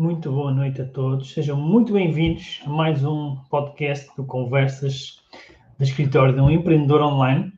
[0.00, 1.30] Muito boa noite a todos.
[1.30, 5.22] Sejam muito bem-vindos a mais um podcast do Conversas
[5.78, 7.52] de Escritório de um Empreendedor Online.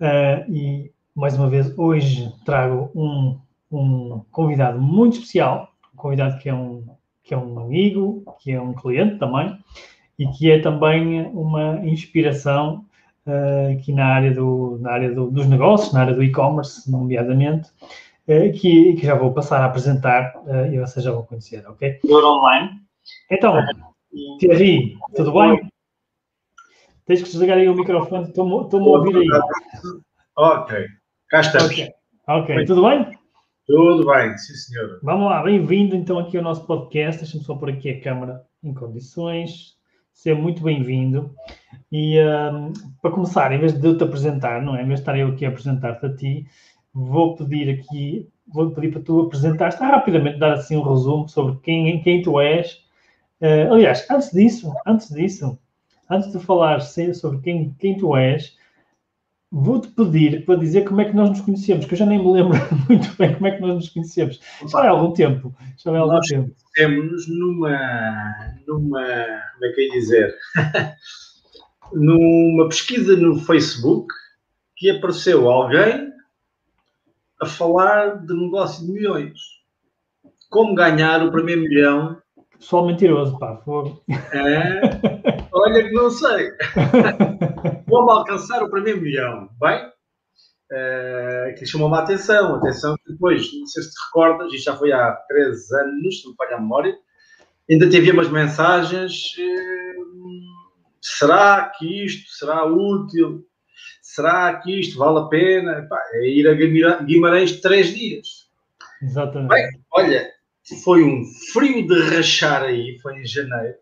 [0.00, 3.38] Uh, e mais uma vez, hoje trago um,
[3.70, 6.86] um convidado muito especial, um convidado que é um,
[7.22, 9.54] que é um amigo, que é um cliente também,
[10.18, 12.86] e que é também uma inspiração
[13.26, 17.68] uh, aqui na área, do, na área do, dos negócios, na área do e-commerce, nomeadamente,
[18.26, 22.00] que, que, já vou passar a apresentar uh, e vocês já vão conhecer, ok?
[22.02, 22.80] Por online.
[23.30, 23.54] Então,
[24.38, 25.68] Thierry, tudo bem?
[27.06, 29.28] Tens que desligar aí o microfone, estou-me a ouvir aí.
[30.36, 30.86] Ok,
[31.28, 31.70] cá estamos.
[31.70, 31.94] Ok,
[32.26, 32.64] okay.
[32.64, 33.18] tudo bem?
[33.66, 35.00] Tudo bem, sim senhor.
[35.02, 37.22] Vamos lá, bem-vindo então aqui ao nosso podcast.
[37.22, 39.74] Deixa-me só pôr aqui a câmera em condições.
[40.12, 41.34] Seja muito bem-vindo.
[41.90, 44.82] E um, para começar, em vez de eu te apresentar, não é?
[44.82, 46.46] Em vez de estar eu aqui a apresentar-te a ti,
[46.94, 52.00] vou pedir aqui, vou pedir para tu apresentares rapidamente, dar assim um resumo sobre quem,
[52.02, 52.84] quem tu és.
[53.40, 55.58] Uh, aliás, antes disso, antes disso,
[56.08, 58.56] antes de falar sobre quem, quem tu és,
[59.50, 62.32] vou-te pedir para dizer como é que nós nos conhecemos, que eu já nem me
[62.32, 62.56] lembro
[62.88, 64.40] muito bem como é que nós nos conhecemos.
[64.68, 65.54] Já há algum tempo.
[65.76, 66.54] Já há algum nós tempo.
[66.76, 69.04] Conhecemos numa, numa,
[69.54, 70.34] como é que é dizer,
[71.92, 74.12] numa pesquisa no Facebook
[74.76, 76.13] que apareceu alguém
[77.44, 79.38] a falar de negócio de milhões.
[80.50, 82.16] Como ganhar o primeiro milhão.
[82.58, 84.02] Pessoal mentiroso, pá, fogo.
[84.32, 84.80] É,
[85.52, 86.50] olha que não sei.
[87.88, 89.48] Como alcançar o primeiro milhão?
[89.60, 89.86] Bem,
[90.72, 92.56] uh, que chamou-me a atenção.
[92.56, 96.28] Atenção que depois, não sei se te recordas, isto já foi há 13 anos, se
[96.28, 96.96] me falha a memória,
[97.70, 99.34] ainda te umas mensagens.
[99.38, 100.04] Uh,
[101.02, 103.44] será que isto será útil?
[104.14, 105.88] Será que isto vale a pena?
[105.90, 106.54] Pá, é ir a
[107.02, 108.48] Guimarães três dias.
[109.02, 109.48] Exatamente.
[109.48, 110.30] Bem, olha,
[110.84, 113.74] foi um frio de rachar aí, foi em janeiro,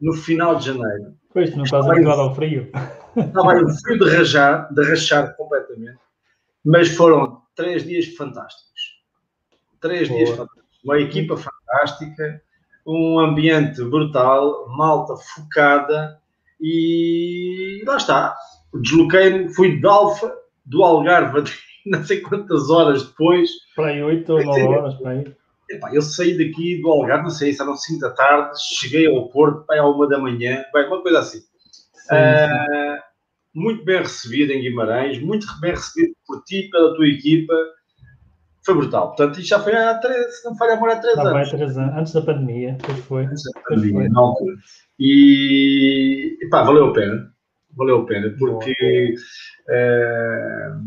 [0.00, 1.14] no final de janeiro.
[1.32, 2.68] Pois, não estás habituado ao frio.
[3.16, 6.00] Estava aí um frio de rachar, de rachar completamente,
[6.64, 8.98] mas foram três dias fantásticos.
[9.80, 10.18] Três Boa.
[10.18, 10.80] dias fantásticos.
[10.82, 12.42] Uma equipa fantástica,
[12.84, 16.20] um ambiente brutal, malta focada
[16.60, 18.36] e lá está
[18.74, 20.32] desloquei-me, fui de Alfa,
[20.64, 21.50] do Algarve,
[21.86, 23.50] não sei quantas horas depois.
[23.74, 25.34] Para aí, 8 ou 9 horas, para aí.
[25.70, 29.28] Epá, eu saí daqui do Algarve, não sei se eram 5 da tarde, cheguei ao
[29.28, 31.38] Porto, pai, à 1 da manhã, bem, uma coisa assim.
[31.38, 33.02] Sim, uh, sim.
[33.54, 37.52] Muito bem recebido em Guimarães, muito bem recebido por ti, pela tua equipa.
[38.64, 39.08] Foi brutal.
[39.08, 41.50] Portanto, isto já foi há 3, se não falha agora há 3 anos.
[41.50, 43.24] 3 anos, antes da pandemia, depois foi.
[43.26, 44.54] Antes da pandemia, na altura.
[44.98, 47.37] E, epá, valeu a pena
[47.78, 49.14] valeu a pena, porque
[49.68, 50.82] uh,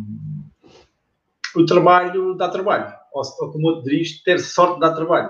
[1.55, 2.93] o trabalho dá trabalho.
[3.13, 5.29] Ou, ou como eu diz, ter sorte dá trabalho.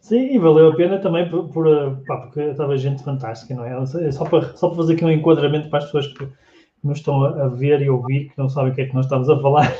[0.00, 1.66] Sim, e valeu a pena também por, por
[2.06, 3.86] pá, porque estava gente fantástica, não é?
[4.12, 6.28] Só para, só para fazer aqui um enquadramento para as pessoas que
[6.82, 9.28] nos estão a ver e ouvir, que não sabem o que é que nós estamos
[9.28, 9.72] a falar.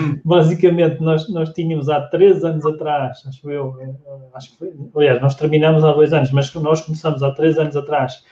[0.00, 0.20] Hum.
[0.24, 5.20] Basicamente, nós, nós tínhamos há três anos atrás, acho eu, eh, acho que foi, aliás,
[5.20, 8.24] nós terminamos há dois anos, mas nós começamos há três anos atrás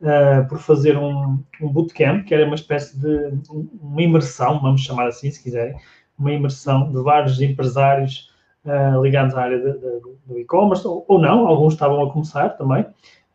[0.00, 3.32] uh, por fazer um, um bootcamp, que era uma espécie de
[3.80, 5.76] uma imersão, vamos chamar assim, se quiserem,
[6.18, 8.30] uma imersão de vários empresários
[8.64, 12.50] uh, ligados à área de, de, do e-commerce, ou, ou, não, alguns estavam a começar
[12.50, 12.84] também.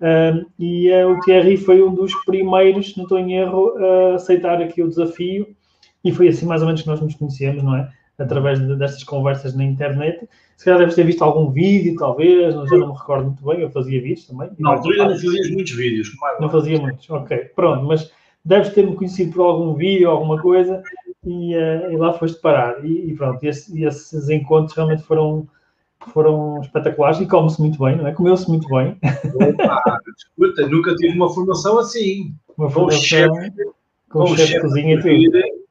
[0.01, 4.83] Uh, e o Thierry foi um dos primeiros, não estou em erro, a aceitar aqui
[4.83, 5.47] o desafio,
[6.03, 7.89] e foi assim mais ou menos que nós nos conhecemos, não é?
[8.17, 12.77] Através de, destas conversas na internet se calhar deves ter visto algum vídeo, talvez, já
[12.77, 14.49] não me recordo muito bem, eu fazia vídeos também.
[14.57, 16.11] Na altura não fazias muitos vídeos.
[16.39, 17.37] Não fazia muitos, ok.
[17.55, 18.11] Pronto, mas
[18.43, 20.81] deves ter-me conhecido por algum vídeo, alguma coisa,
[21.25, 22.85] e, uh, e lá foste parar.
[22.85, 25.45] E, e pronto, e, esse, esses encontros realmente foram,
[26.13, 28.13] foram espetaculares e come-se muito bem, não é?
[28.13, 28.97] Comeu-se muito bem.
[29.35, 32.33] Opa, escuta, nunca tive uma formação assim.
[32.57, 33.29] Uma formação
[34.09, 35.64] com o chefe de cozinha e tudo.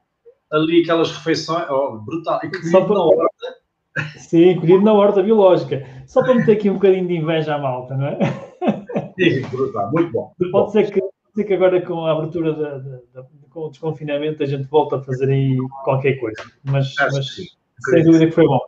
[0.53, 2.41] Ali aquelas refeições, oh, brutal.
[2.45, 2.95] E Só para...
[2.95, 3.29] na hora
[4.17, 5.87] Sim, colhido na horta biológica.
[6.07, 8.19] Só para meter aqui um bocadinho de inveja à malta, não é?
[9.17, 10.33] Sim, brutal, muito bom.
[10.39, 10.69] Muito pode, bom.
[10.71, 14.43] Ser que, pode ser que agora com a abertura da, da, da com o desconfinamento
[14.43, 16.43] a gente volta a fazer aí qualquer coisa.
[16.65, 17.37] Mas, mas
[17.91, 18.59] sem dúvida que foi bom.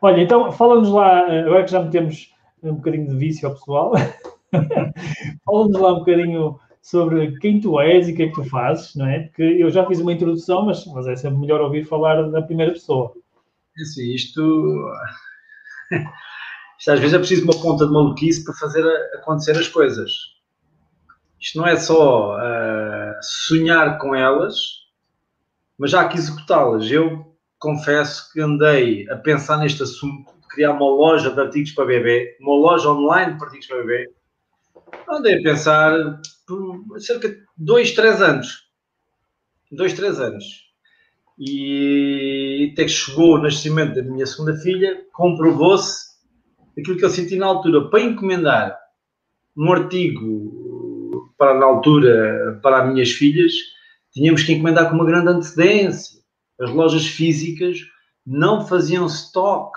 [0.00, 2.32] Olha, então fala-nos lá, agora que já metemos
[2.62, 3.92] um bocadinho de vício ao pessoal,
[5.44, 8.94] fala-nos lá um bocadinho sobre quem tu és e o que é que tu fazes,
[8.94, 9.20] não é?
[9.20, 12.72] Porque eu já fiz uma introdução, mas, mas é sempre melhor ouvir falar da primeira
[12.72, 13.12] pessoa.
[13.78, 14.90] É assim, isto,
[16.78, 18.84] isto às vezes é preciso uma ponta de maluquice para fazer
[19.14, 20.10] acontecer as coisas.
[21.38, 24.80] Isto não é só uh, sonhar com elas,
[25.78, 26.90] mas já que executá-las.
[26.90, 31.86] Eu confesso que andei a pensar neste assunto de criar uma loja de artigos para
[31.86, 34.12] bebê, uma loja online de artigos para bebê.
[35.08, 36.20] Andei a pensar
[36.56, 38.68] por cerca de dois, três anos.
[39.70, 40.44] Dois, três anos.
[41.38, 46.10] E até que chegou o nascimento da minha segunda filha, comprovou-se
[46.78, 47.88] aquilo que eu senti na altura.
[47.88, 48.78] Para encomendar
[49.56, 53.52] um artigo para, na altura, para as minhas filhas,
[54.12, 56.20] tínhamos que encomendar com uma grande antecedência.
[56.60, 57.78] As lojas físicas
[58.26, 59.72] não faziam stock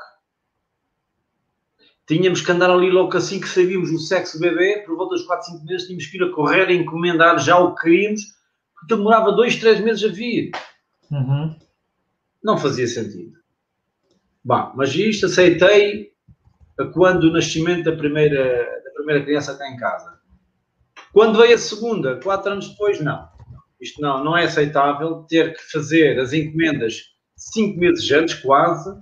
[2.08, 5.26] tínhamos que andar ali logo assim que sabíamos o sexo do bebê, por volta dos
[5.26, 8.22] 4, 5 meses, tínhamos que ir a correr a encomendar já o que queríamos,
[8.74, 10.52] porque demorava 2, 3 meses a vir.
[11.12, 11.56] Uhum.
[12.44, 13.34] Não fazia sentido.
[14.44, 16.12] Bom, mas isto aceitei
[16.94, 20.20] quando o nascimento da primeira, da primeira criança cá em casa.
[21.14, 23.30] Quando veio a segunda, quatro anos depois, não.
[23.80, 29.00] Isto não, não é aceitável ter que fazer as encomendas cinco meses antes, quase,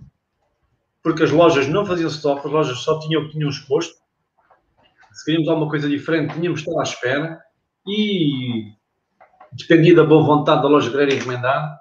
[1.04, 3.96] porque as lojas não faziam stop, as lojas só tinham o que tinham exposto.
[5.14, 7.40] Se queríamos alguma coisa diferente, tínhamos de estar à espera
[7.88, 8.72] e
[9.54, 11.80] dependia da boa vontade da loja querer encomendar.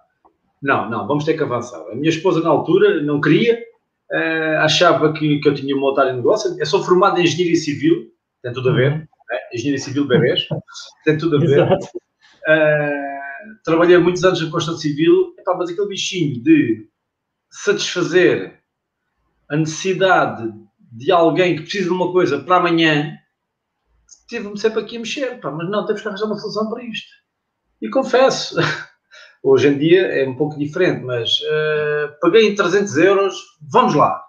[0.63, 1.81] Não, não, vamos ter que avançar.
[1.91, 3.59] A minha esposa, na altura, não queria,
[4.13, 6.55] uh, achava que, que eu tinha um montar em negócio.
[6.59, 8.11] Eu sou formado em engenharia civil,
[8.43, 8.99] tem tudo a ver, uhum.
[8.99, 9.07] né?
[9.53, 10.47] engenharia civil bebês,
[11.05, 11.73] tem tudo a ver.
[11.73, 13.01] Uh,
[13.65, 16.89] trabalhei muitos anos na construção civil, epá, mas aquele bichinho de
[17.51, 18.60] satisfazer
[19.51, 20.53] a necessidade
[20.93, 23.17] de alguém que precisa de uma coisa para amanhã,
[24.29, 27.09] tive-me sempre aqui a mexer, pá, mas não, temos que arranjar uma solução para isto.
[27.83, 28.57] E confesso,
[29.43, 34.23] hoje em dia é um pouco diferente, mas uh, paguei 300 euros, vamos lá.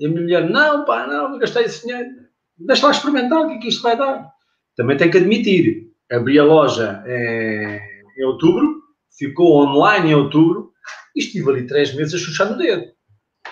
[0.00, 2.10] E a minha mulher, não, pá, não, gastei esse dinheiro,
[2.58, 4.28] deixa lá experimentar o que é que isto vai dar.
[4.76, 7.80] Também tenho que admitir, abri a loja em,
[8.18, 8.82] em outubro,
[9.16, 10.72] ficou online em outubro,
[11.14, 12.93] e estive ali três meses a chuchar no dedo.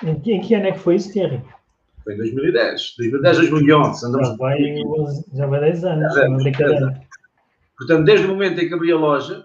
[0.03, 1.43] Em que, em que ano é que foi isso, Thierry?
[2.05, 2.95] Foi em 2010.
[2.99, 4.07] 2010, 2011.
[4.07, 4.59] Andamos já, vai,
[5.35, 6.17] já vai 10 anos.
[6.17, 7.01] É, brincadeira.
[7.77, 9.45] Portanto, desde o momento em que abri a loja,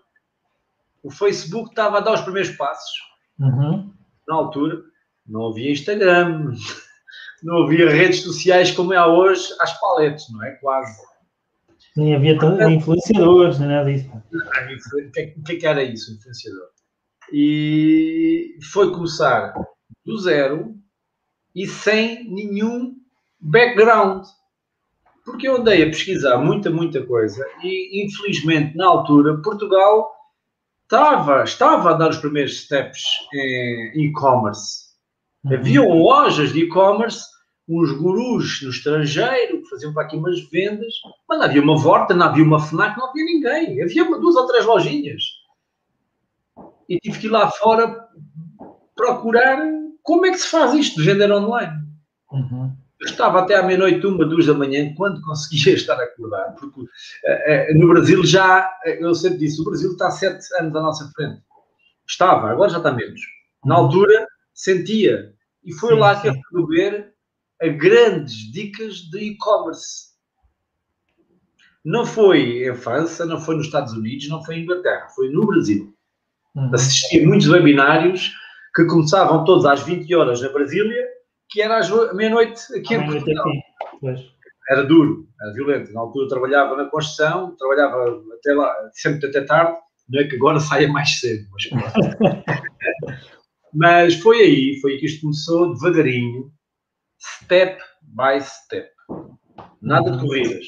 [1.03, 2.99] o Facebook estava a dar os primeiros passos.
[3.39, 3.91] Uhum.
[4.27, 4.81] Na altura,
[5.25, 6.53] não havia Instagram,
[7.43, 10.51] não havia redes sociais como é hoje, às paletes, não é?
[10.51, 11.01] Quase.
[11.95, 12.37] Nem havia
[12.69, 14.09] influenciadores, nem nada disso.
[14.13, 16.67] O que, é, que, é que era isso, influenciador?
[17.31, 19.53] E foi começar
[20.07, 20.73] do zero
[21.53, 22.95] e sem nenhum
[23.39, 24.25] background.
[25.25, 30.09] Porque eu andei a pesquisar muita, muita coisa e, infelizmente, na altura, Portugal
[30.83, 34.87] estava, estava a dar os primeiros steps em e-commerce.
[35.43, 35.55] Uhum.
[35.55, 37.25] Havia lojas de e-commerce,
[37.67, 40.93] uns gurus no estrangeiro que faziam para aqui umas vendas,
[41.27, 43.83] mas não havia uma Vorta, não havia uma FNAC, não havia ninguém.
[43.83, 45.21] Havia duas ou três lojinhas.
[46.87, 48.07] E tive que ir lá fora
[48.95, 49.59] procurar
[50.07, 51.83] como é que se faz isto de vender online?
[52.31, 52.73] Uhum.
[53.01, 56.85] Eu estava até à meia-noite, uma, duas da manhã, quando conseguia estar acordado, porque uh,
[56.85, 61.41] uh, no Brasil já, eu sempre disse, o Brasil está sete anos à nossa frente.
[62.07, 63.19] Estava, agora já está menos.
[63.65, 63.83] Na uhum.
[63.83, 65.33] altura, sentia.
[65.61, 66.21] E foi sim, lá sim.
[66.21, 67.13] que eu fui ver
[67.61, 70.07] a grandes dicas de e-commerce.
[71.83, 75.45] Não foi em França, não foi nos Estados Unidos, não foi em Inglaterra, foi no
[75.45, 75.93] Brasil.
[76.55, 76.73] Uhum.
[76.73, 78.31] Assisti a muitos webinários
[78.77, 81.07] que começavam todos às 20 horas na Brasília,
[81.49, 83.49] que era às meia-noite aqui em Portugal.
[84.03, 84.37] Aqui.
[84.69, 85.91] Era duro, era violento.
[85.91, 90.59] Na altura trabalhava na construção, trabalhava até lá, sempre até tarde, não é que agora
[90.59, 91.47] saia mais cedo.
[91.51, 91.63] Mas,
[93.73, 96.51] mas foi aí, foi aí que isto começou devagarinho,
[97.19, 98.91] step by step.
[99.81, 100.67] Nada de corridas.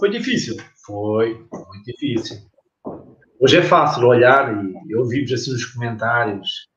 [0.00, 0.56] Foi difícil?
[0.84, 2.38] Foi, muito difícil.
[3.38, 4.52] Hoje é fácil olhar
[4.88, 6.71] e ouvimos assim nos comentários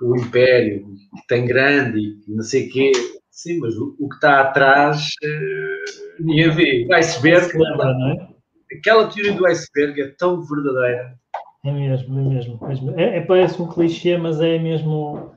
[0.00, 0.86] o império
[1.28, 2.92] tem grande e não sei o quê.
[3.30, 6.86] Sim, mas o, o que está atrás uh, ninguém vê.
[6.88, 8.36] O iceberg, lembra, não é?
[8.72, 11.18] aquela teoria do iceberg é tão verdadeira.
[11.64, 12.58] É mesmo, é mesmo.
[12.66, 12.98] mesmo.
[12.98, 15.32] É, é, parece um clichê, mas é mesmo,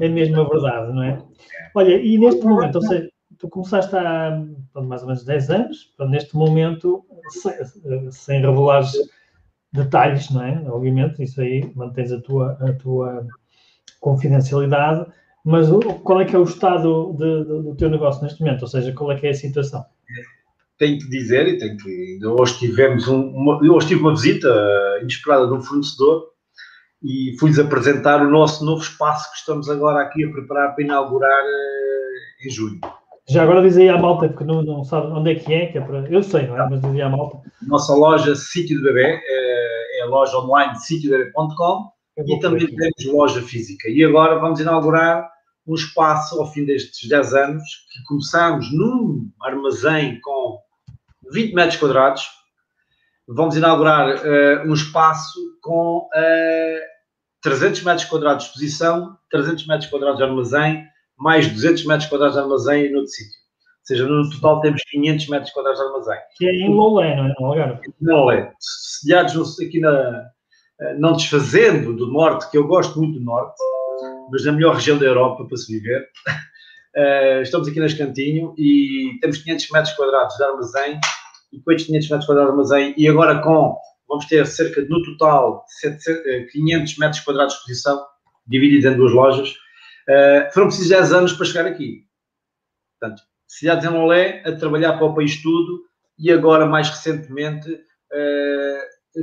[0.00, 1.22] é mesmo a verdade, não é?
[1.74, 4.42] Olha, e neste momento, ou seja, tu começaste há
[4.74, 7.52] mais ou menos 10 anos, neste momento, sem,
[8.10, 8.92] sem revelares
[9.72, 10.62] detalhes, não é?
[10.68, 13.26] Obviamente, isso aí mantens a tua, a tua
[14.00, 15.06] confidencialidade,
[15.44, 15.68] mas
[16.02, 18.62] qual é que é o estado de, de, do teu negócio neste momento?
[18.62, 19.84] Ou seja, qual é que é a situação?
[20.78, 22.18] Tenho que dizer, e tenho que.
[22.24, 24.48] Hoje tivemos um, uma, hoje tive uma visita
[25.02, 26.30] inesperada de um fornecedor
[27.02, 31.42] e fui-lhes apresentar o nosso novo espaço que estamos agora aqui a preparar para inaugurar
[31.44, 32.80] uh, em junho.
[33.28, 35.78] Já agora diz aí à malta, porque não, não sabe onde é que é, que
[35.78, 36.10] é para...
[36.10, 36.68] eu sei, não é?
[36.68, 37.38] Mas diz aí à malta.
[37.62, 43.42] Nossa loja Sítio do Bebê é, é a loja online sitiodebê.com e também temos loja
[43.42, 43.88] física.
[43.88, 45.30] E agora vamos inaugurar
[45.66, 47.62] um espaço ao fim destes 10 anos
[47.92, 50.58] que começamos num armazém com
[51.32, 52.28] 20 metros quadrados.
[53.28, 56.82] Vamos inaugurar uh, um espaço com uh, eh,
[57.42, 60.84] 300 metros quadrados de exposição, 300 metros quadrados de armazém,
[61.16, 63.38] mais 200 metros quadrados de armazém no outro sítio.
[63.80, 66.18] Ou seja, no total temos 500 metros quadrados de armazém.
[66.36, 67.34] Que é em Lolé, não é?
[67.38, 67.80] No Algarve.
[68.00, 68.52] Lolé.
[68.58, 70.30] Sediados aqui na,
[70.98, 73.56] não desfazendo do norte, que eu gosto muito do norte,
[74.30, 76.08] mas na melhor região da Europa para se viver.
[76.96, 81.00] Uh, estamos aqui nas Cantinho e temos 500 metros quadrados de armazém
[81.52, 83.76] e com estes 500 metros quadrados de armazém e agora com,
[84.08, 85.64] vamos ter cerca de, no total,
[86.52, 88.04] 500 eh, metros quadrados de exposição,
[88.46, 89.54] divididos em duas lojas.
[90.52, 92.04] Foram precisos 10 anos para chegar aqui.
[92.98, 95.84] Portanto, cidades em Lolé, a trabalhar para o país todo
[96.18, 97.68] e agora, mais recentemente,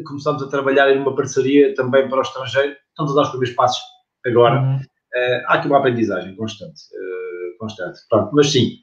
[0.06, 2.76] começamos a trabalhar em uma parceria também para o estrangeiro.
[2.90, 3.82] Estamos a dar os primeiros passos
[4.26, 4.60] agora.
[4.60, 4.78] Uhum.
[4.78, 6.82] Uh, há aqui uma aprendizagem constante.
[6.94, 8.00] Uh, constante.
[8.10, 8.78] Pronto, mas sim,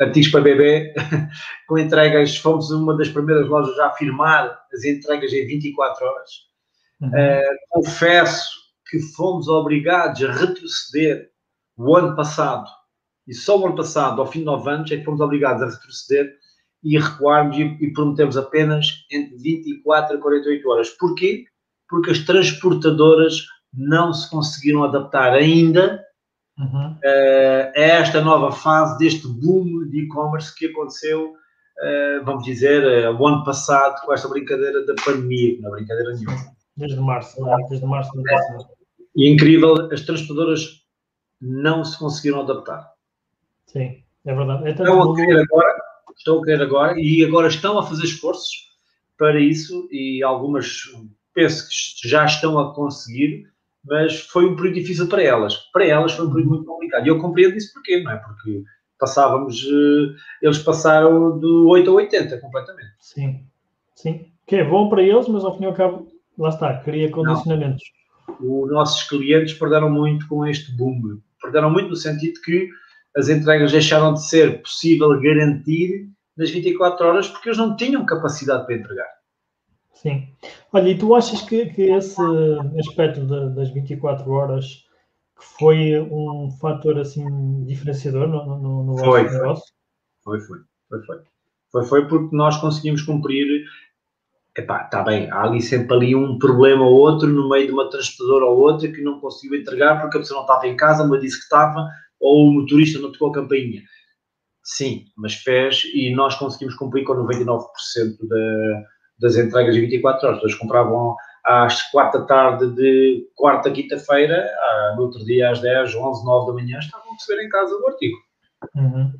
[0.00, 0.94] artigos para bebê,
[1.68, 6.30] com entregas, fomos uma das primeiras lojas a afirmar as entregas em 24 horas.
[7.00, 7.08] Uhum.
[7.08, 8.48] Uh, confesso
[8.90, 11.30] que fomos obrigados a retroceder
[11.76, 12.66] o ano passado,
[13.26, 15.66] e só o ano passado, ao fim de 9 anos, é que fomos obrigados a
[15.66, 16.36] retroceder
[16.86, 20.90] e recuarmos e, e prometemos apenas entre 24 a 48 horas.
[20.90, 21.44] Porquê?
[21.88, 26.00] Porque as transportadoras não se conseguiram adaptar ainda
[26.56, 26.92] uhum.
[26.92, 33.16] uh, a esta nova fase deste boom de e-commerce que aconteceu, uh, vamos dizer, uh,
[33.16, 36.56] o ano passado com esta brincadeira da pandemia, não é brincadeira nenhuma.
[36.76, 37.68] Desde março, não é?
[37.68, 38.10] desde março.
[38.16, 38.76] É.
[39.16, 40.84] E incrível, as transportadoras
[41.40, 42.92] não se conseguiram adaptar.
[43.66, 44.68] Sim, é verdade.
[44.68, 45.75] É estão, a querer agora,
[46.16, 48.66] estão a querer agora e agora estão a fazer esforços
[49.18, 50.82] para isso e algumas
[51.34, 53.46] penso que já estão a conseguir
[53.86, 55.56] mas foi um período difícil para elas.
[55.72, 57.06] Para elas foi um período muito complicado.
[57.06, 58.16] E eu compreendo isso porquê, não é?
[58.16, 58.64] Porque
[58.98, 62.92] passávamos, eh, eles passaram do 8 a 80 completamente.
[63.00, 63.44] Sim,
[63.94, 64.26] sim.
[64.46, 67.82] Que é bom para eles, mas ao fim e ao cabo, lá está, cria condicionamentos.
[68.40, 68.62] Não.
[68.64, 71.20] Os nossos clientes perderam muito com este boom.
[71.40, 72.68] Perderam muito no sentido que
[73.16, 78.66] as entregas deixaram de ser possível garantir nas 24 horas porque eles não tinham capacidade
[78.66, 79.08] para entregar.
[79.94, 80.28] Sim.
[80.72, 82.20] Olha, e tu achas que, que esse
[82.78, 84.84] aspecto de, das 24 horas
[85.36, 89.74] que foi um fator assim diferenciador no, no, no foi, negócio?
[90.22, 90.58] Foi, foi,
[90.88, 91.16] foi, foi.
[91.72, 93.64] Foi, foi porque nós conseguimos cumprir.
[94.56, 97.90] Epá, está bem, há ali sempre ali um problema ou outro no meio de uma
[97.90, 101.20] transportadora ou outra que não conseguiu entregar porque a pessoa não estava em casa, mas
[101.20, 101.86] disse que estava,
[102.20, 103.82] ou o motorista não tocou a campainha.
[104.62, 107.62] Sim, mas fez e nós conseguimos cumprir com 99%
[108.28, 108.84] da
[109.18, 110.42] das entregas de 24 horas.
[110.42, 114.48] Eles compravam às 4 da tarde de quarta, quinta-feira,
[114.96, 117.88] no outro dia às 10, 11, 9 da manhã, estavam a receber em casa o
[117.88, 118.16] artigo.
[118.74, 119.12] Uhum.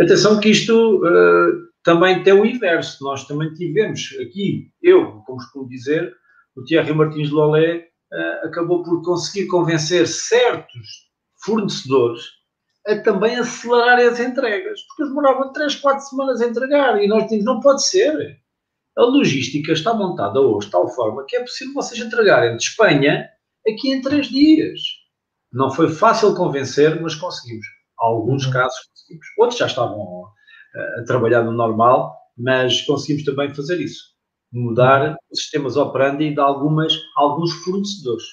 [0.00, 3.02] Atenção que isto uh, também tem o inverso.
[3.02, 6.14] Nós também tivemos aqui, eu, como costumo dizer,
[6.54, 11.10] o Thierry Martins de Lolé uh, acabou por conseguir convencer certos
[11.44, 12.22] fornecedores
[12.86, 17.24] a também acelerarem as entregas, porque eles demoravam 3, 4 semanas a entregar e nós
[17.24, 18.40] dizemos, não pode ser.
[18.96, 23.28] A logística está montada hoje de tal forma que é possível vocês entregarem de Espanha
[23.66, 24.80] aqui em três dias.
[25.52, 27.66] Não foi fácil convencer, mas conseguimos.
[27.98, 28.52] Alguns uhum.
[28.52, 29.26] casos conseguimos.
[29.38, 34.12] Outros já estavam uh, a trabalhar no normal, mas conseguimos também fazer isso.
[34.52, 38.24] Mudar os sistemas operandi de algumas, alguns fornecedores.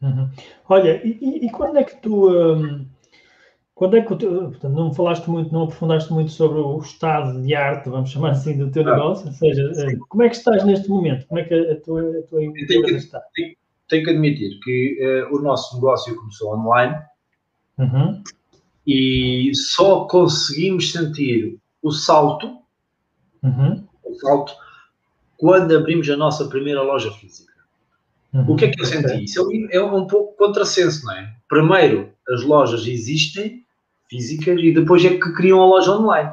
[0.00, 0.30] Uhum.
[0.68, 2.30] Olha, e, e, quando é que tu.
[2.30, 2.88] Um
[3.78, 7.88] quando é que portanto, não falaste muito, não aprofundaste muito sobre o estado de arte,
[7.88, 9.28] vamos chamar assim, do teu ah, negócio?
[9.28, 9.92] Ou seja, sim.
[9.92, 11.24] Eh, como é que estás neste momento?
[11.28, 13.20] Como é que a tua, a tua empresa está?
[13.36, 13.54] Tenho,
[13.88, 16.96] tenho, que admitir que uh, o nosso negócio começou online
[17.78, 18.20] uhum.
[18.84, 22.58] e só conseguimos sentir o salto,
[23.44, 23.86] uhum.
[24.04, 24.54] o salto
[25.36, 27.52] quando abrimos a nossa primeira loja física.
[28.34, 28.50] Uhum.
[28.50, 29.22] O que é que eu senti?
[29.22, 31.32] Isso é, é um pouco contrassenso, não é?
[31.48, 33.64] Primeiro, as lojas existem,
[34.08, 36.32] físicas e depois é que criam a loja online.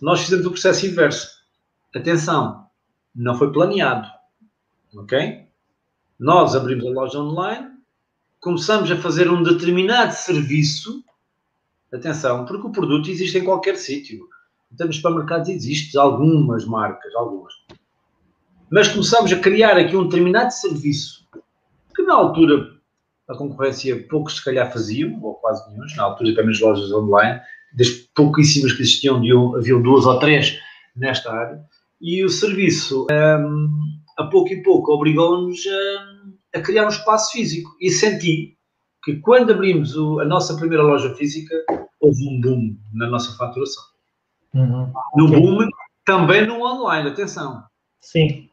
[0.00, 1.28] Nós fizemos o processo inverso.
[1.94, 2.66] Atenção,
[3.14, 4.08] não foi planeado.
[4.96, 5.46] Ok?
[6.18, 7.68] Nós abrimos a loja online,
[8.40, 11.04] começamos a fazer um determinado serviço.
[11.92, 14.28] Atenção, porque o produto existe em qualquer sítio.
[14.72, 17.52] Então, nos supermercados existe algumas marcas, algumas.
[18.70, 21.20] Mas começamos a criar aqui um determinado serviço
[21.94, 22.79] que na altura
[23.30, 27.40] a concorrência poucos se calhar faziam, ou quase nenhum, na altura também as lojas online,
[27.72, 30.58] das pouquíssimas que existiam, de um, haviam duas ou três
[30.96, 31.60] nesta área,
[32.00, 33.68] e o serviço, um,
[34.18, 35.60] a pouco e pouco, obrigou-nos
[36.54, 37.70] a, a, criar um espaço físico.
[37.80, 38.56] E senti
[39.04, 41.54] que quando abrimos o, a nossa primeira loja física,
[42.00, 43.84] houve um boom na nossa faturação.
[44.54, 44.92] Uhum.
[45.14, 45.40] No okay.
[45.40, 45.68] boom,
[46.04, 47.62] também no online, atenção.
[48.00, 48.48] Sim,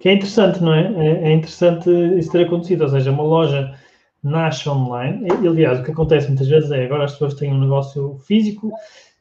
[0.00, 0.92] que é interessante, não é?
[0.94, 1.30] é?
[1.30, 1.88] É interessante
[2.18, 3.78] isso ter acontecido, ou seja, uma loja
[4.22, 5.26] nasce online.
[5.26, 8.72] E, aliás, o que acontece muitas vezes é agora as pessoas têm um negócio físico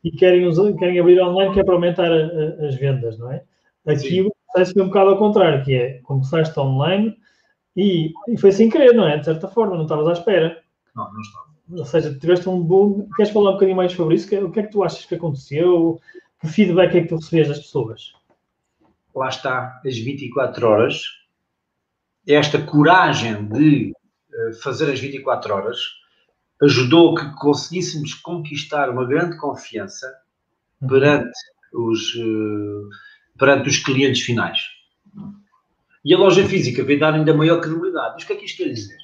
[0.03, 3.31] e querem, usar, querem abrir online que é para aumentar a, a, as vendas, não
[3.31, 3.43] é?
[3.87, 4.21] Aqui Sim.
[4.21, 7.17] o processo foi um bocado ao contrário, que é começaste online
[7.75, 9.17] e, e foi sem querer, não é?
[9.17, 10.61] De certa forma, não estavas à espera.
[10.95, 11.51] Não, não estava.
[11.71, 13.07] Ou seja, tiveste um boom.
[13.15, 14.27] Queres falar um bocadinho mais sobre isso?
[14.45, 15.99] O que é que tu achas que aconteceu?
[16.39, 18.13] Que feedback é que tu recebias das pessoas?
[19.15, 21.03] Lá está, as 24 horas,
[22.27, 23.93] esta coragem de
[24.61, 25.79] fazer as 24 horas
[26.61, 30.13] ajudou que conseguíssemos conquistar uma grande confiança
[30.81, 30.87] uhum.
[30.87, 31.37] perante
[31.73, 32.89] os, uh,
[33.37, 34.59] perante os clientes finais.
[36.03, 38.13] E a loja física veio dar ainda maior credibilidade.
[38.13, 38.97] Mas o que é que isto quer dizer?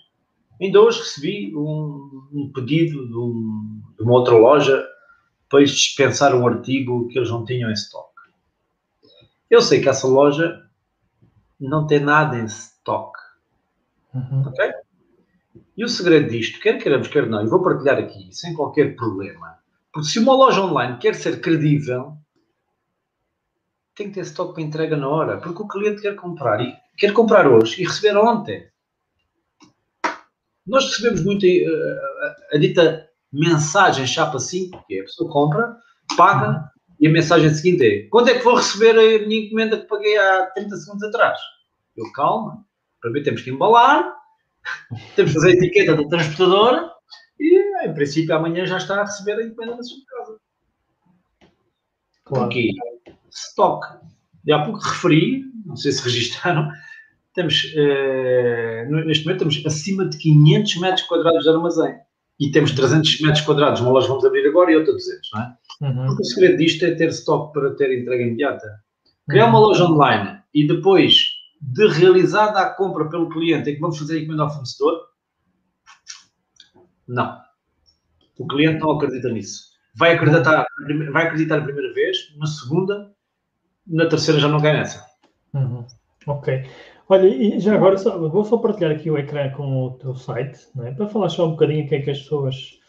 [0.61, 4.83] Ainda hoje recebi um, um pedido de, um, de, uma outra loja
[5.49, 8.09] para dispensar um artigo que eles não tinham em stock.
[9.49, 10.67] Eu sei que essa loja
[11.59, 13.17] não tem nada em stock.
[14.13, 14.43] Uhum.
[14.47, 14.71] Ok?
[15.75, 19.57] E o segredo disto, quer queiramos, quer não, e vou partilhar aqui, sem qualquer problema,
[19.93, 22.17] porque se uma loja online quer ser credível,
[23.95, 27.13] tem que ter estoque para entrega na hora, porque o cliente quer comprar e quer
[27.13, 28.67] comprar hoje e receber ontem.
[30.65, 31.99] Nós recebemos muito a, eh,
[32.51, 35.75] a, a dita mensagem chapa 5, que é a pessoa compra,
[36.15, 39.87] paga e a mensagem seguinte é: quando é que vou receber a minha encomenda que
[39.87, 41.39] paguei há 30 segundos atrás?
[41.95, 42.63] Eu, calma,
[43.01, 44.13] primeiro temos que embalar,
[45.15, 46.91] temos que fazer a etiqueta do transportador
[47.39, 50.37] e, em princípio, amanhã já está a receber a encomenda na sua casa.
[52.25, 52.43] Claro.
[52.45, 52.71] Porquê?
[53.29, 53.87] Stock.
[54.45, 56.69] E há pouco referi, não sei se registaram,
[57.33, 61.95] temos, uh, neste momento temos acima de 500 metros quadrados de armazém.
[62.39, 65.55] E temos 300 metros quadrados, uma loja vamos abrir agora e outra 200, não é?
[65.81, 66.05] Uhum.
[66.07, 68.67] Porque o segredo disto é ter stock para ter entrega imediata.
[69.27, 69.49] Criar uhum.
[69.49, 74.17] uma loja online e depois de realizada a compra pelo cliente, é que vamos fazer
[74.17, 75.07] a encomenda ao fornecedor?
[77.07, 77.41] Não.
[78.37, 79.71] O cliente não acredita nisso.
[79.95, 80.65] Vai acreditar,
[81.11, 83.11] vai acreditar a primeira vez, na segunda,
[83.85, 85.03] na terceira já não cai nessa.
[85.53, 85.85] Uhum.
[86.27, 86.65] Ok.
[87.09, 90.59] Olha, e já agora só, vou só partilhar aqui o ecrã com o teu site,
[90.83, 90.91] é?
[90.91, 92.79] para falar só um bocadinho o que é que as pessoas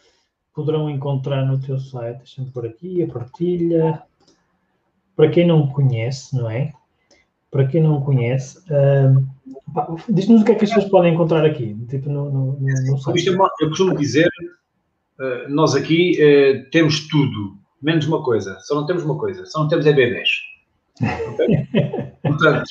[0.53, 2.17] poderão encontrar no teu site.
[2.17, 4.03] Deixa-me por aqui a partilha.
[5.15, 6.73] Para quem não conhece, não é?
[7.51, 9.27] Para quem não conhece, uh,
[10.09, 12.97] diz-nos o que é que as pessoas podem encontrar aqui, tipo no, no, no
[13.61, 14.29] eu costumo dizer,
[15.19, 19.59] uh, nós aqui uh, temos tudo, menos uma coisa, só não temos uma coisa, só
[19.59, 20.29] não temos é bebês.
[21.01, 21.67] Okay?
[22.21, 22.69] Portanto,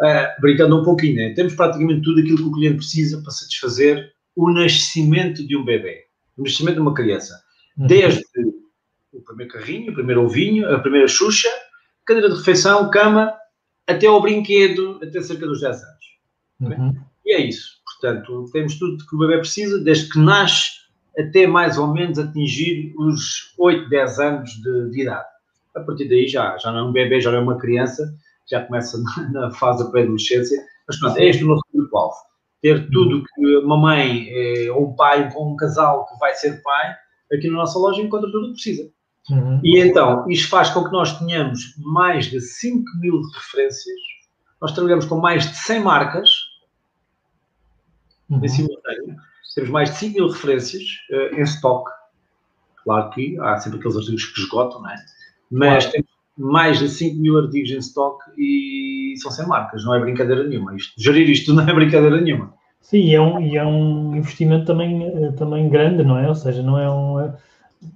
[0.00, 1.34] uh, brincando um pouquinho, né?
[1.34, 6.04] temos praticamente tudo aquilo que o cliente precisa para satisfazer o nascimento de um bebê,
[6.36, 7.34] o nascimento de uma criança.
[7.76, 7.86] Uhum.
[7.86, 8.22] Desde
[9.12, 11.48] o primeiro carrinho, o primeiro ovinho, a primeira xuxa,
[12.06, 13.34] cadeira de refeição, cama,
[13.86, 16.04] até ao brinquedo, até cerca dos 10 anos.
[16.60, 16.94] Uhum.
[17.24, 17.80] E é isso.
[17.84, 20.82] Portanto, temos tudo que o bebê precisa, desde que nasce
[21.18, 25.26] até mais ou menos atingir os 8, 10 anos de, de idade.
[25.74, 28.14] A partir daí já, já não é um bebê, já não é uma criança,
[28.50, 30.58] já começa na, na fase da pré-adolescência.
[30.86, 32.16] Mas pronto, é este o nosso público-alvo.
[32.60, 33.24] Ter tudo uhum.
[33.34, 36.94] que uma mãe eh, ou um pai ou um casal que vai ser pai,
[37.32, 38.90] aqui na nossa loja encontra tudo o que precisa.
[39.30, 39.60] Uhum.
[39.62, 44.00] E então, isto faz com que nós tenhamos mais de 5 mil referências.
[44.60, 46.30] Nós trabalhamos com mais de 100 marcas
[48.28, 48.44] uhum.
[48.44, 49.16] em simultâneo.
[49.54, 51.90] Temos mais de 5 mil referências uh, em stock.
[52.82, 54.96] Claro que há sempre aqueles artigos que esgotam, não é?
[55.50, 55.92] Mas claro.
[55.92, 59.84] temos mais de 5 mil artigos em stock e são 100 marcas.
[59.84, 60.74] Não é brincadeira nenhuma.
[60.74, 62.54] Isto, gerir isto não é brincadeira nenhuma.
[62.80, 66.28] Sim, e é um, e é um investimento também, eh, também grande, não é?
[66.28, 67.32] Ou seja, não é um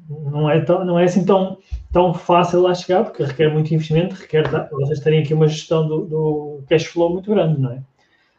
[0.08, 1.58] não é, tão, não é assim tão,
[1.92, 6.04] tão fácil lá chegar, porque requer muito investimento, requer vocês terem aqui uma gestão do,
[6.06, 7.82] do cash flow muito grande, não é?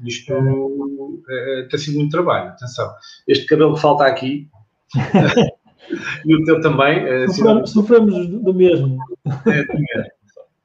[0.06, 0.40] Isto é,
[1.30, 2.94] é, tem sido muito trabalho, atenção.
[3.28, 4.48] Este cabelo que falta aqui,
[6.26, 7.00] e o teu também.
[7.00, 8.98] É, sofremos, sofremos do mesmo.
[9.26, 10.12] É, do mesmo.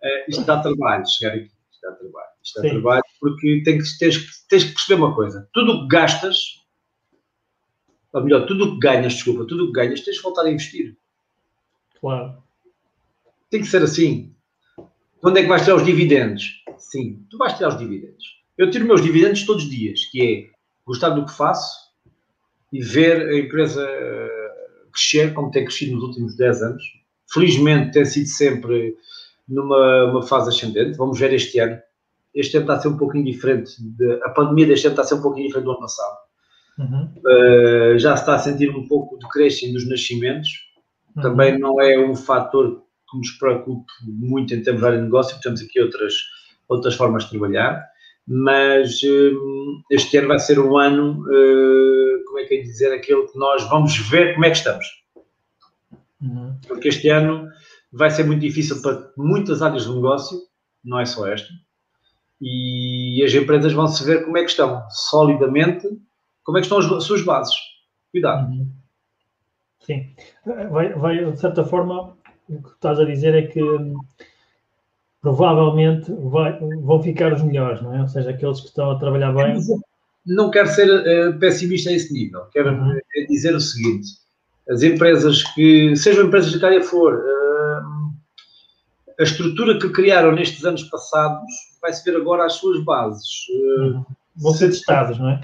[0.02, 2.32] É, isto dá trabalho, chegar aqui, isto dá trabalho.
[2.42, 2.70] Isto é Sim.
[2.70, 6.61] trabalho, porque tens, tens, tens que perceber uma coisa: tudo o que gastas,
[8.12, 10.50] ou melhor, tudo o que ganhas, desculpa, tudo o que ganhas, tens que voltar a
[10.50, 10.96] investir.
[12.00, 12.36] Claro.
[13.50, 14.34] Tem que ser assim.
[15.20, 16.62] Quando é que vais tirar os dividendos?
[16.76, 18.42] Sim, tu vais tirar os dividendos.
[18.58, 20.50] Eu tiro meus dividendos todos os dias, que é
[20.84, 21.90] gostar do que faço
[22.72, 23.86] e ver a empresa
[24.92, 26.82] crescer como tem crescido nos últimos 10 anos.
[27.32, 28.96] Felizmente tem sido sempre
[29.48, 30.96] numa fase ascendente.
[30.96, 31.80] Vamos ver este ano.
[32.34, 33.72] Este ano está a ser um pouquinho diferente.
[33.78, 36.18] De, a pandemia deste ano está a ser um pouquinho diferente do ano passado.
[36.78, 37.08] Uhum.
[37.18, 40.48] Uh, já se está a sentir um pouco de crescimento dos nascimentos.
[41.14, 41.22] Uhum.
[41.22, 45.38] Também não é um fator que nos preocupe muito em termos de área de negócio,
[45.40, 46.14] temos aqui outras,
[46.68, 47.84] outras formas de trabalhar.
[48.26, 53.26] Mas uh, este ano vai ser um ano, uh, como é que é dizer, aquele
[53.26, 54.86] que nós vamos ver como é que estamos.
[56.20, 56.56] Uhum.
[56.66, 57.48] Porque este ano
[57.92, 60.38] vai ser muito difícil para muitas áreas de negócio,
[60.84, 61.48] não é só esta,
[62.40, 65.86] e as empresas vão se ver como é que estão, solidamente,
[66.44, 67.54] como é que estão as, suas bases.
[68.10, 68.50] Cuidado.
[68.50, 68.70] Uhum.
[69.80, 70.14] Sim.
[70.44, 72.16] Vai, vai, de certa forma,
[72.48, 73.60] o que estás a dizer é que
[75.20, 78.02] provavelmente vai, vão ficar os melhores, não é?
[78.02, 79.56] Ou seja, aqueles que estão a trabalhar bem.
[80.26, 82.42] Não quero ser uh, pessimista a esse nível.
[82.52, 82.98] Quero uhum.
[83.28, 84.08] dizer o seguinte:
[84.68, 88.12] as empresas que, sejam empresas de que área for, uh,
[89.18, 91.42] a estrutura que criaram nestes anos passados
[91.80, 93.46] vai-se ver agora as suas bases.
[93.50, 94.04] Uh,
[94.36, 95.40] Vão ser testadas, não é?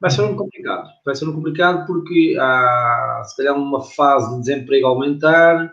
[0.00, 0.88] Vai ser um complicado.
[1.04, 5.72] Vai ser um complicado porque há, se calhar, uma fase de desemprego aumentar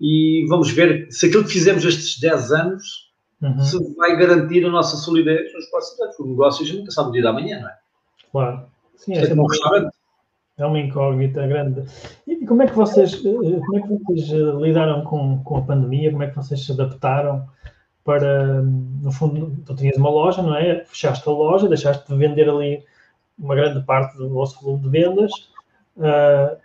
[0.00, 3.60] e vamos ver se aquilo que fizemos estes 10 anos uhum.
[3.60, 6.18] se vai garantir a nossa solidez nos próximos anos.
[6.18, 7.76] O negócio a gente nunca sabe o dia da manhã, não é?
[8.30, 8.66] Claro.
[8.96, 9.94] Sim, é, é um restaurante.
[10.58, 11.84] É uma incógnita grande.
[12.26, 15.62] E como é que vocês, eh, como é que vocês eh, lidaram com, com a
[15.62, 16.10] pandemia?
[16.10, 17.46] Como é que vocês se adaptaram
[18.02, 20.82] para, no fundo, tu tinhas uma loja, não é?
[20.86, 22.82] Fechaste a loja, deixaste de vender ali
[23.38, 25.32] uma grande parte do vosso volume de vendas.
[25.96, 26.56] Uh,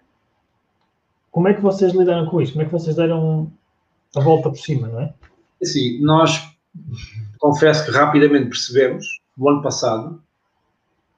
[1.31, 2.53] como é que vocês lidaram com isso?
[2.53, 3.51] Como é que vocês deram
[4.15, 5.13] a volta por cima, não é?
[5.63, 6.49] Sim, nós
[7.37, 9.05] confesso que rapidamente percebemos,
[9.37, 10.21] no ano passado,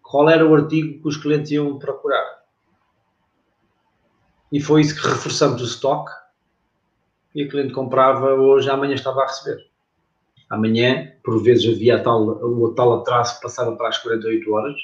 [0.01, 2.43] qual era o artigo que os clientes iam procurar
[4.53, 6.11] e foi isso que reforçamos o estoque.
[7.33, 9.57] E o cliente comprava hoje, amanhã estava a receber.
[10.47, 14.75] Amanhã, por vezes, havia tal, o tal atraso que passava para as 48 horas,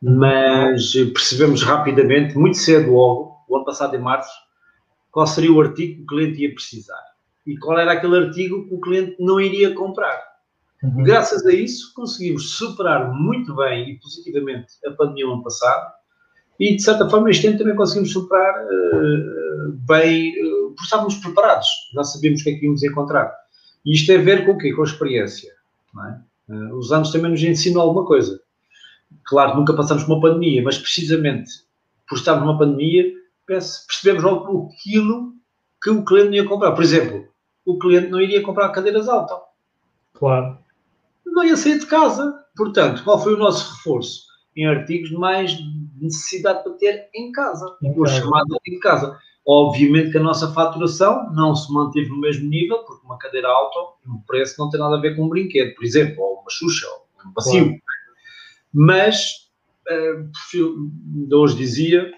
[0.00, 4.32] mas percebemos rapidamente, muito cedo logo, o ano passado em março,
[5.10, 7.02] qual seria o artigo que o cliente ia precisar
[7.46, 10.22] e qual era aquele artigo que o cliente não iria comprar.
[10.82, 11.02] Uhum.
[11.02, 15.92] Graças a isso, conseguimos superar muito bem e positivamente a pandemia no ano passado
[16.60, 21.68] e de certa forma este ano também conseguimos superar uh, bem, uh, porque estávamos preparados,
[21.94, 23.32] já sabíamos o que é que íamos encontrar.
[23.84, 24.72] E isto tem a ver com o quê?
[24.72, 25.52] Com a experiência.
[26.50, 26.52] É?
[26.52, 28.40] Uh, os anos também nos ensinam alguma coisa.
[29.24, 31.50] Claro, nunca passamos por uma pandemia, mas precisamente
[32.08, 33.12] por estarmos numa pandemia,
[33.46, 35.34] percebemos logo aquilo
[35.82, 36.72] que o cliente não ia comprar.
[36.72, 37.28] Por exemplo,
[37.64, 39.38] o cliente não iria comprar cadeiras altas.
[40.14, 40.58] Claro.
[41.26, 42.44] Não ia sair de casa.
[42.56, 44.26] Portanto, qual foi o nosso reforço?
[44.56, 45.56] Em artigos mais
[46.00, 49.18] necessidade para ter em casa, o chamado artigo de casa.
[49.46, 53.78] Obviamente que a nossa faturação não se manteve no mesmo nível, porque uma cadeira alta,
[54.06, 56.86] o preço não tem nada a ver com um brinquedo, por exemplo, ou uma xuxa,
[56.86, 57.66] ou um passivo.
[57.66, 57.97] Claro.
[58.72, 59.48] Mas,
[59.90, 62.10] uh, hoje dizia,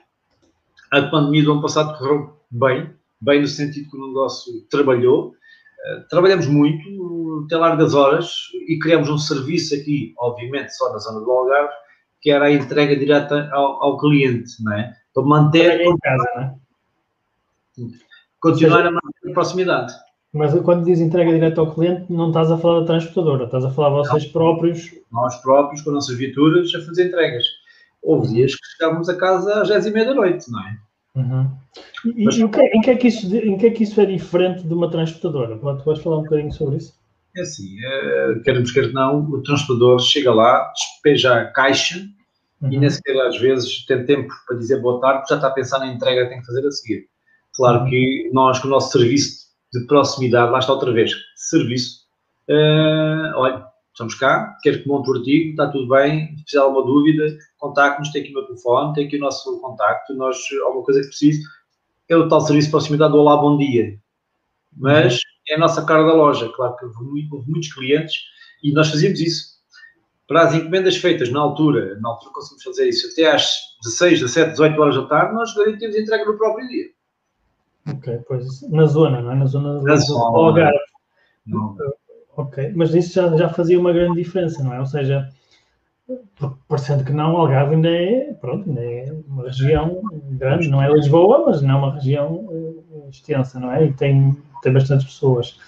[0.91, 5.29] a pandemia do ano passado correu bem, bem no sentido que o negócio trabalhou.
[5.29, 8.33] Uh, trabalhamos muito, até largas horas,
[8.69, 11.73] e criamos um serviço aqui, obviamente só na zona do Algarve,
[12.21, 14.95] que era a entrega direta ao, ao cliente, não é?
[15.15, 15.81] Para manter.
[15.81, 16.55] Em casa, não é?
[18.41, 19.93] Continuar a manter a proximidade.
[20.33, 23.71] Mas quando diz entrega direta ao cliente, não estás a falar da transportadora, estás a
[23.71, 24.95] falar vocês não, próprios.
[25.11, 27.45] Nós próprios, com as nossas viaturas, a fazer entregas.
[28.03, 30.79] Houve dias que chegávamos a casa às 10 e meia da noite, não é?
[31.17, 31.51] Uhum.
[32.17, 34.07] E, Mas, e que, em, que é que isso, em que é que isso é
[34.07, 35.59] diferente de uma transportadora?
[35.59, 36.95] Pode, podes falar um bocadinho sobre isso?
[37.37, 41.99] É assim, é, queremos quer não, o transportador chega lá, despeja a caixa
[42.61, 42.73] uhum.
[42.73, 45.53] e nem sequer às vezes tem tempo para dizer boa tarde, porque já está a
[45.53, 47.07] pensar na entrega que tem que fazer a seguir.
[47.55, 47.91] Claro uhum.
[47.91, 52.01] que nós, com o nosso serviço de proximidade, lá está outra vez, serviço,
[52.49, 56.85] uh, olha, estamos cá, quero que monte o artigo, está tudo bem, se de alguma
[56.85, 61.01] dúvida, contacte-nos, tem aqui o meu telefone, tem aqui o nosso contacto, nós, alguma coisa
[61.01, 61.43] que precise,
[62.09, 63.97] é o tal serviço de proximidade Olá, bom dia.
[64.77, 66.49] Mas é a nossa cara da loja.
[66.49, 68.17] Claro que houve muitos clientes
[68.63, 69.61] e nós fazíamos isso.
[70.27, 73.53] Para as encomendas feitas na altura, na altura conseguimos fazer isso até às
[73.85, 76.87] 16, 17, 18 horas da tarde, nós garantimos entrega no próprio dia.
[77.95, 79.35] Ok, pois na zona, não é?
[79.35, 80.79] Na zona, na zona Algarve.
[82.37, 84.81] Ok, mas isso já, já fazia uma grande diferença, não é?
[84.81, 85.29] Ou seja,
[86.69, 90.01] parecendo que não, Algarve ainda é, pronto, ainda é uma região
[90.31, 93.87] grande, não é Lisboa, mas não é uma região uh, extensa, não é?
[93.87, 95.59] E tem, tem bastantes pessoas.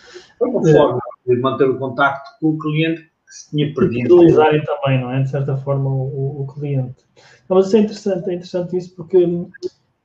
[0.40, 4.16] É uma forma de manter o contacto com o cliente que se tinha perdido.
[4.16, 5.22] Utilizarem também, não é?
[5.22, 7.04] De certa forma, o, o cliente.
[7.44, 9.26] Então, mas isso é interessante, é interessante isso porque,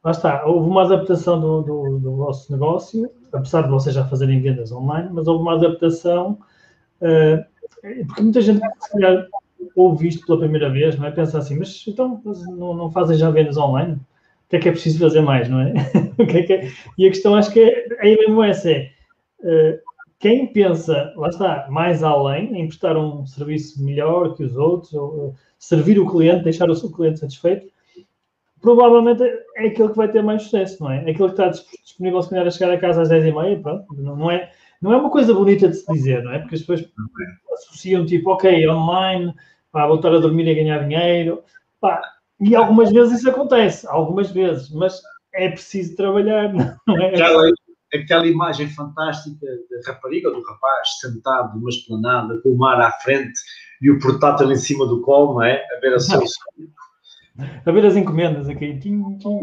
[0.08, 4.40] lá está, houve uma adaptação do, do, do vosso negócio, apesar de vocês já fazerem
[4.40, 6.40] vendas online, mas houve uma adaptação,
[7.02, 9.28] uh, porque muita gente, se calhar,
[9.76, 11.12] ouve isto pela primeira vez, não é?
[11.12, 12.22] Pensa assim, mas então
[12.58, 13.96] não, não fazem já vendas online?
[13.96, 15.74] O que é que é preciso fazer mais, não é?
[16.18, 16.72] o que é que é?
[16.98, 18.90] E a questão acho que é, é mesmo essa, é
[19.42, 19.80] uh,
[20.20, 25.10] quem pensa, lá está, mais além, em prestar um serviço melhor que os outros, ou,
[25.10, 27.68] uh, servir o cliente, deixar o seu cliente satisfeito,
[28.62, 29.24] provavelmente
[29.56, 30.98] é aquele que vai ter mais sucesso, não é?
[30.98, 34.32] É aquele que está disponível, se calhar, a chegar a casa às 10h30, pronto, não
[34.32, 36.40] é, não é uma coisa bonita de se dizer, não é?
[36.40, 36.90] Porque as pessoas
[37.54, 39.34] associam tipo, ok, online,
[39.72, 41.44] pá, voltar a dormir e ganhar dinheiro,
[41.80, 42.02] pá,
[42.40, 45.02] e algumas vezes isso acontece, algumas vezes, mas
[45.34, 46.52] é preciso trabalhar,
[46.88, 47.08] não é?
[47.08, 47.52] Aquela,
[47.94, 52.92] aquela imagem fantástica da rapariga ou do rapaz sentado numa esplanada com o mar à
[52.92, 53.40] frente
[53.82, 55.64] e o portátil em cima do colo, não é?
[55.76, 56.22] A ver a sua
[57.66, 58.78] A ver as encomendas aqui.
[58.80, 59.40] Tim, tim.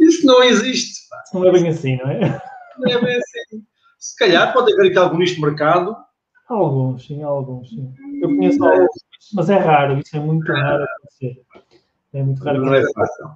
[0.00, 1.08] Isso não existe.
[1.08, 1.22] Pá.
[1.34, 2.40] Não é bem assim, não é?
[2.78, 3.62] Não é bem assim.
[3.98, 5.96] Se calhar pode haver aqui algum nicho de mercado.
[6.48, 7.94] Alguns, sim, alguns, sim.
[8.20, 8.90] Eu conheço alguns,
[9.32, 11.40] mas é raro, isso é muito raro acontecer.
[12.12, 12.64] É muito raro.
[12.64, 13.30] Não é fácil.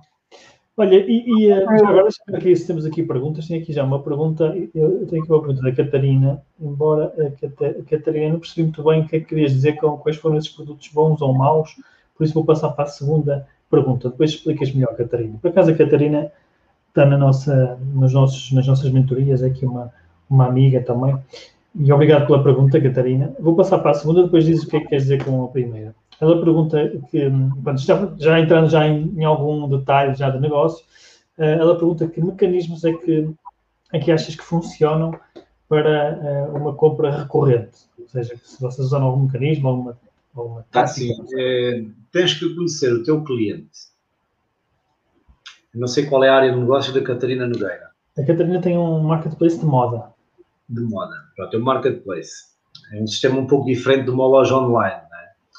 [0.79, 4.55] Olha, e, e eh, agora aqui, se temos aqui perguntas, tenho aqui já uma pergunta,
[4.74, 9.09] eu tenho aqui uma pergunta da Catarina, embora a Catarina não percebi muito bem o
[9.09, 11.76] que é que querias dizer com quais foram esses produtos bons ou maus,
[12.14, 15.38] por isso vou passar para a segunda pergunta, depois explicas melhor, Catarina.
[15.40, 16.31] Por acaso a Catarina
[16.88, 19.92] está na nossa, nos nossos, nas nossas mentorias, é aqui uma,
[20.29, 21.16] uma amiga também,
[21.79, 23.35] e obrigado pela pergunta, Catarina.
[23.38, 25.48] Vou passar para a segunda, depois dizes o que é que queres dizer com a
[25.48, 25.94] primeira.
[26.18, 27.31] Ela pergunta que,
[27.76, 30.83] já, já entrando já em, em, algum detalhe já do negócio,
[31.38, 33.29] uh, ela pergunta que mecanismos é que,
[33.92, 35.18] é que achas que funcionam
[35.68, 37.76] para uh, uma compra recorrente?
[38.00, 39.98] Ou seja, se vocês usam algum mecanismo, alguma,
[40.35, 41.12] alguma tá, tática.
[41.12, 41.85] Assim, é,
[42.16, 43.70] tens que conhecer o teu cliente.
[45.74, 47.90] Não sei qual é a área de negócio da Catarina Nogueira.
[48.16, 50.14] A Catarina tem um marketplace de moda.
[50.68, 51.14] De moda.
[51.37, 52.33] Pronto, é um marketplace.
[52.92, 55.07] É um sistema um pouco diferente de uma loja online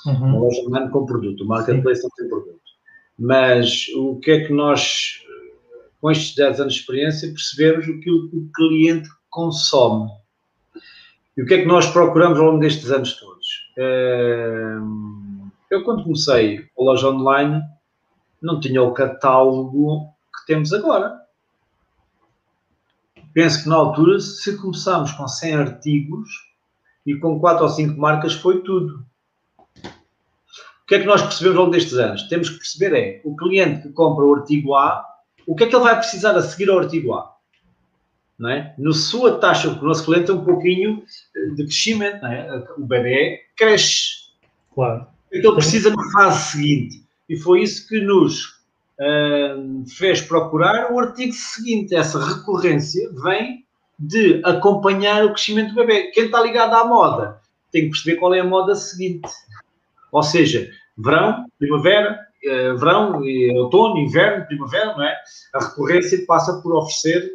[0.06, 0.14] Uhum.
[0.14, 2.62] Uma loja online com produto, o marketplace não tem produto.
[3.20, 5.22] Mas o que é que nós,
[6.00, 10.10] com estes 10 anos de experiência, percebemos o que o cliente consome.
[11.36, 13.48] E o que é que nós procuramos ao longo destes anos todos?
[13.78, 15.37] Ehm,
[15.70, 17.62] eu, quando comecei a loja online,
[18.42, 21.20] não tinha o catálogo que temos agora.
[23.34, 26.30] Penso que na altura, se começámos com 100 artigos
[27.06, 29.06] e com 4 ou 5 marcas, foi tudo.
[29.86, 32.24] O que é que nós percebemos ao longo destes anos?
[32.24, 35.06] Temos que perceber é, o cliente que compra o artigo A,
[35.46, 37.36] o que é que ele vai precisar a seguir ao artigo A?
[38.40, 38.74] Não é?
[38.78, 41.04] No sua taxa, o nosso cliente tem um pouquinho
[41.56, 42.66] de crescimento, é?
[42.78, 44.28] o BDE cresce.
[44.74, 45.08] Claro.
[45.38, 47.04] Então precisa na fase seguinte.
[47.30, 48.46] E foi isso que nos
[49.00, 51.96] uh, fez procurar o artigo seguinte.
[51.96, 53.66] Essa recorrência vem
[54.00, 56.12] de acompanhar o crescimento do bebê.
[56.12, 57.40] Quem está ligado à moda
[57.72, 59.28] tem que perceber qual é a moda seguinte.
[60.12, 63.22] Ou seja, verão, primavera, eh, verão,
[63.56, 65.16] outono, inverno, primavera, não é?
[65.54, 67.34] A recorrência passa por oferecer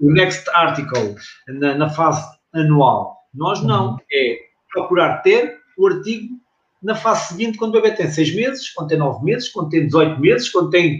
[0.00, 1.14] o next article
[1.46, 3.16] na, na fase anual.
[3.32, 3.92] Nós não.
[3.92, 3.98] Uhum.
[4.12, 4.38] É
[4.72, 6.41] procurar ter o artigo
[6.82, 9.86] na fase seguinte, quando o bebê tem 6 meses, quando tem 9 meses, quando tem
[9.86, 10.98] 18 meses, quando tem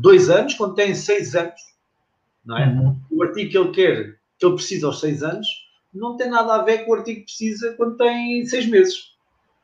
[0.00, 1.60] 2 uh, anos, quando tem 6 anos.
[2.44, 2.66] Não é?
[2.66, 2.96] Uhum.
[3.10, 5.46] O artigo que ele quer, que ele precisa aos 6 anos,
[5.92, 8.96] não tem nada a ver com o artigo que precisa quando tem 6 meses.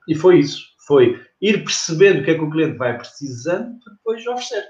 [0.09, 0.71] E foi isso.
[0.87, 4.65] Foi ir percebendo o que é que o cliente vai precisando para depois oferecer.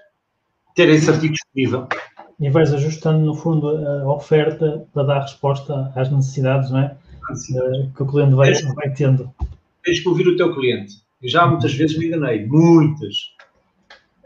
[0.74, 1.87] Ter esse artigo disponível.
[2.38, 6.96] E vais ajustando, no fundo, a oferta para dar resposta às necessidades, não é?
[7.31, 9.33] Eh, que o cliente vai, tens, vai tendo.
[9.84, 10.94] Tens que ouvir o teu cliente.
[11.22, 12.46] Eu já muitas vezes me enganei.
[12.46, 13.16] Muitas.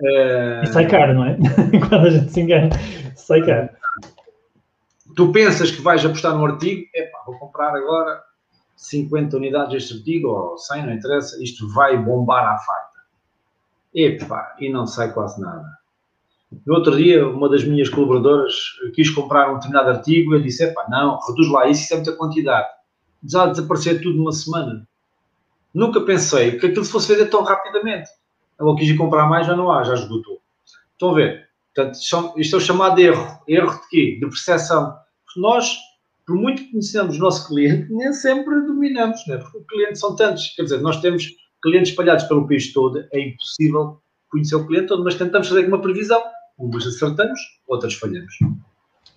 [0.01, 0.63] Uh...
[0.63, 1.37] E sai caro, não é?
[1.89, 2.71] Quando a gente se engana,
[3.17, 3.69] sai caro.
[5.17, 8.21] Tu pensas que vais apostar num artigo, epá, vou comprar agora
[8.77, 12.99] 50 unidades deste artigo, ou 100, não interessa, isto vai bombar à farta.
[13.95, 15.65] Epá, e não sai quase nada.
[16.67, 18.55] No outro dia, uma das minhas colaboradoras
[18.95, 21.97] quis comprar um determinado artigo e eu disse, epá, não, reduz lá isso, isso é
[21.97, 22.69] muita quantidade.
[23.25, 24.87] Já desaparecer tudo numa semana.
[25.75, 28.09] Nunca pensei que aquilo se fosse vender tão rapidamente.
[28.59, 30.41] Ela quis ir comprar mais, já não há, já esgotou.
[30.93, 31.49] Estão a ver?
[31.75, 31.99] Portanto,
[32.37, 33.41] isto é o chamado erro.
[33.49, 34.19] Erro de quê?
[34.21, 34.95] De percepção.
[35.27, 35.77] Porque nós
[36.27, 39.37] por muito que conhecemos o nosso cliente, nem sempre dominamos, né?
[39.39, 40.55] porque clientes são tantos.
[40.57, 41.29] Quer dizer, nós temos
[41.63, 45.81] clientes espalhados pelo país todo, é impossível conhecer o cliente todo, mas tentamos fazer uma
[45.81, 46.23] previsão.
[46.57, 48.39] Umas acertamos, outras falhamos.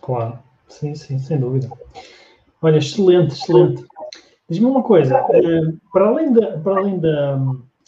[0.02, 1.70] Claro, sim, sim, sem dúvida.
[2.62, 3.86] Olha, excelente, excelente.
[4.50, 7.36] Diz-me uma coisa, eh, para além, da, para além da,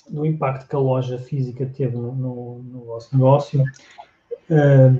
[0.09, 3.63] do impacto que a loja física teve no, no, no vosso negócio,
[4.49, 4.93] eh,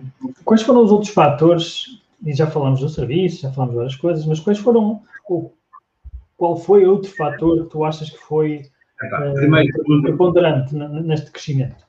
[0.45, 4.25] quais foram os outros fatores e já falamos do serviço, já falamos de várias coisas,
[4.25, 5.53] mas quais foram, ou,
[6.37, 8.61] qual foi outro fator que tu achas que foi
[9.03, 11.85] uh, preponderante neste crescimento?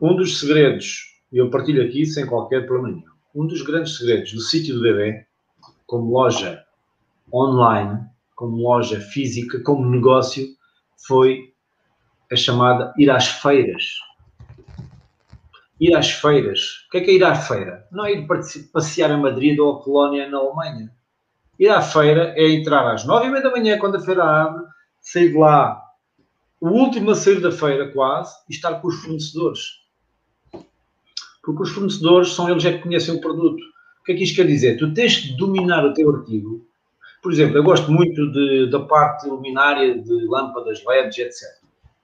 [0.00, 4.32] Um dos segredos, e eu partilho aqui sem qualquer problema nenhum, um dos grandes segredos
[4.32, 5.26] do sítio do bebê,
[5.86, 6.64] como loja
[7.32, 8.00] online,
[8.38, 10.46] como loja física, como negócio,
[11.06, 11.52] foi
[12.30, 13.98] a chamada ir às feiras
[15.80, 16.86] ir às feiras.
[16.86, 17.86] O que é que é ir à feira?
[17.92, 18.26] Não é ir
[18.72, 20.92] passear a Madrid ou a Colónia na Alemanha.
[21.58, 24.64] Ir à feira é entrar às nove e meia da manhã, quando a feira abre,
[25.00, 25.80] sair de lá,
[26.60, 29.60] o último a sair da feira quase, e estar com os fornecedores.
[31.42, 33.62] Porque os fornecedores são eles é que conhecem o produto.
[34.00, 34.76] O que é que isto quer dizer?
[34.76, 36.67] Tu tens que dominar o teu artigo.
[37.22, 41.42] Por exemplo, eu gosto muito de, da parte luminária de lâmpadas, LEDs, etc.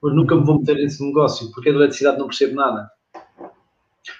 [0.01, 2.89] Mas nunca me vou meter nesse negócio, porque a eletricidade não percebo nada.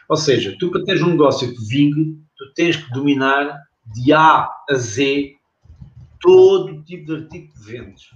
[0.07, 4.49] Ou seja, tu para teres um negócio que vingue, tu tens que dominar de A
[4.69, 5.35] a Z
[6.19, 8.11] todo tipo de artigo que vendes.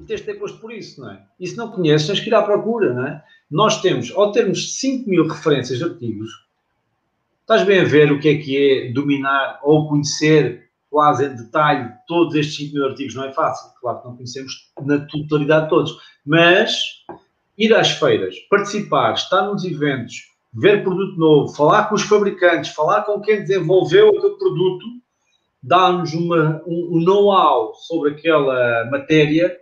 [0.00, 1.22] E tens de ter posto por isso, não é?
[1.38, 3.22] E se não conheces, tens que ir à procura, não é?
[3.50, 6.30] Nós temos, ao termos 5 mil referências de artigos,
[7.42, 11.90] estás bem a ver o que é que é dominar ou conhecer quase em detalhe
[12.06, 13.70] todos estes 5 mil artigos, não é fácil.
[13.80, 17.04] Claro que não conhecemos na totalidade todos, mas
[17.56, 23.02] ir às feiras, participar, estar nos eventos, ver produto novo, falar com os fabricantes, falar
[23.02, 24.84] com quem desenvolveu aquele produto,
[25.62, 26.32] dá-nos um,
[26.66, 29.56] um know-how sobre aquela matéria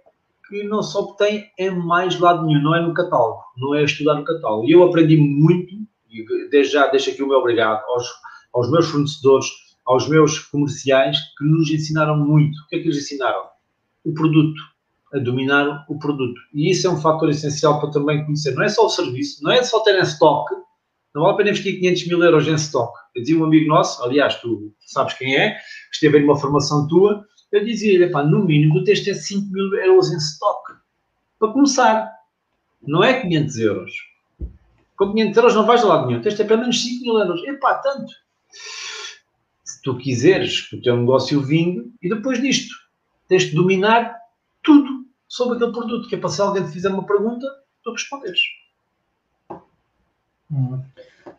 [0.49, 4.15] que não só obtém em mais lado nenhum, não é no catálogo, não é estudar
[4.15, 4.67] no catálogo.
[4.67, 5.75] E eu aprendi muito,
[6.09, 8.09] e desde já deixo aqui o meu obrigado aos,
[8.55, 9.47] aos meus fornecedores,
[9.89, 12.55] aos meus comerciais, que nos ensinaram muito.
[12.61, 13.43] O que é que eles ensinaram?
[14.05, 14.61] O produto,
[15.15, 16.39] a dominar o produto.
[16.53, 18.55] E isso é um fator essencial para também conhecer.
[18.55, 20.55] Não é só o serviço, não é só ter em estoque,
[21.15, 22.93] não vale a pena investir 500 mil euros em stock.
[23.17, 25.57] Eu dizia um amigo nosso, aliás, tu sabes quem é,
[25.91, 30.19] esteve numa formação tua, eu dizia-lhe, no mínimo, tens de ter 5 mil euros em
[30.19, 30.75] stock.
[31.39, 32.13] Para começar.
[32.87, 33.93] Não é 500 euros.
[34.97, 36.21] Com 500 euros não vais a lado nenhum.
[36.21, 37.43] Tens de ter pelo menos 5 mil euros.
[37.45, 38.13] Epá, tanto.
[39.79, 42.75] Se tu quiseres que o teu negócio vingue, e depois disto,
[43.29, 44.13] tens de dominar
[44.61, 47.47] tudo sobre aquele produto, que é para se alguém te fizer uma pergunta,
[47.85, 48.41] tu responderes.
[50.51, 50.83] Hum.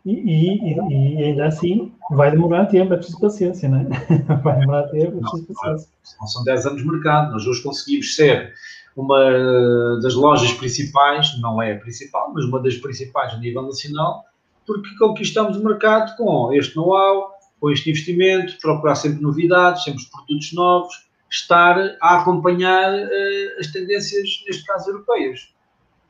[0.06, 3.84] E, e, e, ainda assim vai demorar tempo, é preciso paciência, não é?
[4.42, 5.90] Vai demorar tempo, é preciso paciência.
[6.18, 8.54] Não, são 10 anos de mercado, nós hoje conseguimos ser
[8.96, 14.24] uma das lojas principais, não é a principal, mas uma das principais a nível nacional,
[14.66, 17.29] porque conquistamos o mercado com este know-how,
[17.60, 20.94] com este investimento, procurar sempre novidades, sempre produtos novos,
[21.30, 25.52] estar a acompanhar uh, as tendências, neste caso, europeias.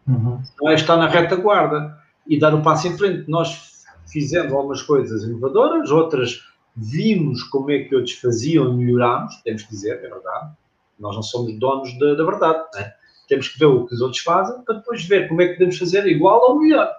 [0.07, 0.41] Uhum.
[0.61, 3.29] Não é estar na retaguarda e dar o um passo em frente.
[3.29, 6.41] Nós fizemos algumas coisas inovadoras, outras
[6.77, 10.53] vimos como é que outros faziam e melhorámos, temos que dizer, é verdade.
[10.99, 12.93] Nós não somos donos da, da verdade, né?
[13.29, 15.79] Temos que ver o que os outros fazem para depois ver como é que podemos
[15.79, 16.91] fazer igual ou melhor.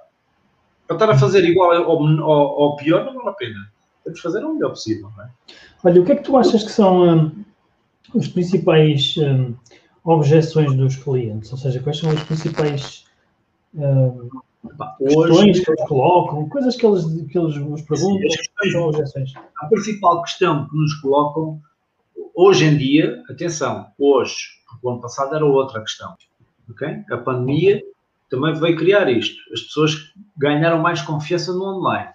[0.88, 3.72] Para estar a fazer igual ou, ou, ou pior não vale a pena.
[4.04, 5.30] Temos que fazer o melhor possível, não é?
[5.84, 7.44] Olha, o que é que tu achas que são hum,
[8.14, 9.56] os principais hum,
[10.04, 11.52] objeções dos clientes?
[11.52, 13.06] Ou seja, quais são os principais
[13.74, 14.30] hum,
[15.00, 18.30] questões que eles colocam, coisas que eles, que eles nos perguntam,
[18.72, 19.34] são objeções.
[19.58, 21.62] A principal questão que nos colocam,
[22.36, 24.36] hoje em dia, atenção, hoje,
[24.68, 26.16] porque o ano passado era outra questão,
[26.70, 27.04] ok?
[27.12, 27.82] A pandemia
[28.30, 29.38] também veio criar isto.
[29.52, 32.12] As pessoas ganharam mais confiança no online.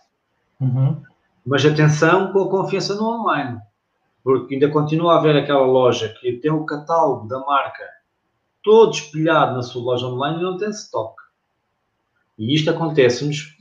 [0.60, 1.02] Uhum.
[1.46, 3.60] Mas atenção com a confiança no online,
[4.24, 7.84] porque ainda continua a haver aquela loja que tem o catálogo da marca
[8.64, 11.14] todo espelhado na sua loja online e não tem stock.
[12.36, 13.56] E isto acontece-nos,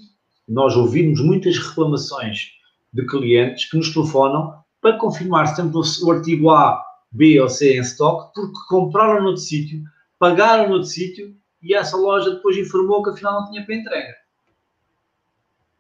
[0.48, 2.54] nós ouvimos muitas reclamações
[2.92, 7.78] de clientes que nos telefonam para confirmar se temos o artigo A, B ou C
[7.78, 9.84] em stock, porque compraram noutro sítio,
[10.18, 14.16] pagaram noutro sítio e essa loja depois informou que afinal não tinha para entrega.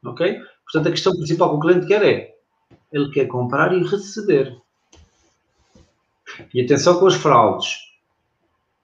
[0.06, 0.40] Ok?
[0.66, 2.36] Portanto, a questão principal que o cliente quer é
[2.92, 4.56] ele quer comprar e receber.
[6.54, 7.78] E atenção com as fraudes.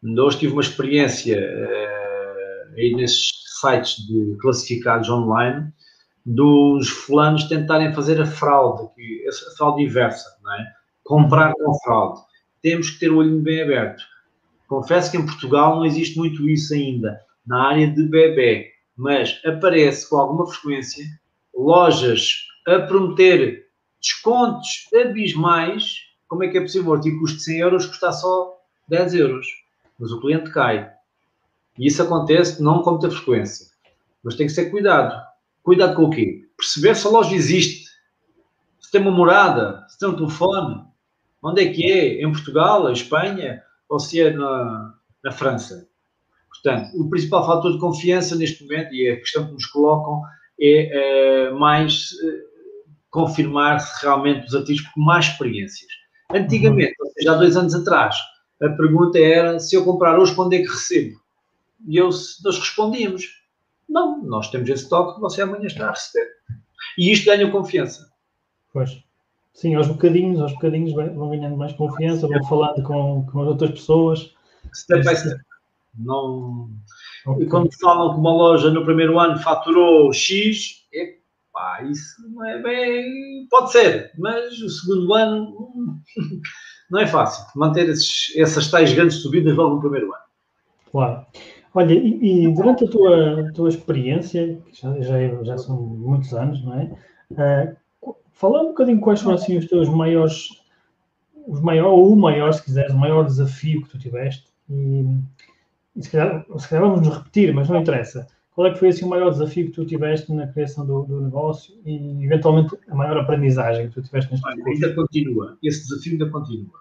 [0.03, 5.71] Hoje tive uma experiência uh, aí nesses sites de classificados online
[6.25, 8.89] dos fulanos tentarem fazer a fraude,
[9.27, 10.65] a fraude inversa, não é?
[11.03, 12.21] comprar com fraude.
[12.61, 14.03] Temos que ter o olho bem aberto.
[14.67, 20.09] Confesso que em Portugal não existe muito isso ainda, na área de bebê, mas aparece
[20.09, 21.03] com alguma frequência
[21.53, 23.67] lojas a prometer
[24.01, 25.97] descontos abismais.
[26.27, 26.99] Como é que é possível?
[26.99, 29.47] Tipo, custo de 100 euros custar só 10 euros,
[29.99, 30.91] mas o cliente cai.
[31.77, 33.67] E isso acontece não com muita frequência,
[34.23, 35.21] mas tem que ser cuidado.
[35.63, 36.47] Cuidado com o quê?
[36.57, 37.89] Perceber se a loja existe,
[38.79, 40.83] se tem uma morada, se tem um telefone,
[41.41, 42.21] onde é que é?
[42.21, 45.87] Em Portugal, em Espanha ou se é na, na França?
[46.49, 50.21] Portanto, o principal fator de confiança neste momento, e é a questão que nos colocam,
[50.61, 52.51] é, é mais é,
[53.09, 55.89] confirmar se realmente os ativos com mais experiências.
[56.33, 58.15] Antigamente, ou seja, há dois anos atrás,
[58.61, 61.19] a pergunta era se eu comprar hoje, quando é que recebo?
[61.87, 63.41] E eu, nós respondíamos,
[63.89, 66.29] não, nós temos esse toque, você amanhã está a receber.
[66.97, 68.09] E isto ganha confiança.
[68.71, 69.03] Pois.
[69.53, 74.33] Sim, aos bocadinhos, aos bocadinhos vão ganhando mais confiança, vão falando com, com outras pessoas.
[74.73, 75.41] Step by step.
[75.97, 76.69] Não...
[77.25, 77.45] Okay.
[77.45, 82.61] E quando falam que uma loja no primeiro ano faturou X, epá, isso não é
[82.61, 83.47] bem.
[83.49, 85.71] Pode ser, mas o segundo ano
[86.89, 87.45] não é fácil.
[87.55, 90.23] Manter esses, essas tais grandes subidas logo no primeiro ano.
[90.91, 91.25] Claro.
[91.73, 96.33] Olha, e, e durante a tua, tua experiência, que já, já, é, já, são muitos
[96.33, 96.91] anos, não é?
[97.31, 100.49] Uh, fala um bocadinho quais foram assim os teus maiores,
[101.47, 104.47] os maior, ou o maior, se quiseres, o maior desafio que tu tiveste.
[104.69, 105.05] E,
[105.95, 108.27] e se, calhar, se calhar vamos nos repetir, mas não interessa.
[108.53, 111.21] Qual é que foi assim, o maior desafio que tu tiveste na criação do, do
[111.21, 115.57] negócio e, eventualmente, a maior aprendizagem que tu tiveste neste Olha, Ainda continua.
[115.63, 116.79] Esse desafio ainda continua.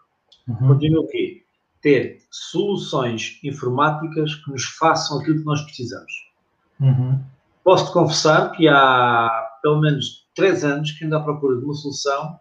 [0.49, 0.69] Uhum.
[0.69, 1.45] Continua o quê?
[1.81, 6.13] ter soluções informáticas que nos façam aquilo que nós precisamos.
[6.79, 7.19] Uhum.
[7.65, 9.29] Posso-te confessar que há
[9.63, 12.39] pelo menos três anos que ando à procura de uma solução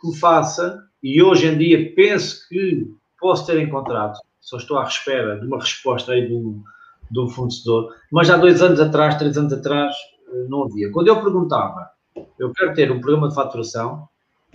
[0.00, 4.84] que me faça, e hoje em dia penso que posso ter encontrado, só estou à
[4.84, 6.62] espera de uma resposta aí de um,
[7.10, 9.94] de um fornecedor, mas há dois anos atrás, três anos atrás,
[10.32, 10.90] eh, não havia.
[10.90, 11.90] Quando eu perguntava,
[12.38, 14.08] eu quero ter um programa de faturação,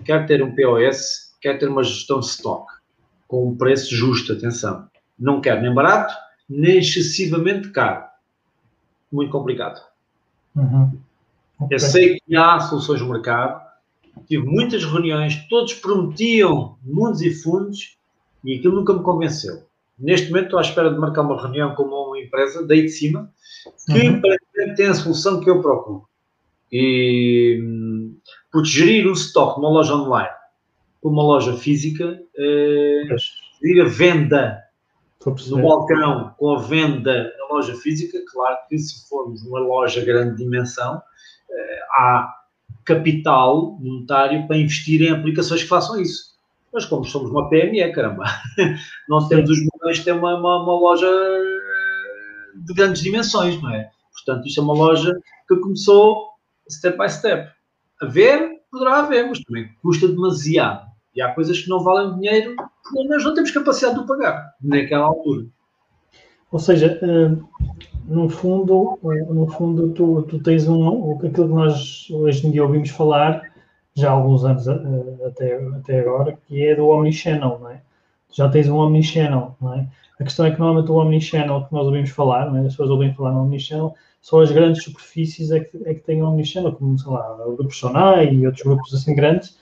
[0.03, 2.65] quero ter um POS, quero ter uma gestão de stock
[3.27, 4.87] com um preço justo, atenção.
[5.17, 6.13] Não quero nem barato,
[6.49, 8.03] nem excessivamente caro.
[9.11, 9.81] Muito complicado.
[10.55, 10.97] Uhum.
[11.59, 11.75] Okay.
[11.75, 13.61] Eu sei que há soluções no mercado,
[14.27, 17.97] tive muitas reuniões, todos prometiam mundos e fundos
[18.43, 19.63] e aquilo nunca me convenceu.
[19.97, 23.31] Neste momento estou à espera de marcar uma reunião com uma empresa daí de cima
[23.85, 24.21] que uhum.
[24.75, 26.03] tem a solução que eu procuro.
[26.71, 28.17] E hum,
[28.51, 30.35] porque gerir um stock numa loja online
[31.05, 33.03] com uma loja física, eh,
[33.79, 34.59] a venda
[35.47, 40.37] no balcão com a venda na loja física, claro que se formos uma loja grande
[40.37, 40.99] dimensão,
[41.47, 42.33] eh, há
[42.83, 46.35] capital monetário para investir em aplicações que façam isso.
[46.73, 48.23] Mas como somos uma PME, caramba,
[49.07, 49.59] não temos os
[49.91, 53.89] de ter uma, uma, uma, loja eh, de grandes dimensões, não é?
[54.13, 55.17] Portanto, isto é uma loja
[55.47, 56.29] que começou
[56.69, 57.51] step by step.
[58.01, 60.85] A ver, poderá haver, mas também custa demasiado.
[61.15, 65.05] E há coisas que não valem dinheiro porque nós não temos capacidade de pagar naquela
[65.05, 65.45] altura.
[66.51, 67.37] Ou seja, eh,
[68.07, 72.63] no fundo, eh, no fundo tu, tu tens um, aquilo que nós hoje em dia
[72.63, 73.41] ouvimos falar,
[73.95, 77.81] já há alguns anos até, até agora, que é do Omnichannel, não é?
[78.35, 79.87] Já tens um Omnichannel, não é?
[80.19, 82.59] A questão é que normalmente o Omnichannel que nós ouvimos falar, é?
[82.59, 86.21] as pessoas ouvem falar no Omnichannel, só as grandes superfícies é que, é que têm
[86.21, 89.57] Omnichannel, como, sei lá, o Grupo Sonai e outros grupos assim grandes,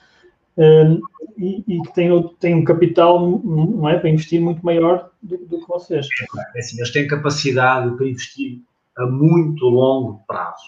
[0.56, 1.00] um,
[1.38, 5.60] e, e, que tem, tem um capital não é, para investir muito maior do, do
[5.60, 6.06] que vocês.
[6.54, 8.60] É assim, eles têm capacidade para investir
[8.96, 10.64] a muito longo prazo.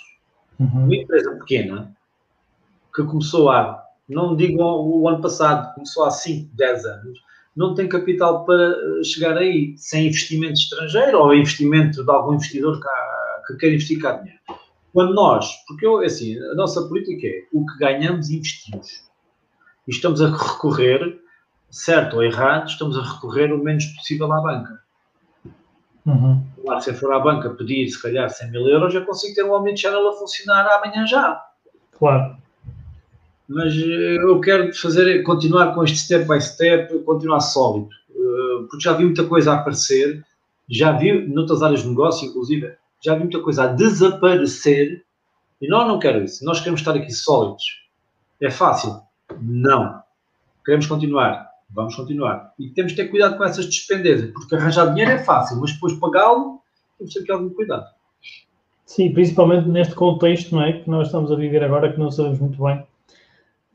[0.59, 0.85] Uhum.
[0.85, 1.97] Uma empresa pequena
[2.95, 7.26] que começou há, não digo o ano passado, começou há 5, 10 anos,
[7.57, 12.79] não tem capital para eh, chegar aí, sem investimento estrangeiro ou investimento de algum investidor
[12.79, 14.41] que, que quer investir cá dinheiro.
[14.93, 19.07] Quando nós, porque eu, assim, a nossa política é o que ganhamos, investimos
[19.87, 21.21] e estamos a recorrer,
[21.71, 24.81] certo ou errado, estamos a recorrer o menos possível à banca.
[26.05, 26.43] Uhum.
[26.65, 29.45] Lá, se eu for à banca pedir, se calhar, 100 mil euros, já consigo ter
[29.45, 31.43] um omnichannel a funcionar amanhã já.
[31.93, 32.37] Claro.
[33.49, 37.89] Mas eh, eu quero fazer, continuar com este step by step, continuar sólido.
[38.11, 40.25] Eh, porque já vi muita coisa a aparecer,
[40.69, 42.75] já vi, noutras áreas de negócio, inclusive,
[43.05, 45.05] já vi muita coisa a desaparecer
[45.61, 46.45] e nós não quero isso.
[46.45, 47.65] Nós queremos estar aqui sólidos.
[48.41, 49.01] É fácil.
[49.41, 50.03] Não.
[50.65, 51.49] Queremos continuar.
[51.71, 52.53] Vamos continuar.
[52.59, 55.95] E temos que ter cuidado com essas despendências, porque arranjar dinheiro é fácil, mas depois
[55.95, 56.61] pagá-lo,
[56.99, 57.87] temos que ter algum cuidado.
[58.85, 62.39] Sim, principalmente neste contexto não é, que nós estamos a viver agora, que não sabemos
[62.39, 62.85] muito bem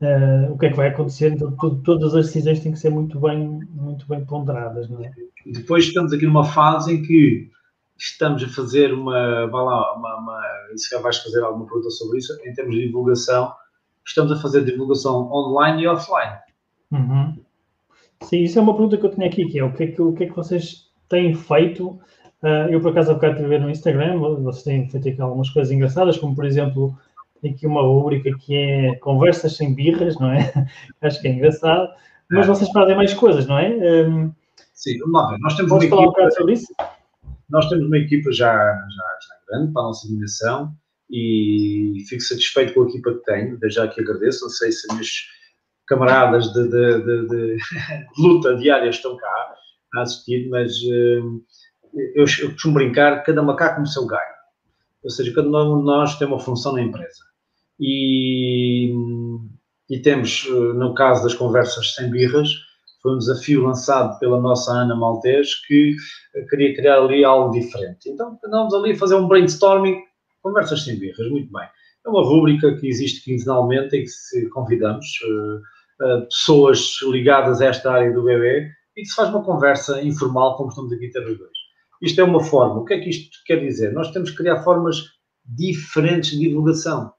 [0.02, 1.32] uh, o que é que vai acontecer.
[1.32, 4.88] Então, todas as decisões têm que ser muito bem, muito bem ponderadas.
[4.88, 5.10] Não é?
[5.46, 7.50] Depois estamos aqui numa fase em que
[7.98, 9.46] estamos a fazer uma.
[9.46, 10.42] Vá lá, uma, uma,
[10.76, 13.52] se calhar vais fazer alguma pergunta sobre isso, em termos de divulgação,
[14.04, 16.36] estamos a fazer divulgação online e offline.
[16.90, 17.38] Uhum.
[18.22, 20.02] Sim, isso é uma pergunta que eu tinha aqui, que é o que é que,
[20.02, 21.98] o que, é que vocês têm feito?
[22.42, 25.20] Uh, eu, por acaso, há bocado estive a ver no Instagram, vocês têm feito aqui
[25.20, 26.96] algumas coisas engraçadas, como, por exemplo,
[27.50, 30.52] aqui uma rubrica que é Conversas sem birras, não é?
[31.02, 31.88] Acho que é engraçado.
[32.30, 33.68] Mas vocês fazem mais coisas, não é?
[33.68, 34.32] Um,
[34.72, 35.38] Sim, vamos lá ver.
[35.40, 36.74] Nós temos uma falar equipa, um sobre isso?
[37.50, 40.72] Nós temos uma equipa já, já, já grande para a nossa dimensão
[41.10, 43.58] e fico satisfeito com a equipa que tenho.
[43.58, 44.42] Desde já que agradeço.
[44.42, 45.28] Não sei se meus
[45.86, 47.58] camaradas de, de, de, de
[48.18, 49.54] luta diária estão cá
[49.94, 51.42] a assistir, mas uh,
[52.14, 54.32] eu, eu costumo brincar, cada macaco no seu galho.
[55.04, 57.31] Ou seja, cada um de nós tem uma função na empresa.
[57.84, 58.94] E,
[59.90, 62.48] e temos, eh, no caso das conversas sem birras,
[63.02, 65.96] foi um desafio lançado pela nossa Ana Maltês que
[66.48, 68.08] queria criar ali algo diferente.
[68.08, 69.96] Então, andamos ali a fazer um brainstorming,
[70.40, 71.66] conversas sem birras, muito bem.
[72.06, 75.56] É uma rúbrica que existe quinzenalmente em que convidamos uh,
[76.04, 80.56] uh, pessoas ligadas a esta área do bebê e que se faz uma conversa informal,
[80.56, 81.50] como estamos aqui ter os dois.
[82.00, 82.80] Isto é uma forma.
[82.80, 83.92] O que é que isto quer dizer?
[83.92, 85.02] Nós temos que criar formas
[85.44, 87.12] diferentes de divulgação.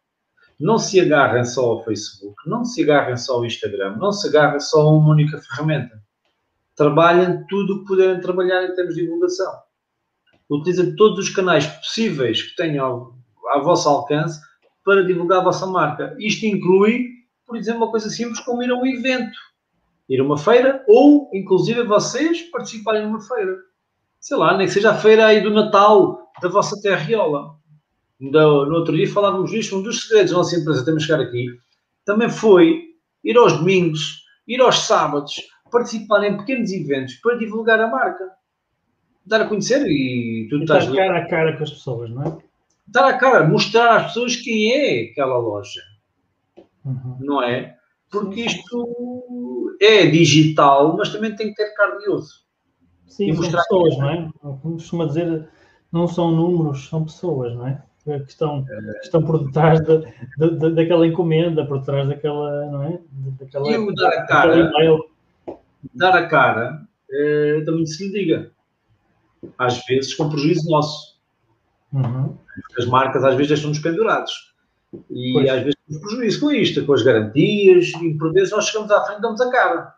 [0.59, 4.59] Não se agarrem só ao Facebook, não se agarrem só ao Instagram, não se agarrem
[4.59, 6.01] só a uma única ferramenta.
[6.75, 9.51] Trabalhem tudo o que puderem trabalhar em termos de divulgação.
[10.49, 13.15] Utilizem todos os canais possíveis que tenham ao,
[13.51, 14.39] ao vosso alcance
[14.83, 16.15] para divulgar a vossa marca.
[16.19, 17.07] Isto inclui,
[17.45, 19.37] por exemplo, uma coisa simples como ir a um evento,
[20.09, 23.57] ir a uma feira ou, inclusive, vocês participarem numa feira
[24.23, 27.57] sei lá, nem que seja a feira aí do Natal da vossa terriola.
[28.31, 31.21] No, no outro dia falávamos disto, um dos segredos da nossa empresa, temos que chegar
[31.21, 31.45] aqui,
[32.05, 32.81] também foi
[33.21, 35.35] ir aos domingos, ir aos sábados,
[35.69, 38.31] participar em pequenos eventos para divulgar a marca.
[39.25, 42.37] Dar a conhecer e tu estás cara a cara com as pessoas, não é?
[42.87, 45.81] Dar a cara, mostrar às pessoas quem é aquela loja.
[46.85, 47.17] Uhum.
[47.19, 47.75] Não é?
[48.09, 52.45] Porque isto é digital, mas também tem que ter carne e osso.
[53.07, 53.99] Sim, e são pessoas, que...
[53.99, 54.29] não é?
[54.39, 55.49] Como costuma dizer,
[55.91, 57.83] não são números, são pessoas, não é?
[58.05, 59.99] Que estão, que estão por detrás de,
[60.37, 62.99] de, de, daquela encomenda, por detrás daquela, não é?
[63.39, 64.71] Daquela, e o dar a cara,
[65.93, 68.51] dar a cara, é, também se lhe diga.
[69.57, 71.17] Às vezes com prejuízo nosso.
[71.93, 72.35] Uhum.
[72.77, 74.53] As marcas às vezes deixam-nos pendurados.
[75.09, 75.49] E pois.
[75.49, 79.05] às vezes temos prejuízo com isto, com as garantias, e por vezes nós chegamos à
[79.05, 79.95] frente e damos a cara.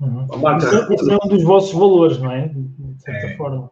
[0.00, 0.26] Uhum.
[0.40, 2.48] Marca, Esse é um dos vossos valores, não é?
[2.48, 3.70] De certa é, forma.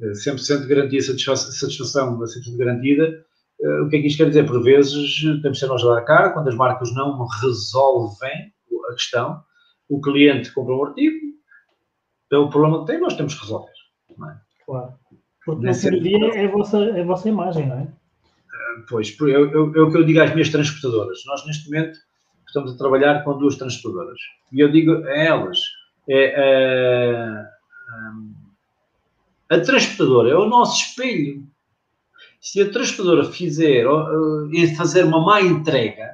[0.00, 3.24] 100% de garantia, satisfação 100% garantida.
[3.60, 4.46] Uh, o que é que isto quer dizer?
[4.46, 8.52] Por vezes temos ser nós a dar cara, quando as marcas não resolvem
[8.90, 9.42] a questão,
[9.88, 11.16] o cliente compra um artigo,
[12.28, 13.70] pelo problema que tem, nós temos que resolver.
[14.10, 14.36] É?
[14.66, 14.94] Claro.
[15.44, 17.82] Porque no fim do dia é a, vossa, é a vossa imagem, não é?
[17.82, 21.22] Uh, pois, é, é, é o que eu digo às minhas transportadoras.
[21.26, 21.98] Nós, neste momento,
[22.46, 24.18] estamos a trabalhar com duas transportadoras.
[24.52, 25.58] E eu digo a elas,
[26.08, 28.12] é, a, a,
[29.54, 31.46] a transportadora é o nosso espelho.
[32.40, 36.10] Se a transportadora fizer, uh, fazer uma má entrega,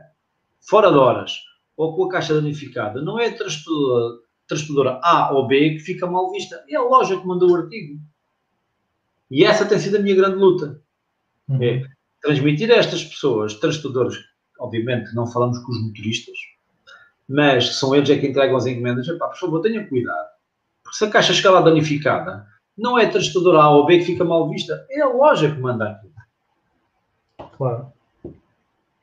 [0.60, 1.32] fora de horas,
[1.76, 6.06] ou com a caixa danificada, não é a transportadora, transportadora A ou B que fica
[6.06, 8.00] mal vista, é a loja que mandou o artigo.
[9.30, 10.80] E essa tem sido a minha grande luta.
[11.48, 11.62] Uhum.
[11.62, 11.84] É
[12.20, 14.16] transmitir a estas pessoas, transportadores,
[14.58, 16.36] obviamente não falamos com os motoristas,
[17.28, 20.28] mas são eles é que entregam as encomendas, epá, por favor, tenham cuidado.
[20.82, 22.46] Porque se a caixa chegar lá danificada,
[22.80, 25.60] não é a transportadora A ou B que fica mal vista, é a loja que
[25.60, 26.12] manda aquilo.
[27.56, 27.92] Claro.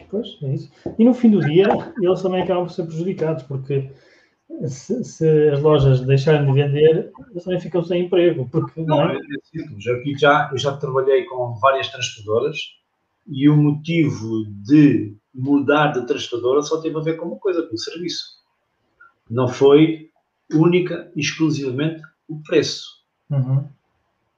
[0.09, 0.71] Pois, é isso.
[0.97, 1.67] E no fim do dia,
[2.01, 3.91] eles também acabam por ser prejudicados, porque
[4.67, 8.47] se, se as lojas deixarem de vender, eles também ficam sem emprego.
[8.49, 9.15] Porque, não, não é?
[9.17, 9.85] é simples.
[9.85, 12.57] Eu, aqui já, eu já trabalhei com várias transportadoras
[13.27, 17.75] e o motivo de mudar de transportadora só teve a ver com uma coisa, com
[17.75, 18.37] o serviço.
[19.29, 20.09] Não foi
[20.51, 22.96] única e exclusivamente o preço.
[23.29, 23.67] Uhum.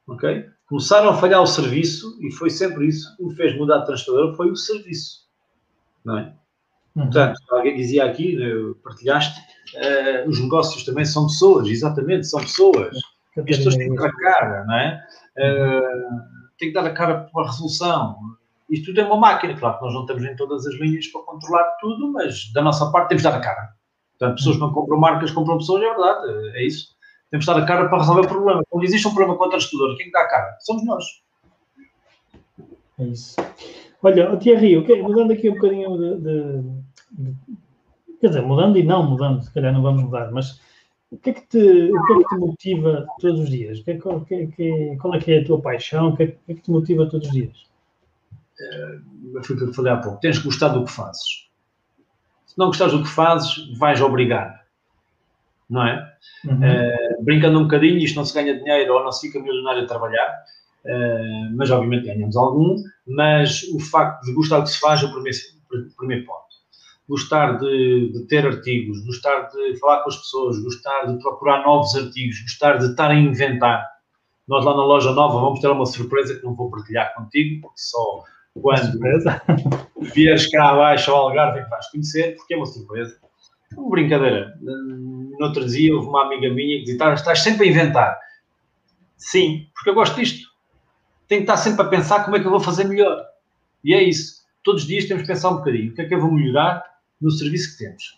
[0.07, 0.49] Ok?
[0.67, 4.35] Começaram a falhar o serviço e foi sempre isso que me fez mudar de transportadora,
[4.35, 5.27] foi o serviço.
[6.03, 6.33] Não é?
[6.95, 7.03] Uhum.
[7.03, 8.49] Portanto, alguém dizia aqui, né,
[8.83, 9.39] partilhaste,
[9.75, 12.97] uh, os negócios também são pessoas, exatamente, são pessoas.
[13.37, 15.07] As pessoas têm que dar a cara, não é?
[15.37, 16.21] Uh,
[16.57, 18.17] têm que dar a cara para a resolução
[18.69, 21.23] isto tudo é uma máquina, claro que nós não estamos em todas as linhas para
[21.23, 23.69] controlar tudo, mas da nossa parte temos de dar a cara.
[24.11, 26.89] Portanto, pessoas que não compram marcas, compram pessoas, é verdade, é isso.
[27.31, 28.63] Temos de dar a cara para resolver o problema.
[28.69, 30.57] Quando existe um problema contra a estudadora, quem dá a cara?
[30.61, 31.03] Somos nós.
[32.99, 33.35] É isso.
[34.01, 37.35] Olha, Thierry, okay, mudando aqui um bocadinho de, de,
[38.19, 40.59] quer dizer, mudando e não mudando, se calhar não vamos mudar, mas
[41.11, 43.79] o que é que te, o que é que te motiva todos os dias?
[43.81, 46.09] Que, é qual, que, que, qual é que é a tua paixão?
[46.09, 47.67] O que é, que é que te motiva todos os dias?
[48.59, 50.19] Uh, foi o que eu falei há pouco.
[50.19, 51.49] Tens que gostar do que fazes.
[52.45, 54.58] Se não gostares do que fazes, vais obrigar.
[55.69, 56.13] Não é?
[56.45, 56.55] Uhum.
[56.55, 59.87] Uh, brincando um bocadinho, isto não se ganha dinheiro ou não se fica milionário a
[59.87, 60.43] trabalhar,
[60.85, 62.75] uh, mas obviamente ganhamos algum.
[63.07, 65.37] Mas o facto de gostar do que se faz é o primeiro,
[65.97, 66.49] primeiro ponto
[67.09, 71.95] gostar de, de, ter artigos, gostar de falar com as pessoas, gostar de procurar novos
[71.95, 73.83] artigos, gostar de estar a inventar.
[74.47, 77.79] Nós lá na loja nova vamos ter uma surpresa que não vou partilhar contigo, porque
[77.79, 78.23] só
[78.61, 78.99] quando
[80.13, 83.17] vieres cá abaixo ao Algarve é que vais conhecer, porque é uma surpresa.
[83.75, 84.57] É uma brincadeira.
[84.61, 88.19] No outro dia houve uma amiga minha que dizia, estás sempre a inventar.
[89.17, 90.49] Sim, porque eu gosto disto.
[91.27, 93.23] Tenho que estar sempre a pensar como é que eu vou fazer melhor.
[93.83, 94.39] E é isso.
[94.63, 95.91] Todos os dias temos que pensar um bocadinho.
[95.91, 96.83] O que é que eu vou melhorar?
[97.21, 98.17] no serviço que temos.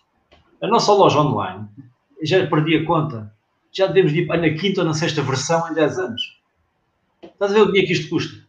[0.62, 1.68] A nossa loja online,
[2.22, 3.32] já perdi a conta,
[3.72, 6.40] já devemos ir na quinta ou na sexta versão em 10 anos.
[7.22, 8.42] Estás a ver o dinheiro que isto custa?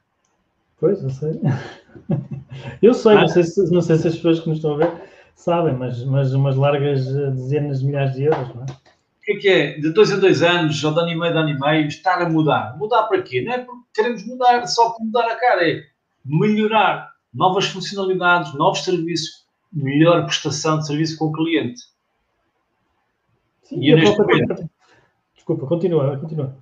[0.80, 1.40] Pois, não sei.
[2.82, 5.13] Eu sei, não, sei se, não sei se as pessoas que nos estão a ver
[5.36, 8.66] sabem, mas, mas umas largas dezenas de milhares de euros, não é?
[8.66, 9.80] O que é que é?
[9.80, 12.22] De dois em dois anos, ou de ano e meio, de ano e meio, estar
[12.22, 12.78] a mudar.
[12.78, 13.42] Mudar para quê?
[13.42, 15.84] Não é porque queremos mudar, só para mudar a cara, é
[16.26, 21.82] melhorar novas funcionalidades, novos serviços, melhor prestação de serviço com o cliente.
[23.64, 24.70] Sim, e neste momento...
[25.34, 26.56] Desculpa, continua, continua.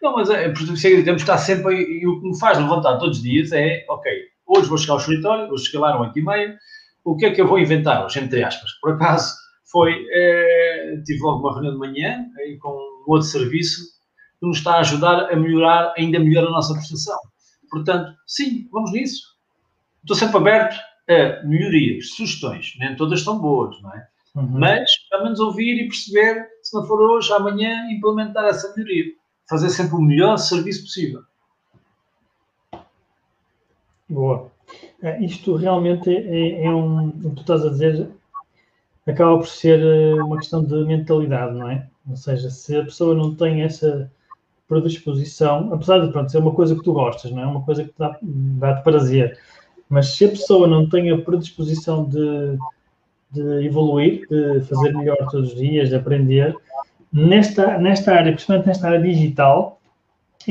[0.00, 2.38] Não, mas é, por isso é que temos que estar sempre e o que me
[2.38, 4.12] faz levantar todos os dias é, ok,
[4.46, 6.58] hoje vou chegar ao escritório, vou chegar lá 8 e meia,
[7.04, 8.72] o que é que eu vou inventar hoje, entre aspas?
[8.80, 9.34] Por acaso,
[9.70, 13.82] foi, é, tive logo uma reunião de manhã aí, com um outro serviço
[14.40, 17.18] que nos está a ajudar a melhorar ainda melhor a nossa prestação.
[17.70, 19.34] Portanto, sim, vamos nisso.
[20.02, 20.76] Estou sempre aberto
[21.08, 24.08] a melhorias, sugestões, nem todas são boas, não é?
[24.34, 24.58] Uhum.
[24.58, 29.12] Mas, pelo menos ouvir e perceber, se não for hoje, amanhã, implementar essa melhoria.
[29.48, 31.22] Fazer sempre o melhor serviço possível.
[34.08, 34.53] Boa.
[35.02, 37.08] É, isto realmente é, é um.
[37.08, 38.08] O que tu estás a dizer
[39.06, 41.86] acaba por ser eh, uma questão de mentalidade, não é?
[42.08, 44.10] Ou seja, se a pessoa não tem essa
[44.66, 47.46] predisposição, apesar de pronto, ser uma coisa que tu gostas, não é?
[47.46, 49.38] Uma coisa que dá-te dá prazer
[49.88, 52.58] mas se a pessoa não tem a predisposição de,
[53.30, 56.54] de evoluir, de fazer melhor todos os dias, de aprender,
[57.12, 59.80] nesta, nesta área, principalmente nesta área digital,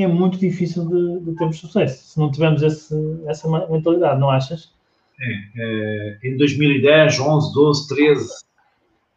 [0.02, 2.94] é muito difícil de, de termos sucesso, se não tivermos esse,
[3.26, 4.72] essa mentalidade, não achas?
[5.20, 8.44] É, é, em 2010, 11, 12, 13,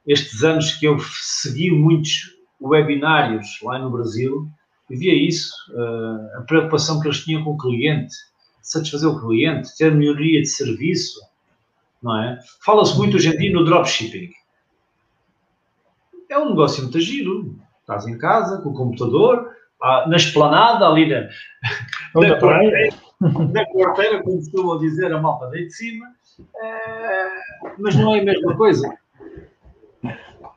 [0.06, 4.48] estes anos que eu segui muitos webinários lá no Brasil,
[4.90, 8.16] via isso, uh, a preocupação que eles tinham com o cliente,
[8.62, 11.20] satisfazer o cliente, ter melhoria de serviço,
[12.02, 12.40] não é?
[12.64, 14.32] Fala-se muito hoje em dia no dropshipping.
[16.30, 17.58] É um negócio muito giro.
[17.82, 19.50] Estás em casa, com o computador,
[20.08, 21.22] na esplanada, ali na,
[22.16, 22.90] na, quarteira,
[23.22, 26.08] na quarteira, como costumam dizer a malta daí de cima,
[26.62, 27.30] é,
[27.78, 28.98] mas não é a mesma coisa.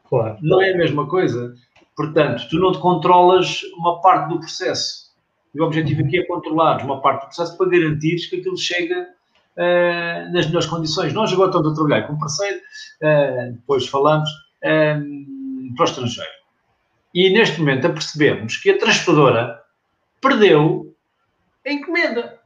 [0.09, 0.39] Claro.
[0.43, 1.55] Não é a mesma coisa.
[1.97, 5.11] Portanto, tu não te controlas uma parte do processo.
[5.55, 9.09] E o objetivo aqui é controlar uma parte do processo para garantir que aquilo chega
[9.57, 11.13] uh, nas melhores condições.
[11.13, 16.40] Nós agora estamos a trabalhar com um parceiro, uh, depois falamos, uh, para o estrangeiro.
[17.15, 19.63] E neste momento apercebemos que a transportadora
[20.21, 20.95] perdeu
[21.67, 22.39] a encomenda.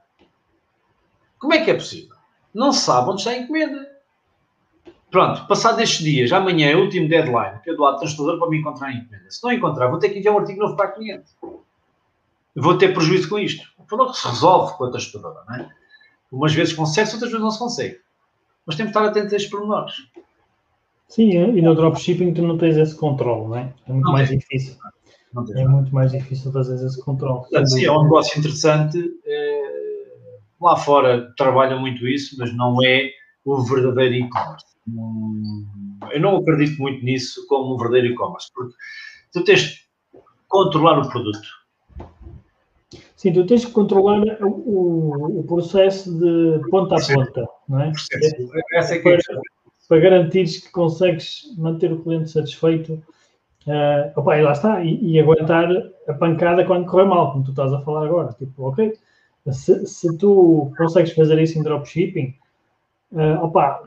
[1.38, 2.16] Como é que é possível?
[2.54, 3.86] Não se sabe onde está a encomenda.
[5.10, 8.48] Pronto, passado estes dias, amanhã é o último deadline que eu dou à transportadora para
[8.48, 9.30] me encontrar a encomenda.
[9.30, 11.30] Se não encontrar, vou ter que enviar um artigo novo para a cliente
[12.54, 13.66] vou ter prejuízo com isto.
[13.88, 15.68] Falou que se resolve com a transportadora, não é?
[16.30, 18.00] Umas vezes consegue-se, outras vezes não se consegue.
[18.64, 19.94] Mas temos que estar atentos a estes pormenores.
[21.14, 23.72] Sim, e no dropshipping tu não tens esse controle, não é?
[23.86, 24.38] É muito não mais tem.
[24.38, 24.74] difícil.
[25.56, 27.38] É muito mais difícil fazer esse controle.
[27.38, 28.98] Portanto, sim, é um negócio interessante.
[29.24, 29.62] É...
[30.60, 33.10] Lá fora trabalham muito isso, mas não é
[33.44, 34.66] o verdadeiro e-commerce.
[36.10, 38.74] Eu não acredito muito nisso como um verdadeiro e-commerce, porque
[39.32, 39.76] tu tens de
[40.48, 41.46] controlar o produto
[43.14, 47.92] Sim, tu tens que controlar o, o processo de ponta a ponta, não é?
[48.74, 49.18] Essa é que é
[49.88, 53.02] para garantires que consegues manter o cliente satisfeito
[53.66, 55.68] uh, opa, e lá está, e, e, aguentar
[56.08, 58.32] a pancada quando correr mal, como tu estás a falar agora.
[58.34, 58.92] Tipo, ok,
[59.50, 62.34] se, se tu consegues fazer isso em dropshipping,
[63.12, 63.86] uh, opa,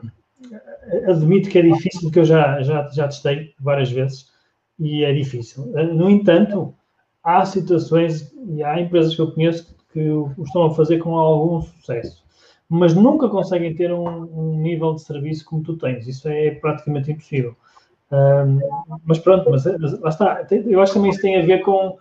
[1.06, 4.26] admito que é difícil, porque eu já, já, já testei várias vezes
[4.78, 5.64] e é difícil.
[5.64, 6.74] Uh, no entanto,
[7.22, 11.62] há situações e há empresas que eu conheço que o estão a fazer com algum
[11.62, 12.24] sucesso.
[12.68, 16.06] Mas nunca conseguem ter um, um nível de serviço como tu tens.
[16.06, 17.56] Isso é praticamente impossível.
[18.10, 18.60] Um,
[19.04, 20.46] mas pronto, mas, mas lá está.
[20.50, 21.96] Eu acho que também isso tem a ver com,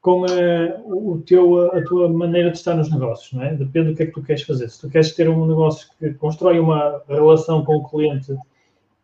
[0.00, 3.54] com a, o teu, a tua maneira de estar nos negócios, não é?
[3.54, 4.68] Depende do que é que tu queres fazer.
[4.68, 8.32] Se tu queres ter um negócio que constrói uma relação com o cliente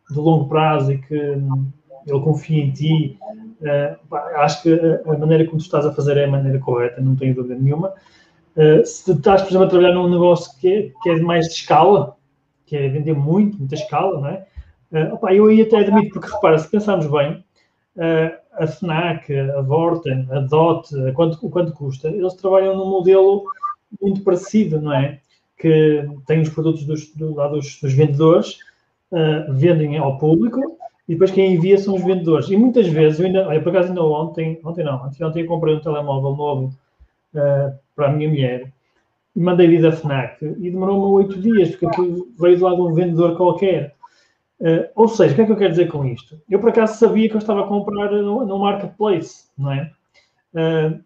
[0.09, 3.19] de longo prazo e que ele confia em ti,
[3.61, 7.15] uh, acho que a maneira como tu estás a fazer é a maneira correta, não
[7.15, 7.93] tenho dúvida nenhuma.
[8.57, 11.53] Uh, se estás, por exemplo, a trabalhar num negócio que é, que é mais de
[11.53, 12.17] escala,
[12.65, 14.47] que é vender muito, muita escala, não é?
[14.91, 17.43] Uh, opa, eu aí até admito, porque repara, se pensarmos bem,
[17.97, 22.89] uh, a FNAC, a Vorten, a DOT, a quanto, o quanto custa, eles trabalham num
[22.89, 23.43] modelo
[24.01, 25.19] muito parecido, não é?
[25.55, 28.57] Que tem os produtos dos, do, lá dos, dos vendedores,
[29.11, 30.59] uh, vendem ao público
[31.07, 32.49] e depois quem envia são os vendedores.
[32.49, 35.47] E muitas vezes, eu ainda, olha, por acaso ainda ontem, ontem não, ontem, ontem eu
[35.47, 36.73] comprei um telemóvel novo
[37.97, 38.71] para a minha mulher
[39.35, 42.81] e mandei vir da FNAC e demorou-me oito dias, porque aquilo veio de lá de
[42.81, 43.95] um vendedor qualquer.
[44.59, 46.41] Uh, ou seja, o que é que eu quero dizer com isto?
[46.49, 49.91] Eu, por acaso, sabia que eu estava a comprar no, no marketplace, não é?
[50.53, 51.03] Uh,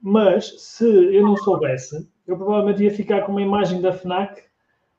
[0.00, 4.42] mas, se eu não soubesse, eu provavelmente ia ficar com uma imagem da FNAC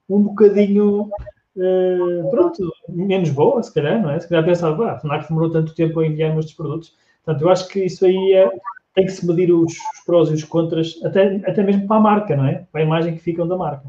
[0.09, 1.09] um bocadinho,
[1.55, 4.19] uh, pronto, menos boa, se calhar, não é?
[4.19, 6.93] Se calhar pensava, ah, a FNAC demorou tanto tempo a enviar-me estes produtos.
[7.23, 8.49] Portanto, eu acho que isso aí é,
[8.97, 12.01] tem que se medir os, os prós e os contras, até, até mesmo para a
[12.01, 12.65] marca, não é?
[12.71, 13.87] Para a imagem que ficam da marca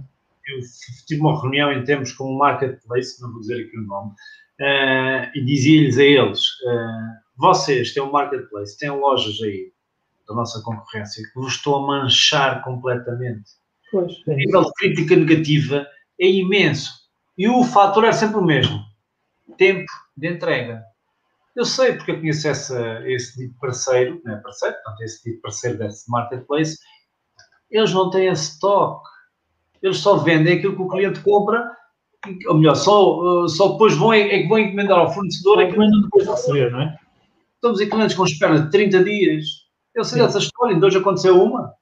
[0.48, 0.60] eu
[1.06, 5.30] tive uma reunião em termos com o Marketplace, não vou dizer aqui o nome, uh,
[5.34, 9.72] e dizia-lhes a eles: uh, vocês têm um Marketplace, têm lojas aí
[10.26, 13.50] da nossa concorrência que vos estou a manchar completamente.
[13.90, 14.12] Pois.
[14.26, 15.86] O nível de crítica negativa
[16.20, 16.92] é imenso.
[17.36, 18.82] E o fator é sempre o mesmo:
[19.56, 20.82] tempo de entrega.
[21.58, 25.22] Eu sei porque eu conheço essa, esse tipo de parceiro, não é parceiro, portanto, esse
[25.22, 26.76] tipo de parceiro desse marketplace,
[27.70, 29.02] eles não têm stock
[29.82, 31.76] eles só vendem aquilo que o cliente compra,
[32.48, 35.60] ou melhor, só, eh, só depois vão, é, que vão encomendar ao fornecedor.
[35.60, 36.98] É encomendam depois de receber, não é?
[37.54, 39.46] Estamos em clientes com espera de 30 dias.
[39.94, 40.26] Eu sei Sim.
[40.26, 41.72] dessa história, ainda hoje aconteceu uma,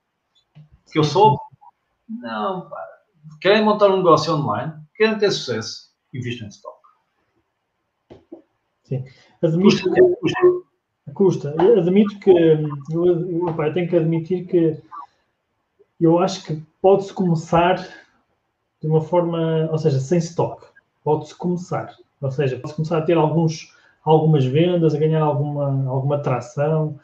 [0.93, 1.39] que eu soube.
[2.09, 2.87] Não, pá.
[3.41, 6.77] Querem montar um negócio online, querem ter sucesso, investem em stock.
[8.85, 9.05] Sim.
[9.43, 10.41] Admito custa, que, custa.
[11.15, 11.63] custa.
[11.79, 14.81] Admito que eu, eu, eu tenho que admitir que
[16.01, 17.77] eu acho que pode-se começar
[18.81, 20.65] de uma forma, ou seja, sem stock.
[21.03, 21.95] Pode-se começar.
[22.21, 26.99] Ou seja, pode-se começar a ter alguns, algumas vendas, a ganhar alguma, alguma tração,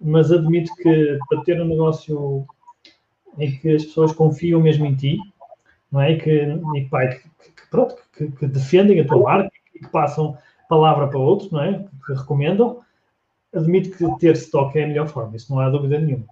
[0.00, 2.46] mas admito que para ter um negócio
[3.38, 5.18] em que as pessoas confiam mesmo em ti,
[5.90, 6.16] não é?
[6.16, 10.36] Que, e, pá, que, que, pronto, que, que, defendem a tua marca e que passam
[10.68, 11.86] palavra para outros, não é?
[12.06, 12.80] Que recomendam.
[13.54, 16.26] Admito que ter stock é a melhor forma, isso não há dúvida nenhuma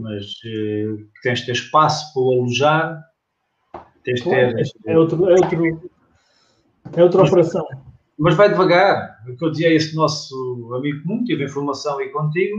[0.00, 3.04] mas uh, tens de ter espaço para o alojar,
[4.04, 4.70] tens de ter.
[4.86, 5.90] É, outro, é, outro,
[6.94, 7.66] é outra mas, operação.
[8.18, 9.22] Mas vai devagar.
[9.28, 12.56] O que eu dizia a esse nosso amigo comum, tive informação aí contigo,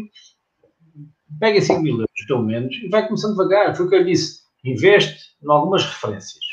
[1.39, 3.76] pega 5 mil euros, pelo menos, e vai começando devagar.
[3.76, 4.42] Foi o que eu disse.
[4.64, 6.44] Investe em algumas referências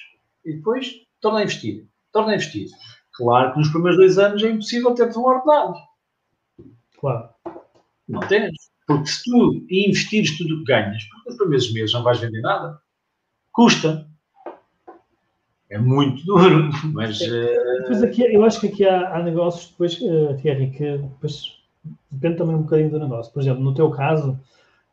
[0.45, 1.87] e depois torna a investir.
[2.13, 2.69] Torna a investir.
[3.19, 5.75] Claro que nos primeiros dois anos é impossível ter um ordenado.
[7.01, 7.29] Claro.
[8.09, 8.53] Não tens.
[8.87, 12.41] Porque se tu investires tudo o que ganhas, porque nos primeiros meses não vais vender
[12.41, 12.81] nada,
[13.53, 14.09] custa.
[15.69, 17.19] É muito duro, mas.
[17.19, 21.59] Depois aqui, eu acho que aqui há, há negócios depois, uh, Thierry, que depois
[22.11, 23.33] depende também um bocadinho do negócio.
[23.33, 24.39] Por exemplo, no teu caso,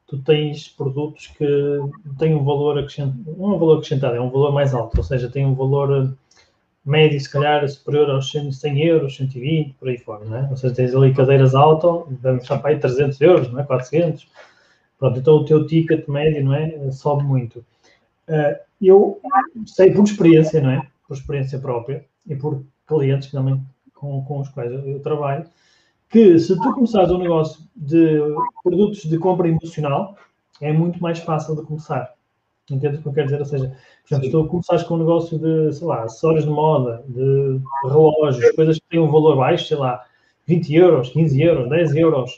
[0.07, 1.79] tu tens produtos que
[2.17, 5.03] têm um valor acrescentado, não é um valor acrescentado, é um valor mais alto, ou
[5.03, 6.17] seja, tem um valor
[6.85, 10.47] médio, se calhar, superior aos 100 euros, 120, por aí fora, não é?
[10.49, 13.63] Ou seja, tens ali cadeiras alto, vamos estar para aí 300 euros, não é?
[13.63, 14.27] 400.
[14.99, 16.91] Pronto, então o teu ticket médio, não é?
[16.91, 17.65] Sobe muito.
[18.27, 19.19] Uh, eu
[19.65, 20.87] sei por experiência, não é?
[21.07, 23.61] Por experiência própria e por clientes também
[23.93, 25.45] com, com os quais eu trabalho,
[26.09, 28.19] que se tu começares um negócio de
[28.63, 30.15] produtos de compra emocional,
[30.61, 32.13] é muito mais fácil de começar.
[32.69, 33.39] Entende o que eu quero dizer?
[33.39, 36.49] Ou seja, por exemplo, se tu começares com um negócio de, sei lá, acessórios de
[36.49, 40.03] moda, de relógios, coisas que têm um valor baixo, sei lá,
[40.47, 42.31] 20 euros, 15 euros, 10 euros,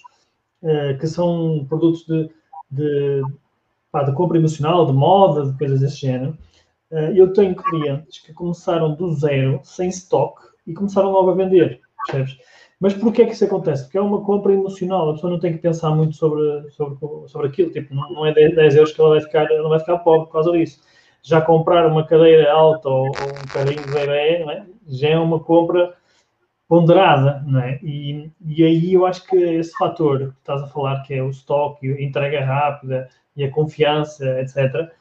[0.64, 2.30] uh, que são produtos de,
[2.70, 3.22] de,
[3.90, 6.38] pá, de, compra emocional, de moda, de coisas desse género,
[6.92, 11.80] uh, eu tenho clientes que começaram do zero, sem estoque, e começaram logo a vender,
[12.06, 12.38] percebes?
[12.80, 13.84] Mas porquê que isso acontece?
[13.84, 16.98] Porque é uma compra emocional, a pessoa não tem que pensar muito sobre, sobre,
[17.28, 19.98] sobre aquilo, tipo, não, não é 10 euros que ela vai ficar, ela vai ficar
[20.00, 20.80] pobre por causa disso.
[21.24, 24.66] Já comprar uma cadeira alta ou, ou um carrinho de bebê, é?
[24.88, 25.94] já é uma compra
[26.68, 27.80] ponderada, não é?
[27.82, 31.30] E, e aí eu acho que esse fator que estás a falar, que é o
[31.30, 34.92] estoque, a entrega rápida e a confiança, etc.,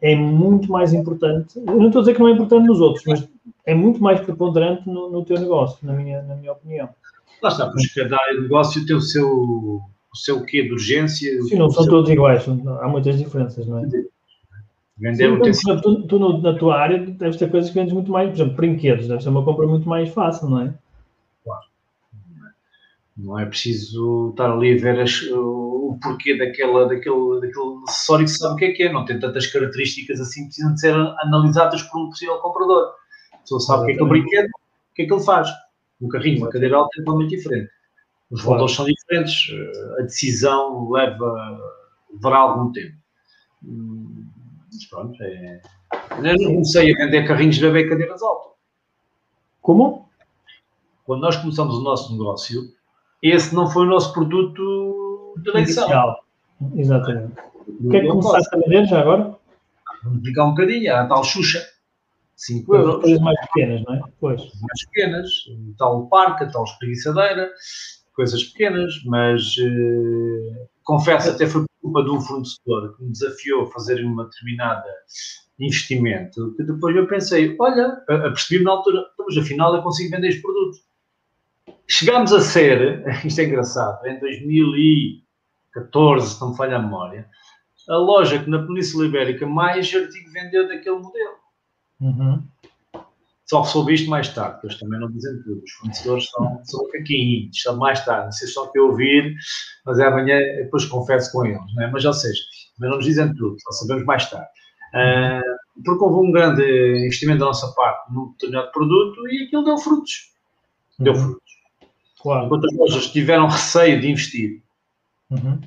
[0.00, 1.60] é muito mais importante.
[1.60, 3.28] Não estou a dizer que não é importante nos outros, mas
[3.64, 6.88] é muito mais preponderante no, no teu negócio, na minha, na minha opinião.
[7.42, 11.42] Lá está, porque cada negócio tem o seu, o seu quê de urgência.
[11.42, 11.92] Sim, não são seu...
[11.92, 13.88] todos iguais, há muitas diferenças, não é?
[14.98, 18.28] Vender Sim, tu, tu no, na tua área deves ter coisas que vendes muito mais,
[18.28, 20.74] por exemplo, brinquedos, deve ser uma compra muito mais fácil, não é?
[21.44, 21.64] Claro.
[23.16, 28.30] Não é preciso estar ali a ver as, o porquê daquela, daquele, daquele acessório que
[28.30, 31.82] sabe o que é que é, não tem tantas características assim precisam de ser analisadas
[31.82, 32.92] por um possível comprador.
[33.32, 35.24] A pessoa sabe o que é que é o brinquedo, o que é que ele
[35.24, 35.48] faz.
[36.02, 37.70] Um carrinho, uma cadeira alta é totalmente diferente.
[38.30, 38.56] Os claro.
[38.56, 39.50] valores são diferentes,
[39.98, 41.60] a decisão leva,
[42.12, 42.96] levará algum tempo.
[43.64, 44.26] Hum,
[44.72, 45.60] mas pronto, é...
[46.16, 48.52] Eu não comecei a vender carrinhos de bebê cadeiras altas.
[49.60, 50.08] Como?
[51.04, 52.62] Quando nós começamos o nosso negócio,
[53.22, 55.84] esse não foi o nosso produto de eleição.
[55.84, 56.24] Inicial.
[56.74, 57.32] Exatamente.
[57.68, 59.36] O que é que começaste a vender já agora?
[60.02, 61.64] Vamos explicar um bocadinho, a tal Xuxa.
[62.42, 63.02] 5 euros.
[63.02, 64.00] Coisas mais pequenas, não é?
[64.20, 64.40] Pois.
[64.40, 65.30] Mais pequenas,
[65.78, 67.48] tal parca, tal espreguiçadeira,
[68.14, 73.62] coisas pequenas, mas uh, confesso até foi por culpa de um fornecedor que me desafiou
[73.62, 74.90] a fazer uma determinada
[75.58, 80.28] investimento, que depois eu pensei, olha, percebi-me na altura, então, mas afinal eu consigo vender
[80.28, 80.78] este produto.
[81.88, 87.28] Chegámos a ser, isto é engraçado, em 2014, se não me falha a memória,
[87.88, 91.41] a loja que na Península Ibérica mais artigo vendeu daquele modelo.
[92.02, 92.42] Uhum.
[93.46, 95.62] Só soube isto mais tarde, porque eles também não dizem tudo.
[95.62, 98.24] Os fornecedores são, são caquinhos, estão mais tarde.
[98.24, 99.34] Não sei se estão aqui a ouvir,
[99.86, 101.74] mas é amanhã, depois confesso com eles.
[101.74, 101.90] Não é?
[101.90, 102.40] Mas, ou seja,
[102.76, 104.48] também não nos dizem tudo, só sabemos mais tarde.
[104.94, 106.62] Uh, porque houve um grande
[107.04, 110.32] investimento da nossa parte num determinado produto e aquilo deu frutos.
[110.98, 111.20] Deu uhum.
[111.20, 111.52] frutos.
[112.20, 112.46] Claro.
[112.46, 114.62] Enquanto as lojas tiveram receio de investir.
[115.30, 115.60] Uhum.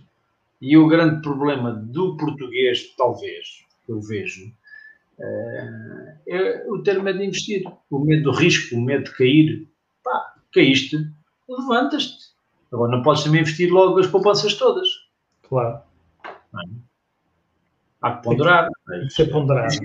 [0.61, 4.51] E o grande problema do português, talvez, que eu vejo,
[5.20, 9.68] é o ter medo de investir, o medo do risco, o medo de cair.
[10.03, 10.97] Pá, caíste,
[11.47, 12.36] levantas-te.
[12.72, 14.88] Agora não podes também investir logo as poupanças todas.
[15.47, 15.82] Claro.
[18.01, 18.70] Há que ponderar.
[18.88, 19.76] Tem que ser ponderado.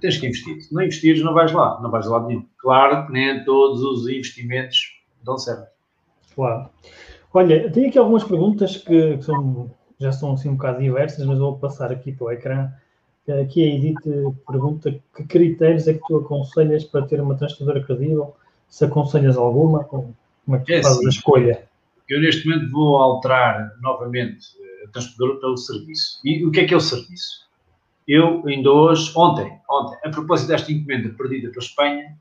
[0.00, 0.60] Tens que investir.
[0.60, 1.80] Se não investires, não vais lá.
[1.80, 2.46] Não vais lá nenhum.
[2.58, 4.78] Claro que nem todos os investimentos
[5.22, 5.68] dão certo.
[6.34, 6.68] Claro.
[7.32, 11.38] Olha, tenho aqui algumas perguntas que, que são, já são assim um bocado diversas, mas
[11.38, 12.70] vou passar aqui para o ecrã
[13.28, 14.00] Aqui a Edith
[14.46, 18.36] pergunta que critérios é que tu aconselhas para ter uma transportadora credível?
[18.68, 20.14] Se aconselhas alguma, como
[20.50, 21.68] é que é, fazes a escolha?
[22.08, 24.46] Eu neste momento vou alterar novamente
[24.84, 26.20] a transportadora pelo serviço.
[26.24, 27.46] E o que é que é o serviço?
[28.06, 32.16] Eu ainda hoje, ontem, ontem, a propósito desta encomenda perdida para a Espanha,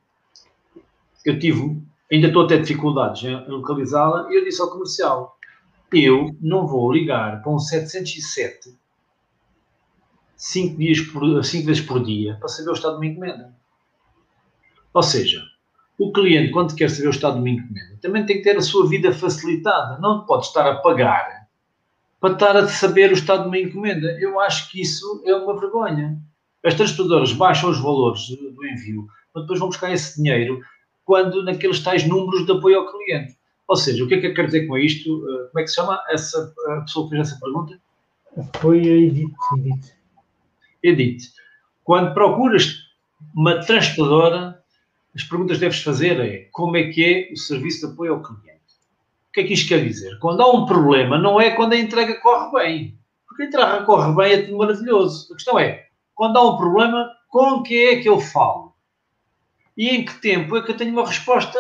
[1.24, 1.80] eu tive,
[2.12, 5.38] ainda estou a ter dificuldades em localizá-la, e eu disse ao comercial,
[5.94, 8.76] eu não vou ligar para um 707
[10.36, 13.54] cinco, dias por, cinco vezes por dia para saber o estado de uma encomenda.
[14.94, 15.44] Ou seja,
[15.98, 18.62] o cliente, quando quer saber o estado de uma encomenda, também tem que ter a
[18.62, 20.00] sua vida facilitada.
[20.00, 21.46] Não pode estar a pagar
[22.20, 24.18] para estar a saber o estado de uma encomenda.
[24.20, 26.18] Eu acho que isso é uma vergonha.
[26.64, 30.60] As transportadoras baixam os valores do envio, mas depois vão buscar esse dinheiro
[31.04, 33.38] quando naqueles tais números de apoio ao cliente.
[33.68, 35.10] Ou seja, o que é que eu quero dizer com isto?
[35.10, 37.80] Eh, como é que se chama essa a pessoa que fez essa pergunta?
[38.60, 39.34] Foi a Edith.
[39.58, 39.95] Edith.
[40.88, 41.32] Edith,
[41.84, 42.86] quando procuras
[43.36, 44.62] uma transportadora,
[45.16, 48.24] as perguntas que deves fazer é como é que é o serviço de apoio ao
[48.24, 48.46] cliente?
[49.30, 50.20] O que é que isto quer dizer?
[50.20, 53.00] Quando há um problema, não é quando a entrega corre bem.
[53.28, 55.32] Porque a entrega corre bem é tudo maravilhoso.
[55.32, 58.74] A questão é, quando há um problema, com que é que eu falo?
[59.76, 61.60] E em que tempo é que eu tenho uma resposta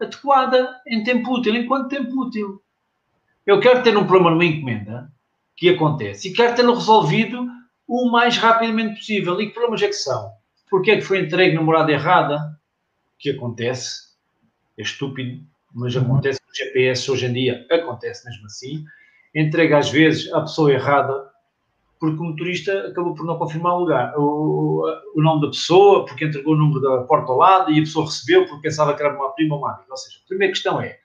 [0.00, 1.54] adequada, em tempo útil?
[1.54, 2.60] Em quanto tempo útil?
[3.46, 5.12] Eu quero ter um problema numa encomenda,
[5.56, 7.46] que acontece, e quero tê-lo resolvido
[7.90, 9.40] o mais rapidamente possível.
[9.40, 10.30] E que problemas é que são?
[10.70, 12.56] Porque é que foi entregue na morada errada?
[13.18, 14.10] Que acontece.
[14.78, 16.02] É estúpido, mas uhum.
[16.02, 17.66] acontece com GPS hoje em dia.
[17.68, 18.84] Acontece mesmo assim.
[19.34, 21.28] Entrega às vezes a pessoa errada
[21.98, 26.24] porque o motorista acabou por não confirmar o lugar, o, o, nome da pessoa, porque
[26.24, 29.14] entregou o número da porta ao lado e a pessoa recebeu porque pensava que era
[29.14, 29.90] uma prima ou uma amiga.
[29.90, 30.98] Ou seja, a primeira questão é,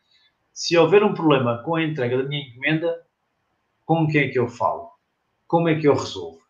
[0.53, 3.01] se houver um problema com a entrega da minha encomenda,
[3.85, 4.89] com quem é que eu falo?
[5.47, 6.44] Como é que eu resolvo?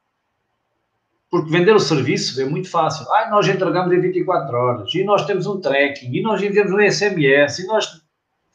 [1.36, 3.06] Porque vender o serviço é muito fácil.
[3.12, 6.80] Ah, nós entregamos em 24 horas, e nós temos um tracking, e nós enviamos um
[6.80, 8.02] SMS, e nós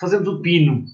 [0.00, 0.86] fazemos o pino.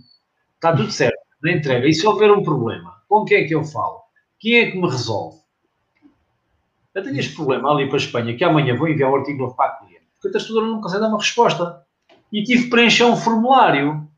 [0.57, 1.87] Está tudo certo na entrega.
[1.87, 4.01] E se houver um problema, com quem é que eu falo?
[4.41, 5.39] Quem é que me resolve?
[6.93, 9.55] Eu tenho este problema ali para a Espanha, que amanhã vou enviar um artigo novo
[9.55, 11.87] para a cliente, porque a testadora não consegue dar uma resposta.
[12.33, 14.09] E tive que preencher um formulário.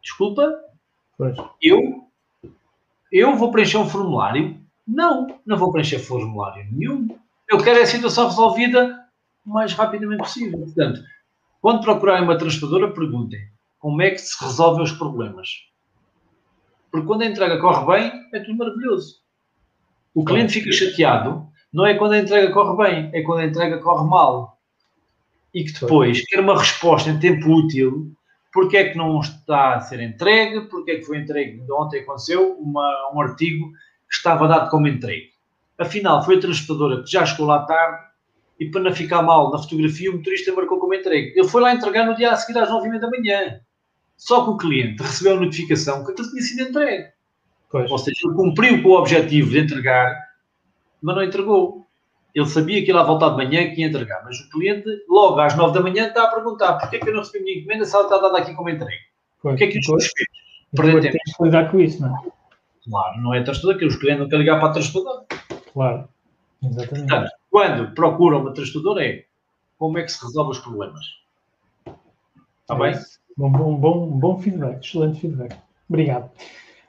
[0.00, 0.50] Desculpa?
[1.18, 1.36] Pois.
[1.60, 2.08] Eu?
[3.12, 4.58] Eu vou preencher um formulário
[4.88, 7.08] não, não vou preencher formulário nenhum.
[7.46, 8.98] Eu quero a situação resolvida
[9.44, 10.60] o mais rapidamente possível.
[10.60, 11.00] Portanto,
[11.60, 13.40] quando procurarem uma transportadora, perguntem
[13.78, 15.48] como é que se resolvem os problemas.
[16.90, 19.16] Porque quando a entrega corre bem, é tudo maravilhoso.
[20.14, 23.78] O cliente fica chateado, não é quando a entrega corre bem, é quando a entrega
[23.78, 24.58] corre mal.
[25.52, 28.10] E que depois quer uma resposta em tempo útil,
[28.52, 31.62] porque é que não está a ser entregue, porque é que foi entregue.
[31.70, 33.70] Ontem aconteceu uma, um artigo
[34.10, 35.30] estava dado como entregue.
[35.78, 38.08] Afinal, foi a transportadora que já chegou lá tarde
[38.58, 41.32] e para não ficar mal na fotografia, o motorista marcou como entregue.
[41.38, 43.60] Ele foi lá entregar no dia a seguir às 9h30 da manhã.
[44.16, 47.08] Só que o cliente recebeu a notificação que aquilo tinha sido entregue.
[47.70, 47.88] Pois.
[47.90, 50.12] Ou seja, ele cumpriu com o objetivo de entregar,
[51.00, 51.86] mas não entregou.
[52.34, 55.38] Ele sabia que ia lá voltar de manhã que ia entregar, mas o cliente, logo
[55.38, 57.58] às 9 da manhã, está a perguntar porquê é que eu não recebi a minha
[57.58, 59.02] encomenda se ela está dada aqui como entregue.
[59.44, 60.12] O que é que isto fez?
[60.74, 61.16] Perder tempo.
[61.24, 62.37] Tens que lidar com isso, não é?
[62.88, 65.26] Claro, não é transportador, que os clientes não querem ligar para a transportadora.
[65.72, 66.08] Claro,
[66.62, 67.08] exatamente.
[67.08, 69.24] Portanto, quando procuram uma transportadora é
[69.78, 71.04] como é que se resolve os problemas.
[72.62, 73.00] Está é bem?
[73.36, 75.56] Bom, bom, bom, bom feedback, excelente feedback.
[75.88, 76.30] Obrigado.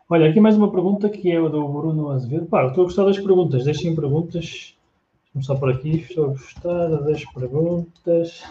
[0.09, 2.47] Olha, aqui mais uma pergunta que é o do Bruno Azevedo.
[2.47, 4.75] Pá, estou a gostar das perguntas, deixem perguntas.
[5.33, 8.43] Vamos só por aqui, estou a gostar das perguntas.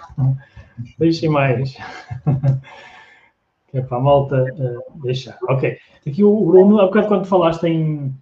[0.97, 1.77] Deixem mais.
[3.71, 5.39] que é para a malta uh, deixar.
[5.43, 5.79] Ok.
[6.07, 8.15] Aqui o Bruno, há bocado quando falaste em,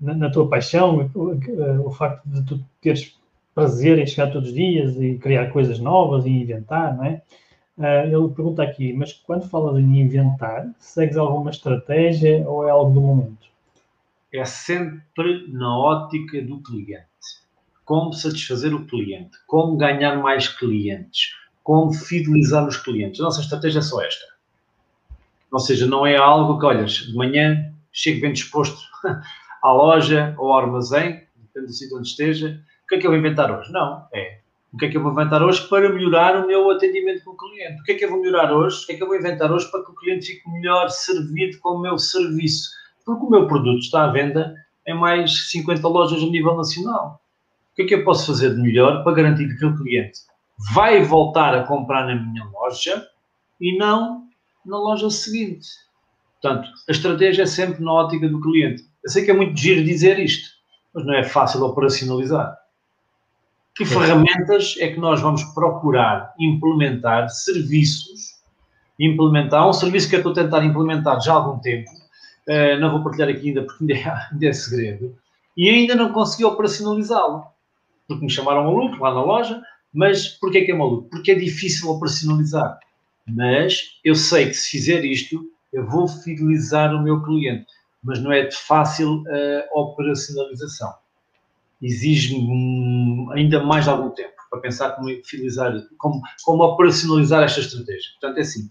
[0.00, 3.18] na, na tua paixão, o, o, facto de tu teres
[3.54, 7.22] prazer em chegar todos os dias e criar coisas novas e inventar, não é?
[7.76, 12.94] Uh, ele pergunta aqui, mas quando falas em inventar, segues alguma estratégia ou é algo
[12.94, 13.46] do momento?
[14.32, 17.06] É sempre na ótica do cliente.
[17.84, 21.32] Como satisfazer o cliente, como ganhar mais clientes,
[21.62, 23.20] como fidelizar os clientes.
[23.20, 24.35] A nossa estratégia é só esta.
[25.50, 28.80] Ou seja, não é algo que, olhas, de manhã chego bem disposto
[29.62, 33.10] à loja ou ao armazém, depende do sítio onde esteja, o que é que eu
[33.10, 33.72] vou inventar hoje?
[33.72, 34.38] Não, é
[34.76, 37.36] o que é que eu vou inventar hoje para melhorar o meu atendimento com o
[37.36, 37.80] cliente?
[37.80, 38.82] O que é que eu vou melhorar hoje?
[38.82, 41.58] O que é que eu vou inventar hoje para que o cliente fique melhor servido
[41.60, 42.68] com o meu serviço?
[43.04, 44.54] Porque o meu produto está à venda
[44.86, 47.22] em mais 50 lojas a nível nacional.
[47.72, 50.18] O que é que eu posso fazer de melhor para garantir que aquele cliente
[50.74, 53.02] vai voltar a comprar na minha loja
[53.58, 54.25] e não
[54.66, 55.68] na loja seguinte?
[56.40, 58.84] Portanto, a estratégia é sempre na ótica do cliente.
[59.02, 60.50] Eu sei que é muito giro dizer isto,
[60.94, 62.56] mas não é fácil operacionalizar.
[63.74, 68.36] Que ferramentas é que nós vamos procurar implementar serviços,
[68.98, 71.90] implementar um serviço que eu estou a tentar implementar já há algum tempo,
[72.48, 75.14] uh, não vou partilhar aqui ainda porque ainda é, ainda é segredo,
[75.56, 77.44] e ainda não consegui operacionalizá-lo,
[78.08, 79.62] porque me chamaram maluco lá na loja,
[79.92, 81.08] mas porquê que é maluco?
[81.10, 82.78] Porque é difícil operacionalizar.
[83.26, 87.66] Mas eu sei que se fizer isto, eu vou fidelizar o meu cliente,
[88.02, 90.94] mas não é de fácil uh, operacionalização
[91.82, 92.36] exige
[93.34, 98.10] ainda mais algum tempo para pensar como fidelizar, como, como operacionalizar esta estratégia.
[98.20, 98.68] Portanto, é assim.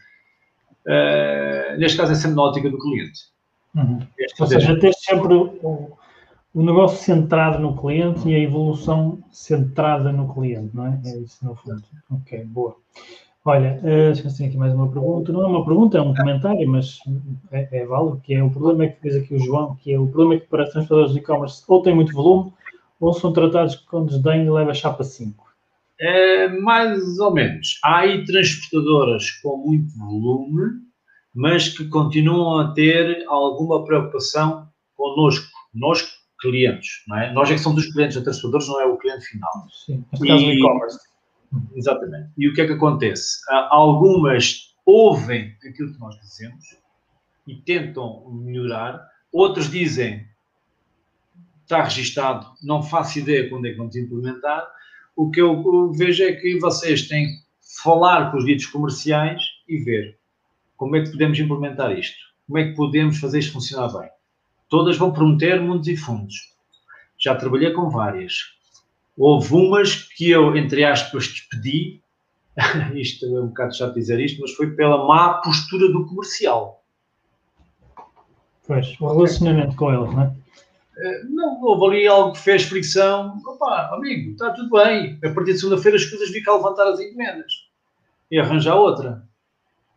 [0.88, 3.22] Uh, neste caso é sempre na ótica do cliente.
[3.76, 4.00] Uhum.
[4.40, 5.98] Ou seja, ter sempre o,
[6.54, 11.02] o, negócio centrado no cliente e a evolução centrada no cliente, não é?
[11.06, 11.84] É isso no fundo.
[12.10, 12.78] Ok, boa.
[13.48, 15.32] Olha, uh, esqueci aqui mais uma pergunta.
[15.32, 16.98] Não é uma pergunta, é um comentário, mas
[17.52, 20.00] é, é válido, que é o problema é que fez aqui o João, que é
[20.00, 22.52] o problema é que para as transportadoras de e-commerce ou tem muito volume
[23.00, 25.46] ou são tratados com desdém e leva chapa 5?
[26.00, 27.80] É, mais ou menos.
[27.84, 30.82] Há aí transportadoras com muito volume,
[31.36, 36.04] mas que continuam a ter alguma preocupação connosco, nós
[36.40, 37.32] clientes, não é?
[37.32, 39.52] Nós é que somos os clientes da transportadores, não é o cliente final.
[39.86, 41.15] Sim, neste caso e-commerce.
[41.76, 42.30] Exatamente.
[42.38, 43.40] E o que é que acontece?
[43.70, 46.64] Algumas ouvem aquilo que nós dizemos
[47.48, 50.28] e tentam melhorar, outros dizem
[51.66, 54.66] está registado, não faço ideia quando é que vamos implementar.
[55.16, 57.38] O que eu vejo é que vocês têm que
[57.84, 60.18] falar com os ditos comerciais e ver
[60.78, 64.10] como é que podemos implementar isto, como é que podemos fazer isto funcionar bem.
[64.70, 66.36] Todas vão prometer mundos e fundos.
[67.18, 68.55] Já trabalhei com várias.
[69.18, 72.02] Houve umas que eu, entre aspas, despedi,
[72.94, 76.84] isto é um bocado chato dizer isto, mas foi pela má postura do comercial.
[78.68, 80.36] Pois, o relacionamento com eles, não é?
[80.98, 83.40] Eh, não, houve ali algo que fez fricção.
[83.46, 85.20] Opa, amigo, está tudo bem.
[85.24, 87.54] A partir de segunda-feira as coisas ficam a levantar as encomendas
[88.32, 89.24] e arranjar outra.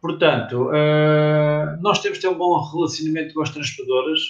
[0.00, 4.20] Portanto, uh, nós temos de ter um bom relacionamento com as transportadoras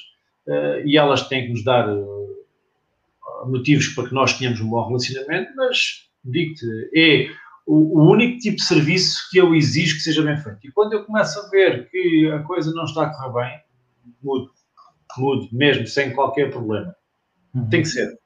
[0.47, 1.89] uh, e elas têm que nos dar
[3.47, 7.31] motivos para que nós tenhamos um bom relacionamento, mas digo-te, é
[7.67, 10.67] o, o, único tipo de serviço que eu exijo que seja bem feito.
[10.67, 13.61] E quando eu começo a ver que a coisa não está a correr bem,
[14.23, 14.51] mudo
[15.17, 16.95] mude, mesmo sem qualquer problema.
[17.55, 17.69] Uhum.
[17.69, 18.19] Tem que ser.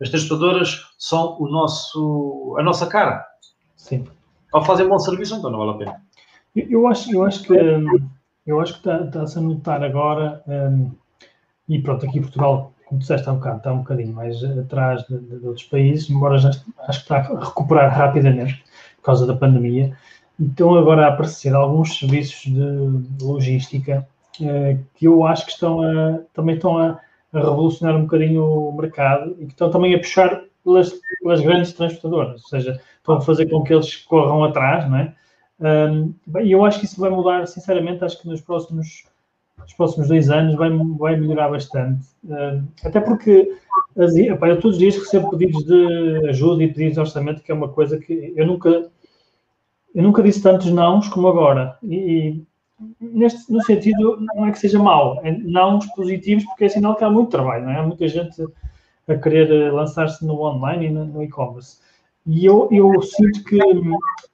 [0.00, 3.24] As transportadoras são o nosso, a nossa cara.
[3.76, 4.04] Sim.
[4.52, 6.02] Ao fazer bom serviço, então não vale a pena.
[6.54, 7.54] Eu, eu acho, eu acho que
[8.46, 10.90] eu acho que está-se está a notar agora, um,
[11.66, 15.04] e pronto, aqui em Portugal, como disseste há um bocado, está um bocadinho mais atrás
[15.04, 16.64] de, de outros países, embora já acho
[17.04, 18.62] que está a recuperar rapidamente
[18.96, 19.96] por causa da pandemia.
[20.38, 24.06] Então agora a aparecer alguns serviços de logística
[24.40, 27.00] uh, que eu acho que estão a, também estão a,
[27.32, 31.72] a, revolucionar um bocadinho o mercado e que estão também a puxar pelas, pelas grandes
[31.72, 35.14] transportadoras, ou seja, estão a fazer com que eles corram atrás, não é?
[36.42, 39.04] E eu acho que isso vai mudar, sinceramente, acho que nos próximos,
[39.64, 42.06] nos próximos dois anos vai, vai melhorar bastante.
[42.84, 43.52] até porque
[43.96, 47.54] as, eu todos os dias recebo pedidos de ajuda e pedidos de orçamento, que é
[47.54, 48.90] uma coisa que eu nunca,
[49.94, 51.76] eu nunca disse tantos nãos como agora.
[51.82, 52.42] E,
[53.00, 57.04] neste, no sentido, não é que seja mau, é nãos positivos, porque é sinal que
[57.04, 57.78] há muito trabalho, não é?
[57.78, 58.42] Há muita gente
[59.08, 61.78] a querer lançar-se no online e no, no e-commerce.
[62.26, 63.58] E eu, eu sinto que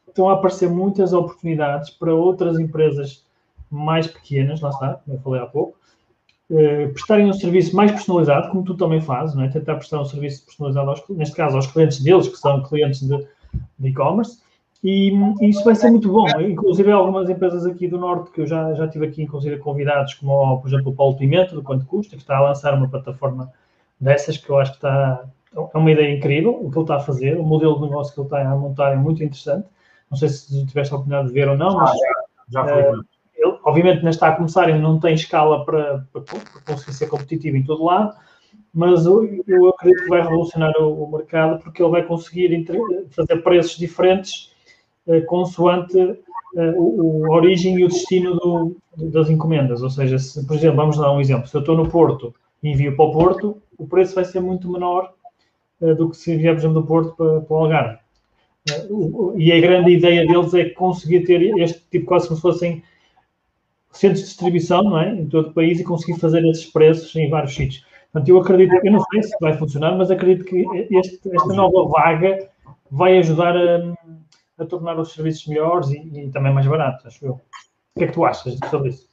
[0.07, 3.25] estão a aparecer muitas oportunidades para outras empresas
[3.71, 5.79] mais pequenas, lá está, como eu falei há pouco,
[6.51, 9.49] eh, prestarem um serviço mais personalizado, como tu também fazes, não é?
[9.49, 13.25] tentar prestar um serviço personalizado, aos, neste caso, aos clientes deles, que são clientes de
[13.83, 14.39] e-commerce,
[14.83, 16.27] e, e, isso vai ser muito bom.
[16.41, 20.61] Inclusive, algumas empresas aqui do Norte, que eu já, já tive aqui, inclusive, convidados, como,
[20.61, 23.53] por exemplo, o Paulo Pimenta, do Quanto Custa, que está a lançar uma plataforma
[24.01, 27.01] dessas, que eu acho que está, é uma ideia incrível, o que ele está a
[27.01, 29.69] fazer, o modelo de negócio que ele está a montar é muito interessante.
[30.11, 31.93] Não sei se tiveste a oportunidade de ver ou não, mas.
[32.49, 32.83] já, já foi.
[32.83, 33.05] Uh,
[33.41, 37.07] ele, obviamente, ainda está a começar e não tem escala para, para, para, conseguir ser
[37.09, 38.15] competitivo em todo lado,
[38.73, 42.67] mas eu, eu acredito que vai revolucionar o, o, mercado porque ele vai conseguir
[43.11, 44.53] fazer preços diferentes
[45.07, 46.19] uh, consoante uh,
[46.77, 48.77] o, a origem e o destino do,
[49.11, 49.83] das encomendas.
[49.83, 52.71] Ou seja, se, por exemplo, vamos dar um exemplo: se eu estou no Porto e
[52.71, 55.13] envio para o Porto, o preço vai ser muito menor
[55.81, 57.99] uh, do que se enviar, por exemplo, do Porto para, para o Algarve.
[59.37, 62.83] E a grande ideia deles é conseguir ter este tipo, quase como se fossem
[63.93, 65.11] centros de distribuição, não é?
[65.13, 67.85] Em todo o país e conseguir fazer esses preços em vários sítios.
[68.13, 71.89] Portanto, eu acredito, eu não sei se vai funcionar, mas acredito que este, esta nova
[71.89, 72.49] vaga
[72.91, 73.95] vai ajudar a,
[74.59, 77.33] a tornar os serviços melhores e, e, também mais baratos, acho eu.
[77.33, 79.09] O que é que tu achas sobre isso?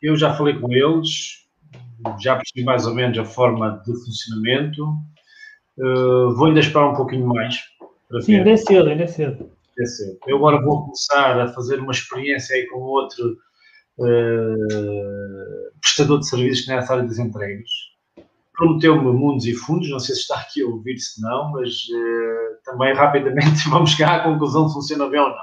[0.00, 1.46] Eu já falei com eles,
[2.20, 4.82] já percebi mais ou menos a forma de funcionamento.
[5.78, 7.62] Uh, vou ainda esperar um pouquinho mais
[8.20, 9.50] Sim, ainda é cedo, ainda é cedo.
[9.78, 10.18] É cedo.
[10.26, 13.38] Eu agora vou começar a fazer uma experiência aí com outro
[13.98, 17.68] uh, prestador de serviços nessa área das entregas.
[18.54, 22.64] Prometeu-me mundos e fundos, não sei se está aqui a ouvir, se não, mas uh,
[22.64, 25.36] também rapidamente vamos chegar à conclusão se funciona bem ou não.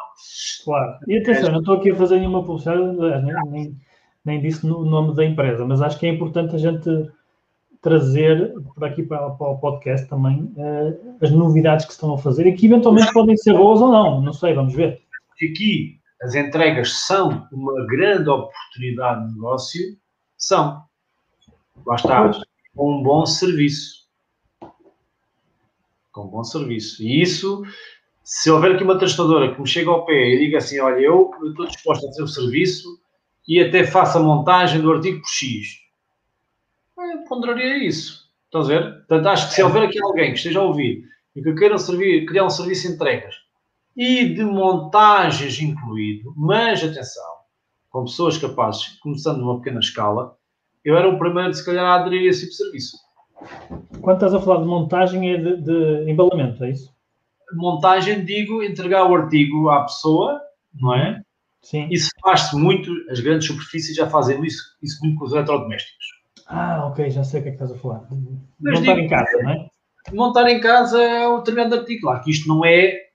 [0.64, 0.98] Claro.
[1.08, 3.78] E atenção, não estou aqui a fazer nenhuma publicidade, nem, nem,
[4.26, 7.10] nem disse o nome da empresa, mas acho que é importante a gente
[7.82, 12.46] trazer por aqui para, para o podcast também uh, as novidades que estão a fazer
[12.46, 15.02] e que eventualmente podem ser boas ou não, não sei, vamos ver.
[15.34, 19.98] Aqui as entregas são uma grande oportunidade de negócio,
[20.38, 20.84] são.
[21.86, 22.32] Lá está,
[22.76, 24.08] com um bom serviço.
[26.12, 27.02] Com um bom serviço.
[27.02, 27.64] E isso,
[28.24, 31.32] se houver aqui uma transportadora que me chega ao pé e diga assim, olha, eu,
[31.42, 33.00] eu estou disposto a fazer o serviço
[33.48, 35.90] e até faço a montagem do artigo por X
[37.12, 38.30] eu ponderaria isso.
[38.46, 38.94] Estão a ver?
[38.98, 42.26] Portanto, acho que se houver aqui alguém que esteja a ouvir e que queira servir,
[42.26, 43.36] criar um serviço de entregas
[44.00, 47.22] e de montagens incluído, mas atenção,
[47.90, 50.38] com pessoas capazes, começando numa pequena escala,
[50.86, 52.98] eu era o primeiro, se calhar, a aderir a esse tipo de serviço.
[54.00, 56.96] Quando estás a falar de montagem, é de, de embalamento, é isso?
[57.52, 60.40] Montagem, digo, entregar o artigo à pessoa,
[60.74, 61.22] não é?
[61.62, 61.90] Sim.
[61.92, 66.06] Isso faz-se muito, as grandes superfícies já fazem isso, isso muito com os eletrodomésticos.
[66.48, 68.08] Ah, ok, já sei o que é que estás a falar.
[68.62, 69.70] Mas montar digo, em casa, não é?
[70.14, 72.04] Montar em casa é o determinado artigo.
[72.04, 73.09] Claro que isto não é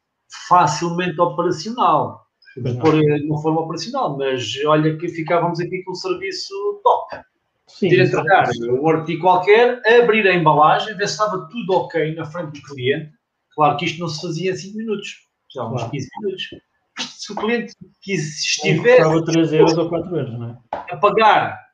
[0.48, 2.24] facilmente operacional.
[2.56, 6.55] De pôr de uma forma operacional, mas olha que ficávamos aqui com um serviço
[6.85, 7.24] top.
[7.66, 12.24] Sim, de entregar um artigo qualquer, abrir a embalagem, ver se estava tudo ok na
[12.24, 13.12] frente do cliente.
[13.55, 15.90] Claro que isto não se fazia em 5 minutos, já uns claro.
[15.90, 16.51] 15 minutos.
[16.98, 17.74] Se o cliente
[18.06, 19.01] estivesse.
[19.01, 20.59] Estava 3 euros ou 4 euros, não é?
[20.73, 21.65] A pagar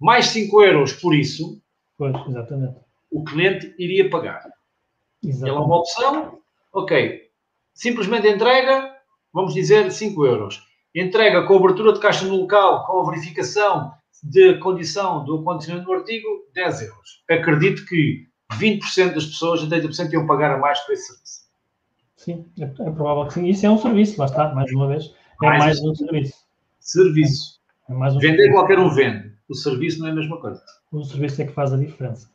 [0.00, 1.60] mais 5 euros por isso,
[1.98, 2.76] pois, exatamente.
[3.10, 4.48] o cliente iria pagar.
[5.22, 5.42] Exatamente.
[5.42, 6.38] Ele é uma opção,
[6.72, 7.21] ok,
[7.74, 8.90] simplesmente entrega,
[9.32, 10.62] vamos dizer 5 euros.
[10.94, 13.92] Entrega com abertura de caixa no local, com a verificação
[14.22, 17.24] de condição do acontecimento do artigo, 10 euros.
[17.30, 21.42] Acredito que 20% das pessoas, 80% iam pagar a mais por esse serviço.
[22.16, 23.46] Sim, é, é, provável que sim.
[23.46, 25.12] Isso é um serviço, lá está, mais uma vez.
[25.42, 26.34] É mais, mais um serviço.
[26.78, 27.60] Serviço.
[27.88, 28.54] É mais um Vender serviço.
[28.54, 30.62] qualquer um vende o serviço não é a mesma coisa.
[30.90, 32.28] O serviço é que faz a diferença.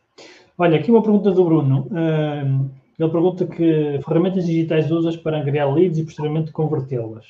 [0.58, 1.88] Olha, aqui uma pergunta do Bruno.
[1.88, 7.26] Uh, ele pergunta que ferramentas digitais usas para angariar leads e posteriormente convertê-las.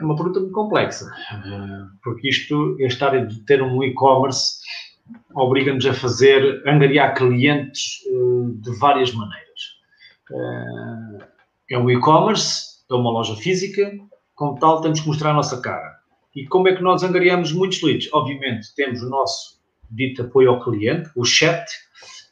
[0.00, 4.60] É uma pergunta muito complexa, eh, porque isto, esta área de ter um e-commerce
[5.34, 9.60] obriga-nos a fazer, angariar clientes eh, de várias maneiras.
[10.32, 11.28] Eh,
[11.72, 13.92] é um e-commerce, é uma loja física,
[14.34, 15.98] como tal temos que mostrar a nossa cara.
[16.34, 18.08] E como é que nós angariamos muitos leads?
[18.12, 19.60] Obviamente temos o nosso
[19.90, 21.64] dito apoio ao cliente, o chat,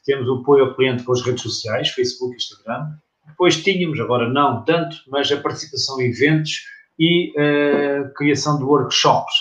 [0.05, 2.93] temos o apoio ao cliente com as redes sociais, Facebook, Instagram.
[3.27, 6.65] Depois tínhamos, agora não tanto, mas a participação em eventos
[6.99, 9.33] e uh, criação de workshops.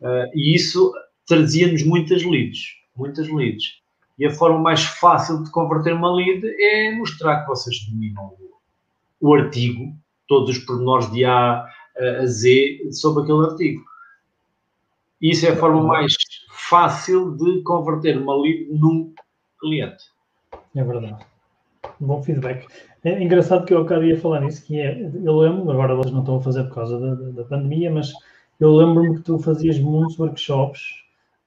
[0.00, 0.92] Uh, e isso
[1.26, 2.60] trazia-nos muitas leads,
[2.96, 3.80] muitas leads.
[4.18, 8.34] E a forma mais fácil de converter uma lead é mostrar que vocês dominam
[9.20, 9.94] o, artigo,
[10.26, 11.64] todos os pormenores de A
[11.98, 13.84] a Z sobre aquele artigo.
[15.20, 16.14] Isso é a forma mais
[16.50, 19.12] fácil de converter uma lead num
[19.60, 20.04] cliente.
[20.74, 21.24] É verdade.
[21.98, 22.66] Bom feedback.
[23.04, 26.10] É engraçado que eu acabei de ia falar nisso, que é, eu lembro, agora eles
[26.10, 28.12] não estão a fazer por causa da, da pandemia, mas
[28.58, 30.82] eu lembro-me que tu fazias muitos workshops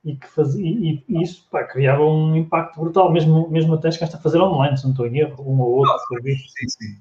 [0.04, 4.16] e que fazia, e, e isso pá, criava um impacto brutal, mesmo, mesmo até chegaste
[4.16, 5.94] a fazer online, se não estou em erro, um ou outro.
[6.24, 6.98] sim, sim.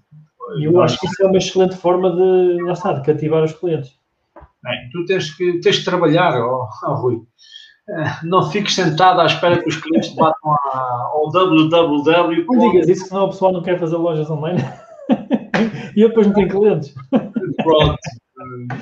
[0.58, 3.52] E eu acho que isso é uma excelente forma de, lá está, de cativar os
[3.52, 3.96] clientes.
[4.62, 7.22] Bem, tu tens que, tens que trabalhar, oh, oh, Rui.
[7.88, 12.46] Eh, não fiques sentado à espera que os clientes batam ao www.
[12.48, 14.60] Não digas isso, senão o pessoal não quer fazer lojas online.
[15.96, 16.94] e depois não tem clientes.
[17.62, 17.98] Pronto.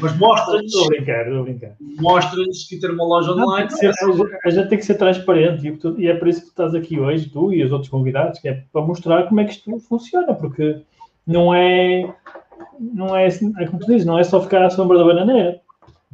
[0.00, 0.66] Mas mostra-lhes.
[0.66, 1.76] Estou a brincar, estou a brincar.
[1.98, 3.70] Mostra-lhes que ter uma loja online.
[3.70, 6.74] Ser, é a gente tem que ser transparente e é por isso que tu estás
[6.74, 9.78] aqui hoje, tu e os outros convidados, que é para mostrar como é que isto
[9.80, 10.82] funciona, porque
[11.26, 12.14] não é.
[12.78, 15.60] Não é, é como tu dizes, não é só ficar à sombra da bananeira.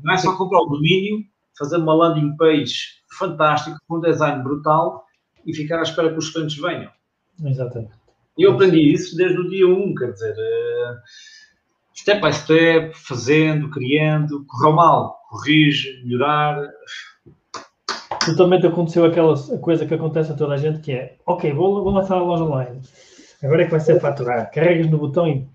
[0.03, 1.25] Não é só comprar o domínio,
[1.59, 5.05] fazer uma landing page fantástica, com um design brutal
[5.45, 6.91] e ficar à espera que os clientes venham.
[7.45, 7.93] Exatamente.
[8.37, 10.97] E eu aprendi isso desde o dia 1, quer dizer, uh,
[11.95, 16.69] step by step, fazendo, criando, correu mal, corrige, melhorar.
[18.25, 21.93] Totalmente aconteceu aquela coisa que acontece a toda a gente que é, ok, vou, vou
[21.93, 22.81] lançar a loja online,
[23.43, 25.49] agora é que vai ser faturar, carregas no botão e...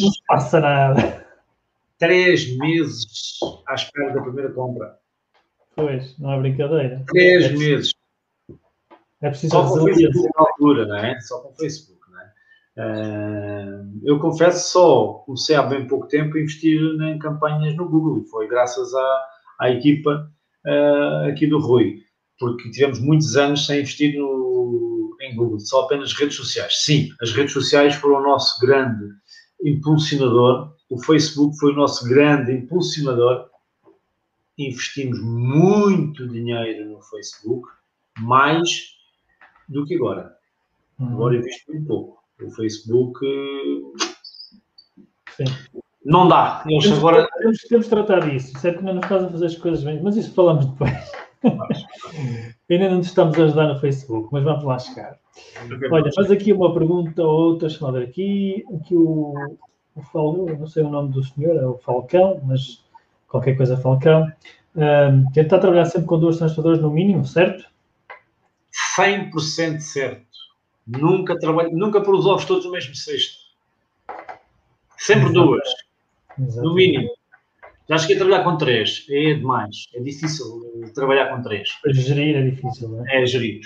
[0.00, 1.21] não passa nada
[2.02, 3.06] três meses
[3.68, 4.98] à espera da primeira compra.
[5.76, 7.04] Pois, não é brincadeira.
[7.06, 7.92] Três é meses.
[9.22, 11.20] É preciso Só com Facebook na altura, não é?
[11.20, 12.32] Só com o Facebook, não é?
[12.76, 18.20] Uh, eu confesso só, comecei há bem pouco tempo a investir em campanhas no Google
[18.20, 19.22] e foi graças à,
[19.60, 20.28] à equipa
[20.66, 22.00] uh, aqui do Rui,
[22.36, 26.82] porque tivemos muitos anos sem investir no, em Google, só apenas redes sociais.
[26.82, 29.04] Sim, as redes sociais foram o nosso grande
[29.64, 33.48] impulsionador o Facebook foi o nosso grande impulsionador.
[34.58, 37.66] Investimos muito dinheiro no Facebook,
[38.18, 38.68] mais
[39.66, 40.36] do que agora.
[40.98, 41.14] Uhum.
[41.14, 42.22] Agora invisto muito pouco.
[42.42, 43.18] O Facebook
[45.34, 45.44] Sim.
[46.04, 46.62] não dá.
[46.66, 47.26] Eles temos, agora...
[47.38, 48.58] temos, temos de tratar disso.
[48.58, 50.92] Certo que não nos fazem fazer as coisas bem, mas isso falamos depois.
[52.68, 55.18] Ainda não nos estamos a ajudar no Facebook, mas vamos lá chegar.
[55.90, 58.62] Olha, faz aqui uma pergunta ou outra, ver aqui.
[58.74, 59.34] Aqui o,
[59.94, 62.82] o Fal, não sei o nome do senhor, é o Falcão, mas
[63.28, 64.30] qualquer coisa Falcão.
[64.74, 67.66] Um, tentar trabalhar sempre com duas transportadoras no mínimo, certo?
[68.96, 70.26] 100% certo.
[70.86, 73.38] Nunca trabalho, nunca por os ovos todos no mesmo cesto.
[74.96, 75.32] Sempre Exato.
[75.32, 75.68] duas.
[76.40, 76.66] Exato.
[76.66, 77.10] No mínimo.
[77.88, 79.06] Já cheguei a trabalhar com três.
[79.10, 79.88] É demais.
[79.94, 80.46] É difícil
[80.94, 81.68] trabalhar com três.
[81.88, 83.22] Gerir é difícil, não é?
[83.22, 83.60] É gerir.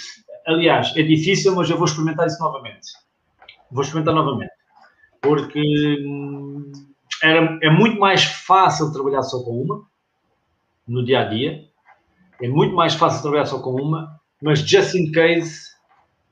[0.46, 2.88] Aliás, é difícil, mas eu vou experimentar isso novamente.
[3.70, 4.55] Vou experimentar novamente
[5.20, 5.60] porque
[7.22, 9.82] era, é muito mais fácil trabalhar só com uma
[10.86, 11.64] no dia a dia,
[12.40, 15.74] é muito mais fácil trabalhar só com uma, mas just in case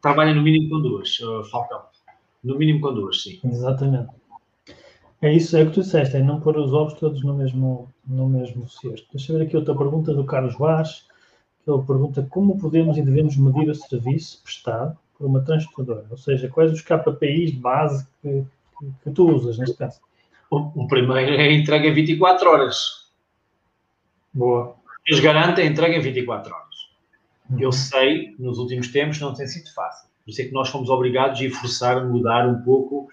[0.01, 1.81] trabalha no mínimo com duas, uh, Falcão.
[2.43, 3.40] No mínimo com duas, sim.
[3.43, 4.11] Exatamente.
[5.23, 7.90] É isso, é o que tu disseste, é não pôr os ovos todos no mesmo,
[8.06, 9.09] no mesmo cesto.
[9.12, 11.06] Deixa eu ver aqui outra pergunta do Carlos Vaz,
[11.65, 16.19] que ele pergunta como podemos e devemos medir o serviço prestado por uma transportadora, ou
[16.19, 18.44] seja, quais os KPIs de base que
[19.02, 20.01] que tu usas neste caso?
[20.51, 23.05] O, o primeiro é a entrega em 24 horas.
[24.32, 24.76] Boa.
[25.06, 26.74] Eles garantem a entrega em 24 horas.
[27.51, 27.60] Uhum.
[27.60, 30.09] Eu sei, nos últimos tempos, não tem sido fácil.
[30.24, 33.09] Por isso é que nós fomos obrigados a forçar, mudar um pouco,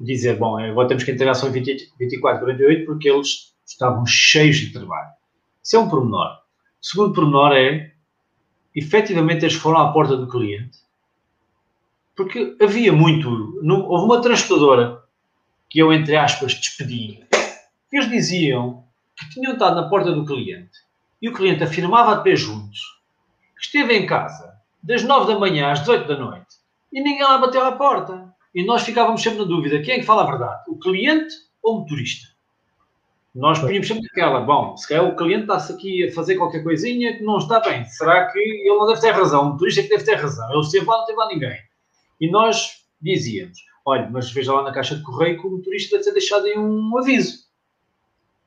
[0.00, 4.56] dizer, bom, agora temos que entregar só em 20, 24, 48, porque eles estavam cheios
[4.56, 5.10] de trabalho.
[5.62, 6.38] Isso é um pormenor.
[6.82, 7.92] O segundo pormenor é,
[8.74, 10.78] efetivamente, eles foram à porta do cliente,
[12.14, 13.60] porque havia muito.
[13.62, 14.95] Não, houve uma transportadora
[15.68, 17.24] que eu, entre aspas, despedi,
[17.92, 18.84] eles diziam
[19.16, 20.78] que tinham estado na porta do cliente
[21.20, 22.78] e o cliente afirmava de pé juntos
[23.56, 26.56] que esteve em casa das 9 da manhã às 18 da noite
[26.92, 28.34] e ninguém lá bateu à porta.
[28.54, 30.62] E nós ficávamos sempre na dúvida: quem é que fala a verdade?
[30.68, 32.28] O cliente ou o motorista?
[33.34, 37.18] Nós punhamos sempre aquela, bom, se calhar o cliente está-se aqui a fazer qualquer coisinha
[37.18, 37.84] que não está bem.
[37.84, 39.42] Será que ele não deve ter razão?
[39.42, 40.50] O motorista é que deve ter razão.
[40.50, 41.58] Ele esteve lá, não teve lá ninguém.
[42.18, 46.04] E nós dizíamos, olha, mas veja lá na caixa de correio que o motorista deve
[46.04, 47.46] ter deixado aí um aviso.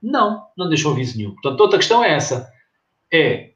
[0.01, 1.31] Não, não deixou aviso nenhum.
[1.31, 2.51] Portanto, outra questão é essa.
[3.11, 3.53] É,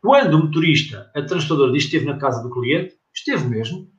[0.00, 3.90] quando o motorista, a transportadora, diz que esteve na casa do cliente, esteve mesmo.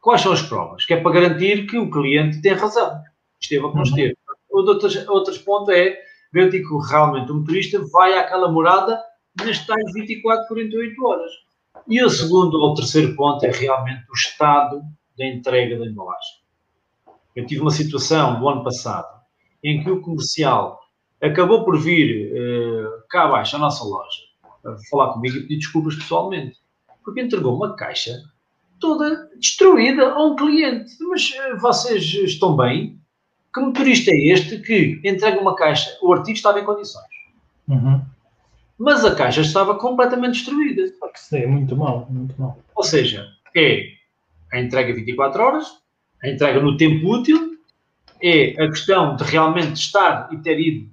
[0.00, 0.84] Quais são as provas?
[0.84, 3.00] Que é para garantir que o cliente tem razão.
[3.40, 3.82] Esteve ou não uhum.
[3.82, 4.16] esteve.
[4.50, 5.98] Outros pontos é
[6.32, 9.02] garantir que realmente o motorista vai àquela morada
[9.38, 11.30] nas tais 24, 48 horas.
[11.88, 14.82] E o segundo ou terceiro ponto é realmente o estado
[15.16, 16.41] da entrega da embalagem.
[17.34, 19.20] Eu tive uma situação do ano passado
[19.62, 20.80] em que o comercial
[21.20, 24.22] acabou por vir uh, cá abaixo à nossa loja
[24.64, 26.56] a falar comigo e pedir desculpas pessoalmente,
[27.04, 28.12] porque entregou uma caixa
[28.78, 30.92] toda destruída a um cliente.
[31.00, 32.98] Mas uh, vocês estão bem?
[33.54, 35.96] Que motorista é este que entrega uma caixa?
[36.02, 37.04] O artigo estava em condições.
[37.68, 38.02] Uhum.
[38.78, 40.82] Mas a caixa estava completamente destruída.
[41.14, 42.58] Isso é muito mal, muito mal.
[42.74, 43.84] Ou seja, é
[44.52, 45.81] a entrega 24 horas,
[46.22, 47.58] a entrega no tempo útil,
[48.22, 50.90] é a questão de realmente estar e ter ido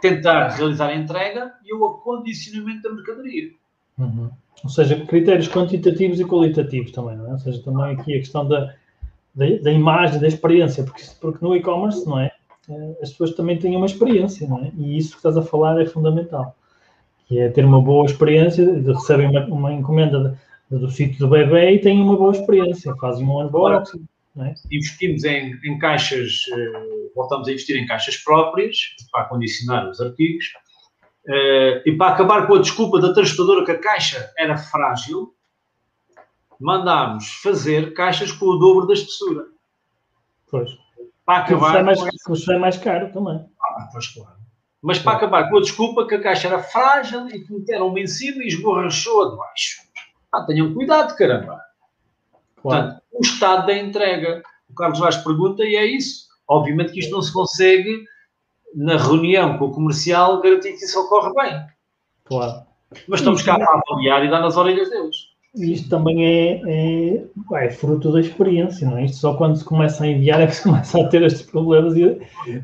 [0.00, 3.50] tentar realizar a entrega e o acondicionamento da mercadoria.
[3.98, 4.30] Uhum.
[4.62, 7.32] Ou seja, critérios quantitativos e qualitativos também, não é?
[7.32, 8.74] Ou seja, também aqui a questão da,
[9.34, 12.30] da, da imagem, da experiência, porque, porque no e-commerce, não é?
[12.68, 14.72] Eh, as pessoas também têm uma experiência, não é?
[14.76, 16.54] E isso que estás a falar é fundamental.
[17.26, 20.38] Que é ter uma boa experiência, de receber uma, uma encomenda
[20.70, 24.04] do sítio do bebê e têm uma boa experiência, fazem um unboxing.
[24.36, 24.54] É?
[24.72, 28.76] Investimos em, em caixas, uh, voltamos a investir em caixas próprias
[29.12, 30.46] para acondicionar os artigos
[31.28, 35.32] uh, e para acabar com a desculpa da transportadora que a caixa era frágil,
[36.60, 39.44] mandámos fazer caixas com o dobro da espessura.
[40.50, 40.70] Pois.
[41.24, 41.84] Para acabar.
[41.84, 42.52] Mais, com...
[42.52, 43.46] é mais caro também.
[43.60, 44.34] Ah, pois claro.
[44.82, 48.06] Mas para acabar com a desculpa que a caixa era frágil e que meteram-me em
[48.06, 49.82] cima e esborrachou a de baixo.
[50.32, 51.60] Ah, tenham cuidado, caramba.
[52.60, 52.88] Claro.
[52.88, 54.42] Portanto, o estado da entrega.
[54.68, 56.26] O Carlos Vaz pergunta e é isso.
[56.48, 58.04] Obviamente que isto não se consegue
[58.74, 61.66] na reunião com o comercial garantir que isso ocorre bem.
[62.24, 62.66] Claro.
[63.08, 65.34] Mas estamos cá para avaliar e dar nas orelhas deles.
[65.54, 69.04] Isto também é, é, é, fruto da experiência, não é?
[69.04, 71.94] Isto só quando se começa a enviar é que se começa a ter estes problemas
[71.96, 72.16] e a,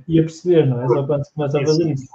[0.09, 0.89] e a perceber, não é?
[0.89, 2.09] Só quando se começa a fazer isso.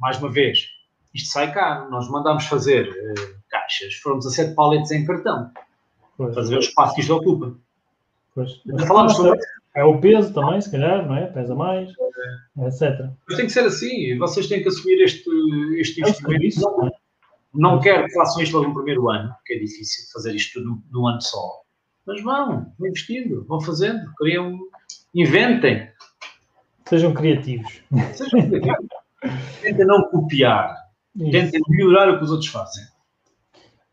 [0.00, 0.66] Mais uma vez,
[1.14, 1.88] isto sai caro.
[1.90, 5.50] Nós mandámos fazer uh, caixas, foram 17 paletes em cartão.
[6.16, 6.48] Pois.
[6.48, 7.54] Ver o espaço que isto ocupa.
[8.36, 8.60] Pois.
[8.86, 9.40] Falamos sobre...
[9.74, 11.26] É o peso também, se calhar, não é?
[11.26, 11.90] Pesa mais,
[12.58, 12.66] é.
[12.66, 13.10] etc.
[13.26, 14.16] Mas tem que ser assim.
[14.18, 15.28] Vocês têm que assumir este,
[15.78, 16.60] este é investimento.
[16.60, 16.92] Não,
[17.72, 20.82] não quero que façam isto logo no primeiro ano, porque é difícil fazer isto tudo
[20.90, 21.60] num ano só.
[22.06, 24.58] Mas vão, vão investindo, vão fazendo, criam,
[25.14, 25.90] inventem.
[26.88, 27.82] Sejam criativos.
[28.14, 28.88] Sejam criativos.
[29.60, 30.74] Tentem não copiar.
[31.14, 31.30] Isso.
[31.32, 32.84] Tentem melhorar o que os outros fazem.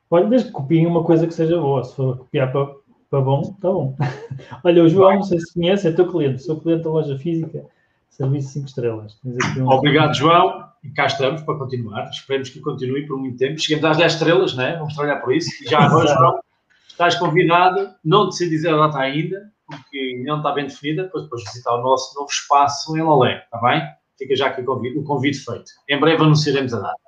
[0.09, 1.83] Olha, desde que copiem uma coisa que seja boa.
[1.83, 2.82] Se for copiar para,
[3.13, 3.95] para bom, está bom.
[4.65, 6.41] Olha, o João, não sei se conhece, é teu cliente.
[6.41, 7.63] Sou cliente da loja física,
[8.09, 9.19] serviço 5 estrelas.
[9.23, 9.69] Um...
[9.69, 10.67] Obrigado, João.
[10.83, 12.09] E cá estamos para continuar.
[12.09, 13.59] Esperemos que continue por muito tempo.
[13.59, 14.77] Chegamos às 10 estrelas, né?
[14.77, 15.51] Vamos trabalhar por isso.
[15.63, 16.39] E já agora, João,
[16.87, 17.87] estás convidado.
[18.03, 21.03] Não te sei dizer a data ainda, porque não está bem definida.
[21.03, 23.83] Depois, depois visitar o nosso novo espaço em Lolé, está bem?
[24.17, 25.71] Fica já aqui o convite, o convite feito.
[25.87, 27.02] Em breve anunciaremos a data.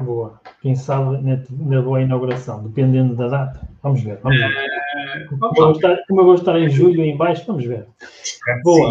[0.00, 0.40] Boa.
[0.62, 3.68] Quem sabe na, na boa inauguração, dependendo da data.
[3.82, 4.18] Vamos ver.
[4.22, 4.50] Vamos ver.
[4.50, 5.24] É...
[5.28, 7.86] Como, eu estar, como eu vou estar em julho em baixo, vamos ver.
[8.48, 8.90] É, boa.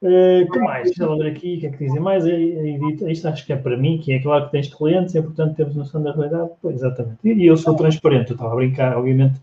[0.00, 0.84] Uh, que mais?
[0.84, 2.24] Deixa eu ver aqui, o que é que dizem mais?
[2.24, 5.74] Isto acho que é para mim, que é claro que tens clientes, é importante termos
[5.74, 6.50] noção da realidade.
[6.62, 7.18] Pois, exatamente.
[7.24, 9.40] E eu sou transparente, eu estava a brincar, obviamente,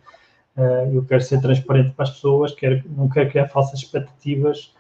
[0.56, 4.74] uh, eu quero ser transparente para as pessoas, quero, não quero criar falsas expectativas,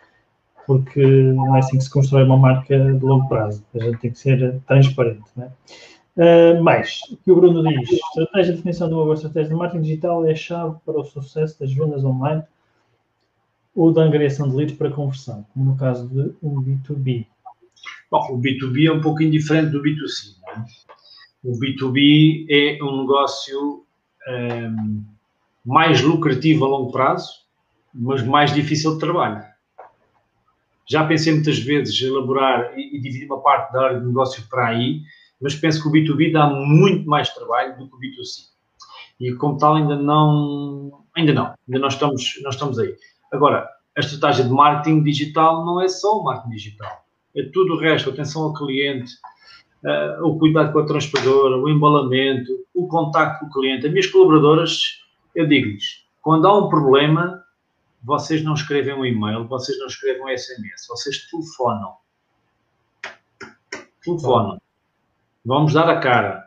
[0.66, 3.64] porque não é assim que se constrói uma marca de longo prazo.
[3.76, 5.24] A gente tem que ser transparente.
[5.36, 5.52] Né?
[6.18, 9.56] Uh, mais, o que o Bruno diz, estratégia de definição de uma boa estratégia de
[9.56, 12.44] marketing digital é a chave para o sucesso das vendas online
[13.76, 17.28] ou da angariação de leads para conversão, como no caso de um B2B?
[18.10, 20.36] Bom, o B2B é um pouco indiferente do B2C.
[20.48, 20.64] É?
[21.44, 23.84] O B2B é um negócio
[24.28, 25.04] um, ehm,
[25.66, 27.42] mais lucrativo a longo prazo,
[27.94, 29.44] mas mais difícil de trabalho.
[30.88, 34.68] Já pensei muitas vezes elaborar e, e dividir uma parte da área de negócio para
[34.68, 35.02] aí,
[35.42, 38.56] mas penso que o B2B dá muito mais trabalho do que o B2C.
[39.20, 42.96] E como tal ainda não, ainda não, ainda não estamos, não estamos aí.
[43.32, 47.06] Agora, a estratégia de marketing digital não é só o marketing digital,
[47.36, 49.14] é tudo o resto, atenção ao cliente,
[49.84, 53.86] uh, o cuidado com a transportadora, o embalamento, o contacto com o cliente.
[53.86, 55.02] As minhas colaboradoras,
[55.34, 57.42] eu digo-lhes, quando há um problema,
[58.06, 61.96] vocês não escrevem um e-mail, vocês não escrevem um SMS, vocês telefonam.
[64.04, 64.62] Telefonam.
[65.44, 66.46] Vamos dar a cara.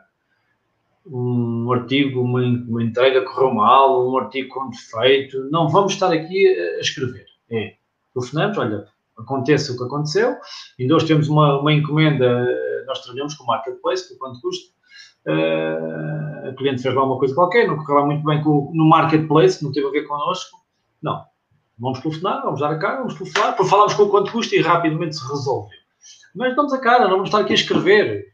[1.05, 5.49] Um artigo, uma, uma entrega correu mal, um artigo com defeito.
[5.51, 7.25] Não vamos estar aqui a escrever.
[7.51, 7.75] É,
[8.13, 8.87] telefonamos, olha,
[9.17, 10.37] aconteça o que aconteceu.
[10.77, 12.47] E hoje temos uma, uma encomenda,
[12.85, 14.79] nós trabalhamos com o Marketplace, por quanto custa.
[15.27, 19.61] Uh, a cliente fez lá uma coisa qualquer, não correu muito bem com, no Marketplace,
[19.63, 20.57] não teve a ver connosco.
[21.01, 21.28] Não.
[21.79, 24.61] Vamos telefonar, vamos dar a cara, vamos telefonar, depois falamos com o quanto custa e
[24.61, 25.73] rapidamente se resolve.
[26.35, 28.33] Mas damos a cara, não vamos estar aqui a escrever.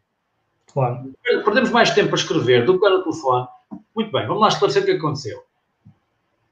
[0.74, 1.14] Claro.
[1.24, 3.48] Perdemos mais tempo a escrever do que para o telefone.
[3.96, 5.44] Muito bem, vamos lá esclarecer o que aconteceu.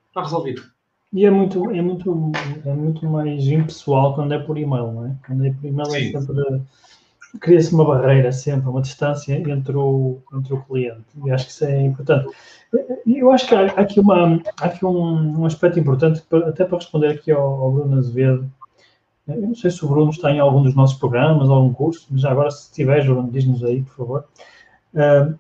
[0.10, 0.64] Está resolvido.
[1.11, 2.32] E é muito, é muito,
[2.65, 5.15] é muito mais impessoal quando é por e-mail, não é?
[5.26, 6.15] Quando é por e-mail é Sim.
[6.15, 6.61] é sempre.
[7.40, 11.03] Cria-se uma barreira sempre, uma distância entre o, entre o cliente.
[11.24, 12.34] E acho que isso é importante.
[13.05, 17.07] Eu acho que há aqui, uma, há aqui um, um aspecto importante, até para responder
[17.07, 18.49] aqui ao, ao Bruno Azevedo.
[19.27, 22.25] Eu não sei se o Bruno está em algum dos nossos programas, algum curso, mas
[22.25, 24.25] agora, se tiver, Bruno, diz-nos aí, por favor.
[24.93, 25.37] Uh,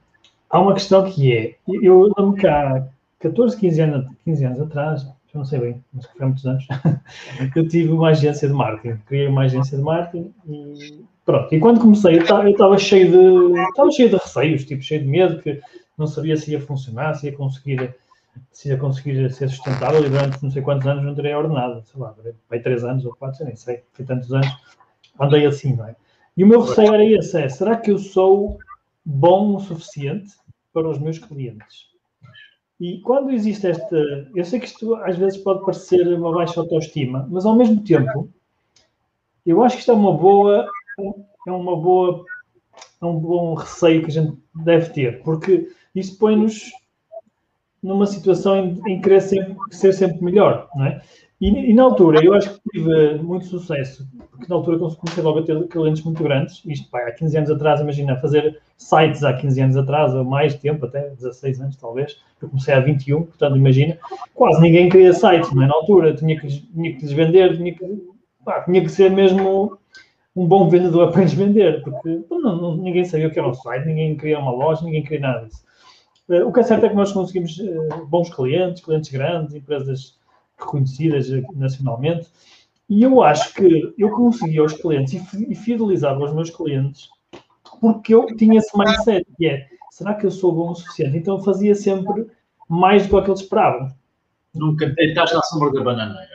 [0.49, 2.87] há uma questão que é: eu lembro que há
[3.19, 6.67] 14, 15 anos, 15 anos atrás, eu não sei bem, mas foi há muitos anos,
[7.55, 11.53] eu tive uma agência de marketing, criei uma agência de marketing e pronto.
[11.53, 15.41] E quando comecei, eu estava cheio de, estava cheio de receios, tipo, cheio de medo,
[15.41, 15.59] que
[15.97, 17.95] não sabia se ia funcionar, se ia conseguir,
[18.51, 22.01] se ia conseguir ser sustentável e durante não sei quantos anos não terei ordenado, sei
[22.01, 22.15] lá,
[22.49, 24.49] vai três anos ou quatro, nem sei, foi tantos anos,
[25.19, 25.95] andei assim, não é?
[26.35, 28.57] E o meu receio era esse, é, será que eu sou
[29.05, 30.33] bom o suficiente
[30.73, 31.93] para os meus clientes?
[32.79, 33.95] E quando existe esta.
[34.35, 38.29] Eu sei que isto às vezes pode parecer uma baixa autoestima, mas ao mesmo tempo,
[39.45, 40.67] eu acho que isto é uma boa.
[41.47, 42.25] É uma boa.
[43.01, 46.71] É um bom receio que a gente deve ter, porque isso põe-nos
[47.81, 51.01] numa situação em, em querer sempre, ser sempre melhor, não é?
[51.43, 55.39] E, e, na altura, eu acho que tive muito sucesso, porque na altura comecei logo
[55.39, 56.61] a ter clientes muito grandes.
[56.65, 60.55] Isto, pá, há 15 anos atrás, imagina, fazer sites há 15 anos atrás, ou mais
[60.55, 62.17] tempo, até 16 anos talvez.
[62.41, 63.97] Eu comecei há 21, portanto, imagina,
[64.33, 65.67] quase ninguém queria sites, não é?
[65.67, 68.07] Na altura, tinha que, tinha que lhes vender, tinha que,
[68.45, 69.77] pá, tinha que ser mesmo
[70.33, 73.85] um bom vendedor para lhes vender, porque não, ninguém sabia o que era um site,
[73.85, 75.61] ninguém queria uma loja, ninguém queria nada disso.
[76.29, 80.17] Eh, o que é certo é que nós conseguimos eh, bons clientes, clientes grandes, empresas
[80.57, 82.27] reconhecidas nacionalmente.
[82.89, 87.09] E eu acho que eu conseguia os clientes e fidelizava os meus clientes
[87.83, 91.17] porque eu tinha esse mindset, que é, será que eu sou bom o suficiente?
[91.17, 92.27] Então eu fazia sempre
[92.69, 93.89] mais do que eles esperavam.
[94.55, 96.29] Nunca deitaste na sombra da bananeira.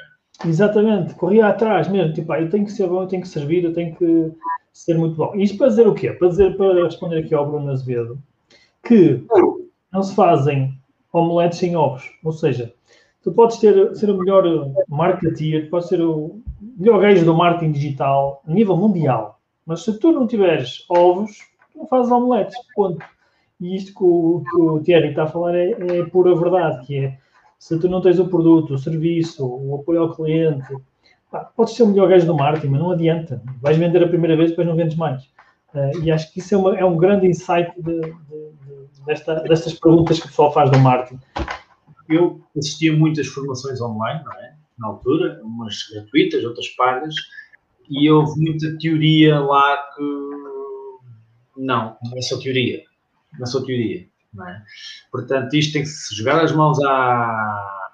[0.45, 3.65] Exatamente, corria atrás mesmo, tipo, ah, eu tenho que ser bom, eu tenho que servir,
[3.65, 4.31] eu tenho que
[4.75, 5.35] ser muito bom.
[5.37, 6.13] Isto para dizer o quê?
[6.13, 8.19] Para dizer, para responder aqui ao Bruno Azevedo,
[8.87, 9.25] que
[9.93, 10.79] não se fazem
[11.13, 12.73] omeletes sem ovos, ou seja,
[13.23, 14.45] tu podes ter, ser o melhor
[14.89, 16.41] marketeer, podes ser o
[16.77, 21.39] melhor gajo do marketing digital a nível mundial, mas se tu não tiveres ovos,
[21.75, 23.05] não fazes omeletes, ponto.
[23.61, 26.97] E isto que o, que o Thierry está a falar é, é pura verdade, que
[26.97, 27.19] é,
[27.59, 30.67] se tu não tens o produto, o serviço, o apoio ao cliente,
[31.31, 33.43] pá, podes ser o melhor gajo do marketing, mas não adianta.
[33.61, 35.25] Vais vender a primeira vez, depois não vendes mais.
[35.75, 38.38] Uh, e acho que isso é, uma, é um grande insight de, de,
[39.07, 41.21] desta, destas perguntas que o pessoal faz do marketing
[42.09, 44.57] eu assistia muitas formações online, não é?
[44.79, 47.15] Na altura, umas gratuitas, outras pagas,
[47.89, 50.03] e houve muita teoria lá que
[51.57, 52.83] não, não é só teoria.
[53.35, 54.07] Não é só teoria.
[54.33, 54.63] Não é?
[55.11, 56.93] Portanto, isto tem que se jogar as mãos à,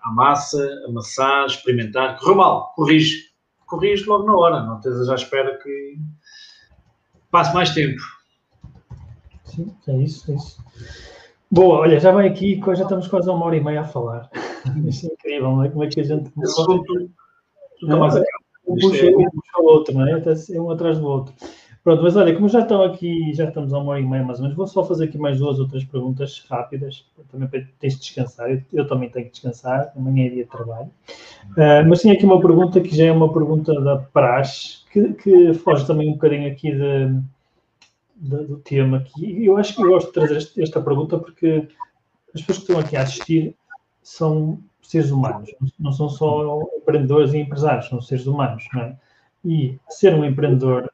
[0.04, 2.18] à massa, amassar, experimentar.
[2.18, 3.32] Correu mal, corrige.
[3.66, 5.96] Corrige logo na hora, não estejas à espera que
[7.30, 8.00] passe mais tempo.
[9.54, 10.64] Sim, é isso, é isso.
[11.50, 14.28] Boa, olha, já vai aqui, já estamos quase a uma hora e meia a falar.
[14.88, 15.68] Isso é incrível, não é?
[15.68, 16.32] Como é que a gente.
[17.82, 20.22] Não, mais um puxa, um puxa o outro, não é?
[20.52, 21.34] É um atrás do outro.
[21.84, 24.38] Pronto, mas olha, como já estão aqui, já estamos a uma hora e meia mais
[24.38, 27.94] ou menos, vou só fazer aqui mais duas ou três perguntas rápidas, também para tens
[27.94, 30.90] de descansar, eu, eu, também tenho que descansar, amanhã é dia de trabalho.
[31.50, 35.52] Uh, mas tinha aqui uma pergunta que já é uma pergunta da praxe, que, que
[35.52, 37.20] foge também um bocadinho aqui de,
[38.14, 39.44] do tema aqui.
[39.44, 41.68] Eu acho que eu gosto de trazer esta pergunta porque
[42.34, 43.56] as pessoas que estão aqui a assistir
[44.02, 48.96] são seres humanos, não são só empreendedores e empresários, são seres humanos, é?
[49.44, 50.90] E ser um empreendedor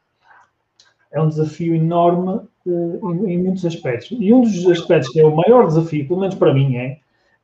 [1.12, 4.16] é um desafio enorme uh, em, em, muitos aspectos.
[4.18, 6.98] E um dos aspectos que é o maior desafio, pelo menos para mim, é,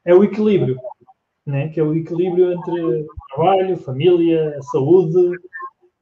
[0.04, 0.78] é o equilíbrio,
[1.44, 1.68] né?
[1.68, 5.36] que é o equilíbrio entre trabalho, família, saúde,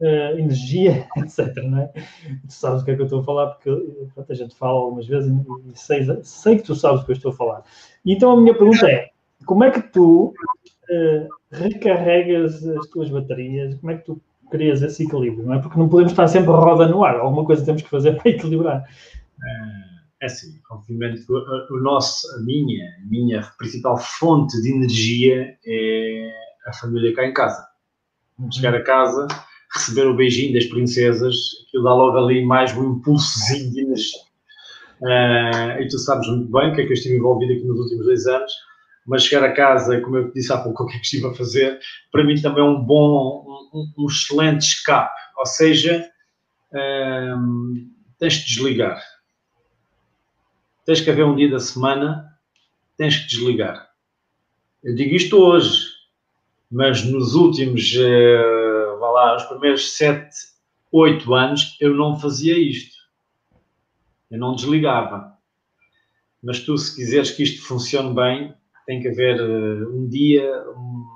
[0.01, 1.55] uh, energia, etc.
[1.65, 1.87] Não é?
[1.89, 3.71] Tu sabes o que é que eu estou a falar, porque
[4.15, 7.17] pronto, a gente fala algumas vezes e sei, sei que tu sabes o que eu
[7.17, 7.63] estou a falar.
[8.05, 9.11] Então a minha pergunta é:
[9.47, 10.35] como é que tu
[10.91, 13.75] uh, recarregas as tuas baterias?
[13.77, 15.47] Como é que tu crias esse equilíbrio?
[15.47, 15.59] Não é?
[15.61, 18.31] Porque não podemos estar sempre a roda no ar, alguma coisa temos que fazer para
[18.31, 18.85] equilibrar.
[20.21, 26.31] É assim, obviamente, o, o nosso, a minha, a minha principal fonte de energia é
[26.67, 27.67] a família cá em casa.
[28.51, 29.27] Chegar a casa,
[29.75, 31.37] receber o beijinho das princesas,
[31.67, 34.21] aquilo dá logo ali mais um impulsozinho de energia.
[35.01, 37.81] Uh, e tu sabes muito bem o que é que eu estive envolvido aqui nos
[37.81, 38.53] últimos dois anos,
[39.07, 41.35] mas chegar a casa, como eu disse há pouco, o que é que estive a
[41.35, 41.79] fazer,
[42.11, 45.13] para mim também é um bom, um, um excelente escape.
[45.37, 46.09] Ou seja,
[46.73, 49.01] um, tens de desligar.
[50.87, 52.31] Tens que haver um dia da semana,
[52.97, 53.89] tens que desligar.
[54.83, 55.89] Eu digo isto hoje,
[56.71, 58.74] mas nos últimos, uh,
[59.25, 60.37] lá, os primeiros sete,
[60.93, 62.97] oito anos, eu não fazia isto.
[64.31, 65.35] Eu não desligava.
[66.43, 68.55] Mas tu, se quiseres que isto funcione bem,
[68.87, 71.07] tem que haver uh, um dia, um,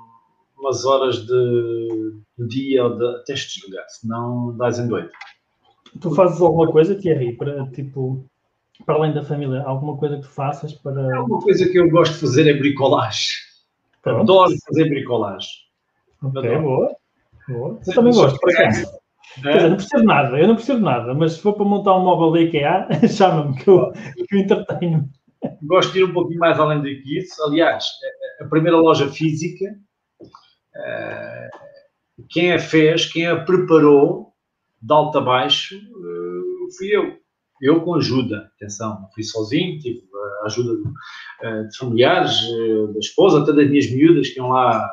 [0.57, 5.11] umas horas de, de dia, ou de, de desligar, senão dás em doido.
[6.01, 8.25] Tu fazes alguma coisa, Thierry, para tipo,
[8.85, 11.23] para além da família, alguma coisa que tu faças para.
[11.23, 13.27] Uma coisa que eu gosto de fazer é bricolagem.
[14.01, 14.21] Pronto.
[14.21, 15.49] Adoro fazer bricolagem.
[16.21, 16.95] Ok, boa.
[17.49, 17.79] Boa.
[17.85, 18.99] Eu também gosto, por acaso.
[19.45, 19.53] É?
[19.53, 22.31] Dizer, não percebo nada, eu não percebo nada, mas se for para montar um móvel
[22.31, 23.91] da IKEA, chama-me que eu,
[24.27, 25.09] que eu entretenho.
[25.63, 27.41] Gosto de ir um pouquinho mais além do que isso.
[27.43, 27.85] Aliás,
[28.41, 29.65] a primeira loja física,
[30.75, 31.49] eh,
[32.29, 34.33] quem a fez, quem a preparou,
[34.81, 37.17] de alto a baixo, eh, fui eu.
[37.61, 40.01] Eu com ajuda, atenção, não fui sozinho, tive
[40.43, 40.83] a ajuda de,
[41.41, 42.41] eh, de familiares,
[42.93, 44.89] da esposa, até das minhas miúdas que iam lá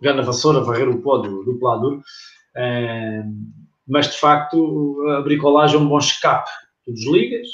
[0.00, 2.00] pegar na vassoura, varrer o pó do, do pelador.
[3.86, 6.50] Mas de facto, a bricolagem é um bom escape.
[6.84, 7.48] Tu desligas.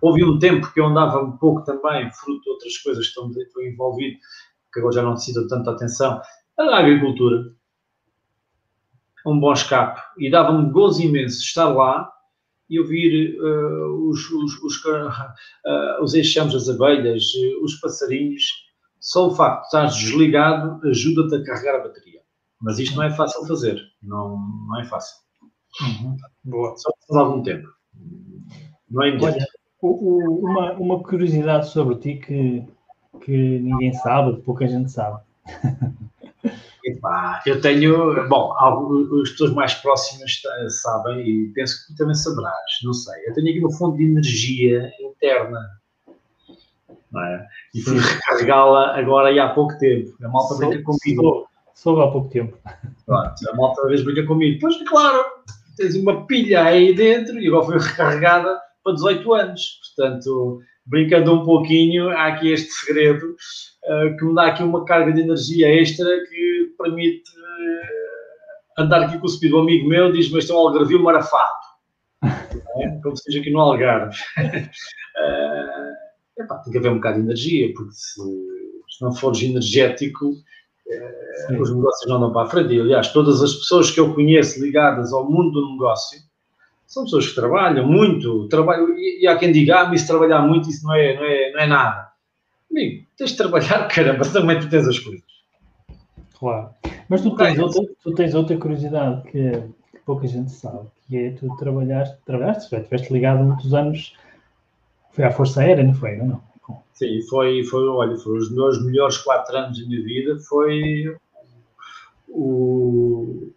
[0.00, 3.62] Houve um tempo que eu andava um pouco também, fruto de outras coisas que estou
[3.62, 4.18] envolvido,
[4.72, 6.20] que agora já não decido tanta atenção,
[6.58, 7.52] a agricultura.
[9.26, 10.00] Um bom escape.
[10.18, 12.10] E dava-me gozo imenso estar lá
[12.68, 18.42] e ouvir uh, os, os, os, uh, os das abelhas, uh, os passarinhos.
[19.04, 22.22] Só o facto de estar desligado ajuda-te a carregar a bateria.
[22.58, 23.78] Mas isto não é fácil de fazer.
[24.02, 25.18] Não, não é fácil.
[25.82, 26.16] Uhum.
[26.42, 26.74] Boa.
[26.78, 27.68] Só de algum tempo.
[28.90, 29.36] Não é imediato.
[29.36, 29.46] Olha,
[29.82, 32.66] uma, uma curiosidade sobre ti que,
[33.20, 35.22] que ninguém sabe, pouca gente sabe.
[36.86, 38.54] Epá, eu tenho, bom,
[39.22, 40.40] as pessoas mais próximas
[40.80, 43.26] sabem e penso que tu também saberás, não sei.
[43.26, 45.58] Eu tenho aqui uma fonte de energia interna,
[47.22, 47.46] é?
[47.74, 50.10] E fui recarregá-la agora e há pouco tempo.
[50.22, 51.46] A malta brinca comigo.
[51.74, 52.56] Soube há pouco tempo.
[53.04, 54.58] Pronto, a malta às vezes brinca comigo.
[54.60, 55.24] Pois, claro,
[55.76, 59.80] tens uma pilha aí dentro e agora foi recarregada para 18 anos.
[59.96, 63.34] Portanto, brincando um pouquinho, há aqui este segredo
[63.84, 69.18] uh, que me dá aqui uma carga de energia extra que permite uh, andar aqui
[69.18, 69.52] com o speed.
[69.52, 71.64] Um amigo meu diz-me este é um algarvio marafado.
[72.78, 72.88] É?
[73.02, 74.16] Como se diz aqui no Algarve.
[76.44, 80.34] Epá, tem que haver um bocado de energia, porque se, se não fores energético,
[81.46, 81.60] Sim.
[81.60, 82.74] os negócios não andam para a frente.
[82.74, 86.18] E, aliás, todas as pessoas que eu conheço ligadas ao mundo do negócio
[86.86, 90.42] são pessoas que trabalham muito, trabalham, e, e há quem diga, ah, mas se trabalhar
[90.42, 92.08] muito isso não é, não é, não é nada.
[92.70, 95.24] Amigo, tens de trabalhar, caramba, também tu tens as coisas.
[96.38, 96.70] Claro.
[97.08, 99.62] Mas tu tens, outra, tu tens outra curiosidade que,
[100.04, 104.14] pouca gente sabe, que é tu trabalhaste, trabalhaste, estiveste ligado muitos anos,
[105.14, 106.16] foi à Força Aérea, não foi?
[106.16, 106.42] Não, não.
[106.92, 111.16] Sim, foi, foi, olha, foi os meus melhores quatro anos da minha vida, foi
[112.28, 113.52] o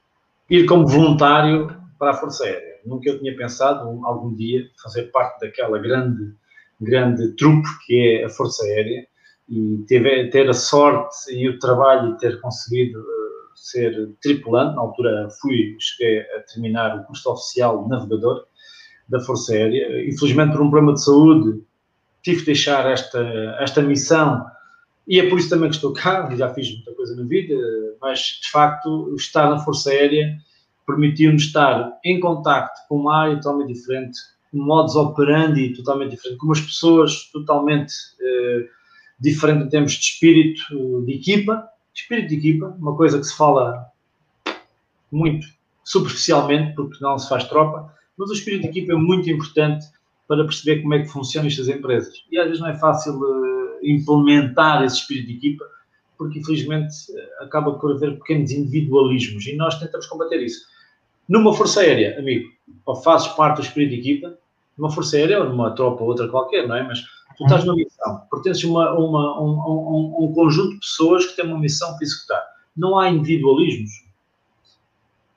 [0.50, 1.68] ir como voluntário
[1.98, 2.78] para a Força Aérea.
[2.86, 6.34] Nunca eu tinha pensado algum dia fazer parte daquela grande,
[6.80, 9.06] grande trupe que é a Força Aérea
[9.50, 14.76] e ter, ter a sorte e o trabalho de ter conseguido uh, ser tripulante.
[14.76, 18.46] Na altura fui, cheguei a terminar o curso oficial de navegador
[19.08, 20.08] da Força Aérea.
[20.08, 21.62] Infelizmente, por um problema de saúde,
[22.22, 23.20] tive de deixar esta,
[23.60, 24.46] esta missão
[25.08, 27.56] e é por isso também que estou cá, já fiz muita coisa na vida,
[28.02, 30.38] mas de facto estar na Força Aérea
[30.86, 34.18] permitiu-nos estar em contacto com uma área totalmente diferente,
[34.52, 38.68] com modos operandi totalmente diferente, com umas pessoas totalmente eh,
[39.20, 41.68] diferentes em termos de espírito de equipa.
[41.94, 43.86] Espírito de equipa, uma coisa que se fala
[45.12, 45.48] muito
[45.84, 49.86] superficialmente, porque não se faz tropa, mas o espírito de equipa é muito importante
[50.28, 52.14] para perceber como é que funcionam estas empresas.
[52.32, 55.66] E às vezes não é fácil uh, implementar esse espírito de equipa,
[56.18, 60.66] porque infelizmente uh, acaba por haver pequenos individualismos e nós tentamos combater isso.
[61.30, 62.50] Numa força aérea, amigo,
[62.86, 64.38] ou fazes parte do espírito de equipa,
[64.78, 66.84] numa força aérea ou numa tropa ou outra qualquer, não é?
[66.84, 67.02] Mas
[67.38, 71.36] tu estás numa missão, pertences a uma, uma, um, um, um, conjunto de pessoas que
[71.36, 72.44] têm uma missão para executar.
[72.76, 73.92] Não há individualismos.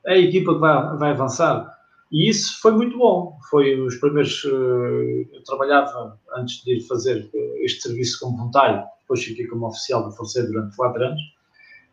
[0.06, 1.79] É a equipa que vai, vai avançar.
[2.10, 3.38] E isso foi muito bom.
[3.48, 4.42] Foi os primeiros.
[4.44, 9.66] Uh, eu trabalhava antes de ir fazer eh, este serviço como voluntário, depois fiquei como
[9.66, 11.20] oficial do Forceiro durante quatro anos.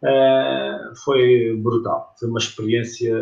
[0.02, 2.16] Uh, foi brutal.
[2.20, 3.14] Foi uma experiência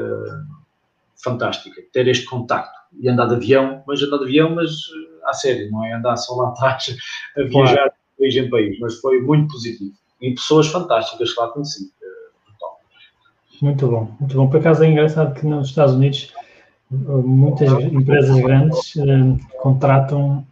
[1.21, 4.71] fantástica ter este contacto e andar de avião, mas andar de avião, mas
[5.25, 6.95] à sério, não é andar só lá atrás
[7.37, 7.91] a viajar claro.
[7.91, 9.93] de país em país, mas foi muito positivo.
[10.21, 11.93] E pessoas fantásticas que lá conheci.
[13.61, 14.49] Muito bom, muito bom.
[14.49, 16.33] Por acaso é engraçado que nos Estados Unidos
[16.91, 20.45] muitas empresas grandes uh, contratam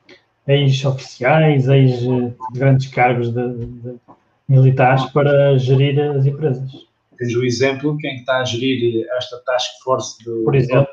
[0.48, 3.96] ex-oficiais, ex-grandes cargos de, de,
[4.48, 6.72] militares para gerir as empresas.
[7.18, 10.44] Tens o exemplo, quem está a gerir esta task force do...
[10.44, 10.92] Por exemplo.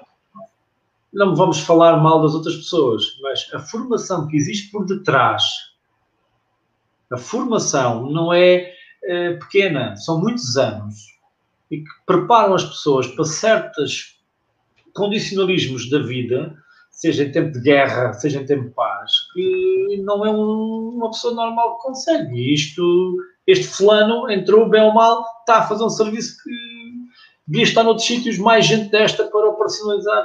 [1.12, 5.42] Não vamos falar mal das outras pessoas, mas a formação que existe por detrás,
[7.10, 8.72] a formação não é,
[9.02, 10.94] é pequena, são muitos anos,
[11.68, 14.19] e que preparam as pessoas para certas
[14.94, 16.54] condicionalismos da vida,
[16.90, 21.10] seja em tempo de guerra, seja em tempo de paz, que não é um, uma
[21.10, 22.52] pessoa normal que consegue.
[22.52, 26.50] Isto, este fulano entrou bem ou mal, está a fazer um serviço que
[27.46, 30.24] devia estar noutros sítios, mais gente desta para operacionalizar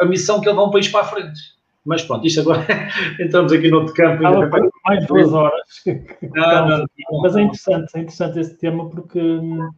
[0.00, 1.40] a missão que ele vai um país para a frente.
[1.84, 2.66] Mas pronto, isto agora
[3.18, 4.26] entramos aqui no outro campo.
[4.26, 4.48] Ah,
[4.86, 5.82] mais duas horas.
[5.86, 9.68] Não, não, não, Mas é interessante, é interessante esse tema porque hum,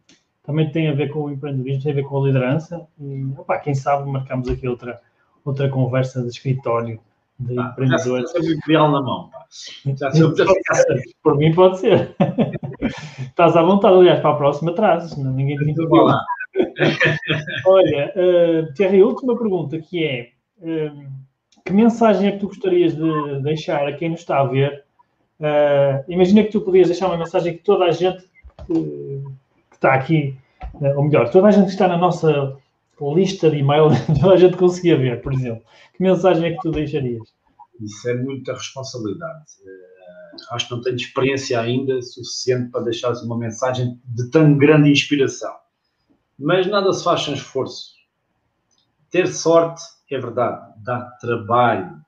[0.43, 2.87] também tem a ver com o empreendedorismo, tem a ver com a liderança.
[2.99, 4.99] E, opa, quem sabe marcamos aqui outra,
[5.45, 6.99] outra conversa de escritório
[7.39, 8.31] de ah, empreendedores.
[8.31, 9.29] Já o ideal na mão.
[9.29, 9.45] Pá.
[9.95, 10.11] Já
[11.23, 12.15] Por mim pode ser.
[13.19, 16.13] Estás à vontade, aliás, para a próxima trazes, ninguém te interrompe.
[17.65, 21.07] Olha, uh, Thierry, última pergunta que é uh,
[21.65, 24.83] que mensagem é que tu gostarias de deixar a quem nos está a ver?
[25.39, 28.23] Uh, imagina que tu podias deixar uma mensagem que toda a gente
[29.81, 30.37] está aqui,
[30.79, 32.55] eh, ou melhor, toda a gente está na nossa
[33.15, 33.89] lista de e-mail,
[34.21, 35.63] toda a gente conseguia ver, por exemplo.
[35.93, 37.33] Que mensagem é que tu deixarias?
[37.79, 39.43] Isso é muita responsabilidade.
[39.65, 44.91] Uh, acho que não tenho experiência ainda suficiente para deixar uma mensagem de tão grande
[44.91, 45.53] inspiração.
[46.37, 47.95] Mas nada se faz sem esforço.
[49.09, 49.81] Ter sorte
[50.11, 51.99] é verdade, dá trabalho.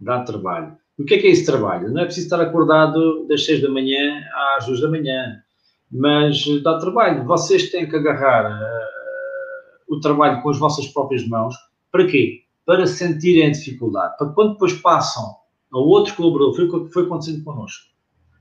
[0.00, 0.76] Dá trabalho.
[0.98, 1.90] O que é que é esse trabalho?
[1.90, 4.24] Não é preciso estar acordado das 6 da manhã
[4.56, 5.42] às 2 da manhã
[5.90, 7.24] mas dá trabalho.
[7.24, 11.54] Vocês têm que agarrar uh, o trabalho com as vossas próprias mãos.
[11.90, 12.42] Para quê?
[12.64, 14.16] Para sentirem a dificuldade.
[14.18, 15.36] Para quando depois passam
[15.72, 17.84] a outro colaborador, foi o que foi acontecendo connosco.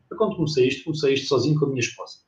[0.09, 2.19] Eu, quando comecei isto, comecei isto sozinho com a minha esposa.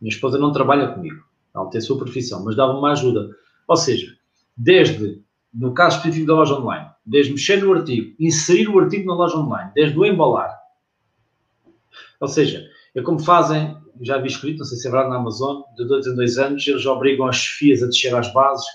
[0.00, 1.24] Minha esposa não trabalha comigo.
[1.54, 3.30] Ela tem a sua profissão, mas dava-me uma ajuda.
[3.68, 4.12] Ou seja,
[4.56, 5.22] desde,
[5.52, 9.36] no caso específico da loja online, desde mexer no artigo, inserir o artigo na loja
[9.36, 10.58] online, desde o embalar.
[12.20, 15.62] Ou seja, é como fazem já vi escrito, não sei se é verdade, na Amazon,
[15.76, 18.66] de dois em dois anos, eles obrigam as chefias a descer às bases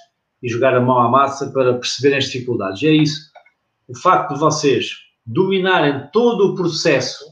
[0.42, 2.82] e jogar a mão à massa para perceberem as dificuldades.
[2.82, 3.30] E é isso.
[3.88, 4.92] O facto de vocês
[5.26, 7.26] dominarem todo o processo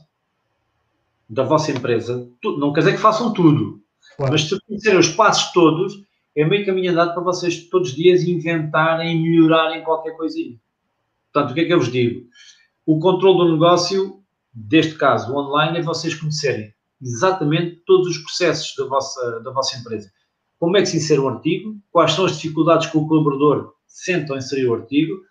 [1.29, 3.81] da vossa empresa, não quer dizer que façam tudo,
[4.15, 4.31] claro.
[4.31, 5.93] mas se conhecerem os passos todos,
[6.35, 10.57] é meio caminho andado para vocês todos os dias inventarem e melhorarem qualquer coisinha.
[11.33, 12.27] Portanto, o que é que eu vos digo?
[12.85, 14.21] O controle do negócio,
[14.53, 20.11] deste caso, online, é vocês conhecerem exatamente todos os processos da vossa, da vossa empresa.
[20.59, 24.31] Como é que se insere um artigo, quais são as dificuldades que o colaborador sente
[24.31, 25.21] ao inserir o artigo,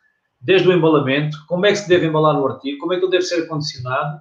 [0.41, 3.11] desde o embalamento, como é que se deve embalar o artigo, como é que ele
[3.11, 4.21] deve ser acondicionado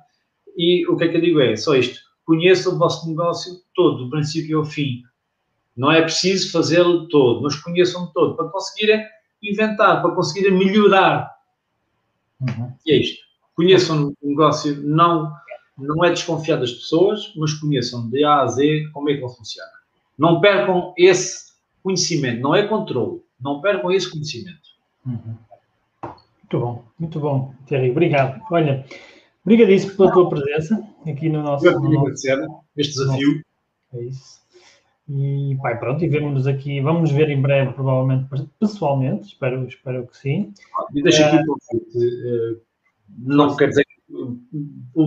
[0.57, 1.99] e o que é que eu digo é só isto.
[2.25, 5.03] Conheçam o vosso negócio todo, do princípio ao fim.
[5.75, 9.05] Não é preciso fazê-lo todo, mas conheçam todo para conseguirem
[9.43, 11.29] inventar, para conseguirem melhorar.
[12.41, 12.73] Uhum.
[12.85, 13.23] E é isto.
[13.55, 15.31] Conheçam o negócio, não
[15.77, 19.71] não é desconfiar das pessoas, mas conheçam de A a Z como é que funciona.
[20.17, 21.53] Não percam esse
[21.83, 24.75] conhecimento, não é controle, não percam esse conhecimento.
[25.05, 25.35] Uhum.
[26.03, 28.41] Muito bom, muito bom, Thierry, obrigado.
[28.51, 28.85] Olha,
[29.43, 31.65] obrigadíssimo pela tua presença aqui no nosso.
[31.65, 32.47] Eu no agradecer
[32.77, 33.43] este desafio.
[33.93, 34.45] É isso.
[35.07, 38.27] E pai, pronto, e vemos-nos aqui, vamos nos ver em breve, provavelmente
[38.59, 40.53] pessoalmente, espero, espero que sim.
[40.93, 42.61] E deixa aqui um convite, uh,
[43.19, 43.85] não quer dizer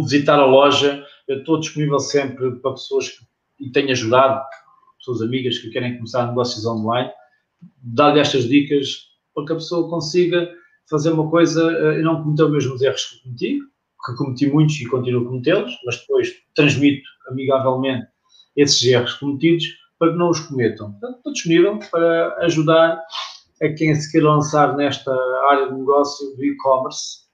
[0.03, 3.29] visitar a loja, eu estou disponível sempre para pessoas que
[3.61, 4.41] e tenho ajudado,
[4.99, 7.11] pessoas amigas que querem começar negócios online,
[7.83, 10.49] dar-lhe estas dicas para que a pessoa consiga
[10.89, 13.59] fazer uma coisa eh, e não cometer os mesmos erros que cometi,
[14.07, 18.07] que cometi muitos e continuo a cometê-los, mas depois transmito amigavelmente
[18.57, 19.67] esses erros cometidos
[19.99, 20.93] para que não os cometam.
[20.93, 23.03] Portanto, estou disponível para ajudar
[23.61, 25.13] a quem se quer lançar nesta
[25.51, 27.28] área de negócio do e-commerce,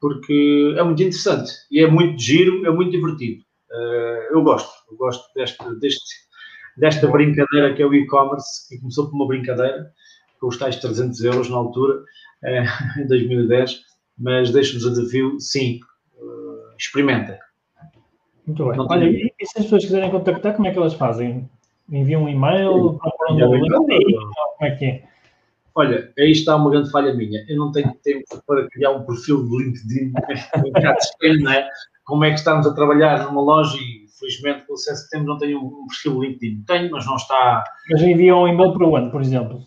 [0.00, 3.42] porque é muito interessante e é muito giro, é muito divertido.
[3.70, 6.16] Uh, eu gosto, eu gosto deste, deste,
[6.76, 9.90] desta brincadeira que é o e-commerce, que começou por uma brincadeira,
[10.40, 13.80] com os tais 300 euros na altura, uh, em 2010,
[14.18, 15.80] mas deixo-vos o desafio, sim,
[16.16, 17.36] uh, experimentem.
[18.46, 18.80] Muito bem.
[18.80, 21.48] Olha, e, e se as pessoas quiserem contactar, como é que elas fazem?
[21.90, 22.72] Enviam um e-mail?
[22.72, 23.10] Um Como
[24.62, 25.10] é que é?
[25.74, 27.44] Olha, aí está uma grande falha minha.
[27.48, 30.12] Eu não tenho tempo para criar um perfil de LinkedIn
[31.42, 31.68] não é?
[32.04, 35.26] Como é que estamos a trabalhar numa loja e, felizmente, com o sucesso que temos,
[35.26, 36.64] não tenho um perfil de LinkedIn.
[36.66, 37.62] Tenho, mas não está.
[37.90, 39.60] Mas enviam um e-mail para onde, por exemplo?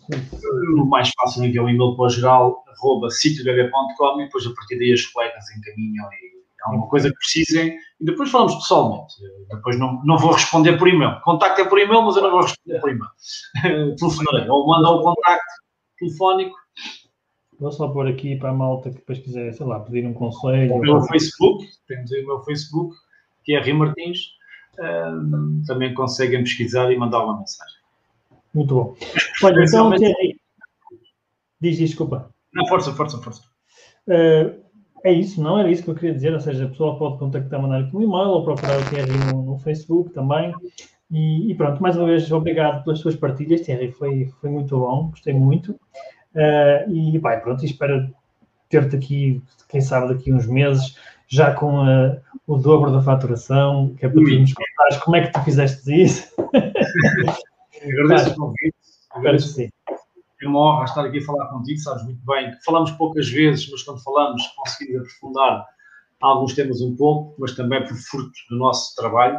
[0.78, 4.54] O mais fácil é enviar um e-mail para o geral, arroba sitiobebê.com e depois a
[4.54, 9.14] partir daí as colegas encaminham e alguma coisa que precisem e depois falamos pessoalmente.
[9.50, 11.20] Depois não, não vou responder por e-mail.
[11.22, 13.96] Contacto é por e-mail, mas eu não vou responder por e-mail.
[13.96, 14.48] Telefonarei.
[14.48, 15.63] Ou mandam o contacto
[16.04, 16.56] telefónico.
[17.58, 20.74] Vou só pôr aqui para a malta que depois quiser, sei lá, pedir um conselho.
[20.74, 22.96] O meu Facebook, temos aí o meu Facebook,
[23.44, 24.18] que é Rio Martins,
[24.78, 27.78] um, também conseguem pesquisar e mandar uma mensagem.
[28.52, 28.96] Muito bom.
[29.42, 30.40] Olha, então, Thierry,
[31.60, 32.30] diz, desculpa.
[32.52, 33.42] Não, força, força, força.
[34.08, 34.62] Uh,
[35.04, 37.60] é isso, não era isso que eu queria dizer, ou seja, a pessoa pode contactar,
[37.60, 40.52] mandar um e-mail ou procurar o Thierry no, no Facebook também.
[41.10, 45.10] E, e, pronto, mais uma vez, obrigado pelas suas partilhas, Thierry, foi, foi muito bom,
[45.10, 45.72] gostei muito.
[46.34, 48.12] Uh, e vai, pronto, espero
[48.68, 50.96] ter-te aqui, quem sabe, daqui uns meses,
[51.28, 55.26] já com uh, o dobro da faturação, que é para tu nos contares como é
[55.26, 56.32] que tu fizeste isso.
[57.82, 58.76] Agradeço o convite.
[59.10, 59.48] Agradeço.
[59.48, 59.70] Sim.
[60.42, 62.52] É uma honra estar aqui a falar contigo, sabes muito bem.
[62.64, 65.66] Falamos poucas vezes, mas quando falamos conseguimos aprofundar
[66.20, 69.38] alguns temas um pouco, mas também por fruto do nosso trabalho.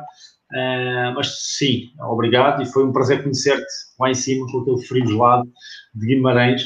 [0.51, 3.65] Uh, mas sim, obrigado e foi um prazer conhecer-te
[3.99, 5.51] lá em cima com aquele frio gelado
[5.93, 6.65] de Guimarães,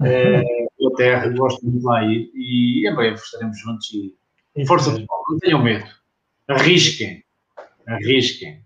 [0.00, 4.14] uh, pela terra, gosto muito lá ir e em breve estaremos juntos e
[4.54, 5.86] Isso força pessoal, não tenham medo,
[6.48, 7.24] arrisquem,
[7.86, 8.64] arrisquem.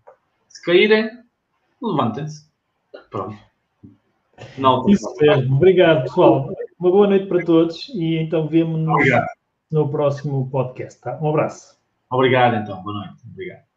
[0.49, 1.11] Se caírem,
[1.81, 2.45] levantem-se.
[3.11, 3.39] Pronto.
[4.59, 5.57] Não, Isso mesmo.
[5.57, 6.53] Obrigado, pessoal.
[6.78, 9.03] Uma boa noite para todos e então vemos-nos
[9.70, 11.01] no próximo podcast.
[11.01, 11.19] Tá?
[11.20, 11.78] Um abraço.
[12.11, 12.82] Obrigado, então.
[12.82, 13.23] Boa noite.
[13.31, 13.69] Obrigado.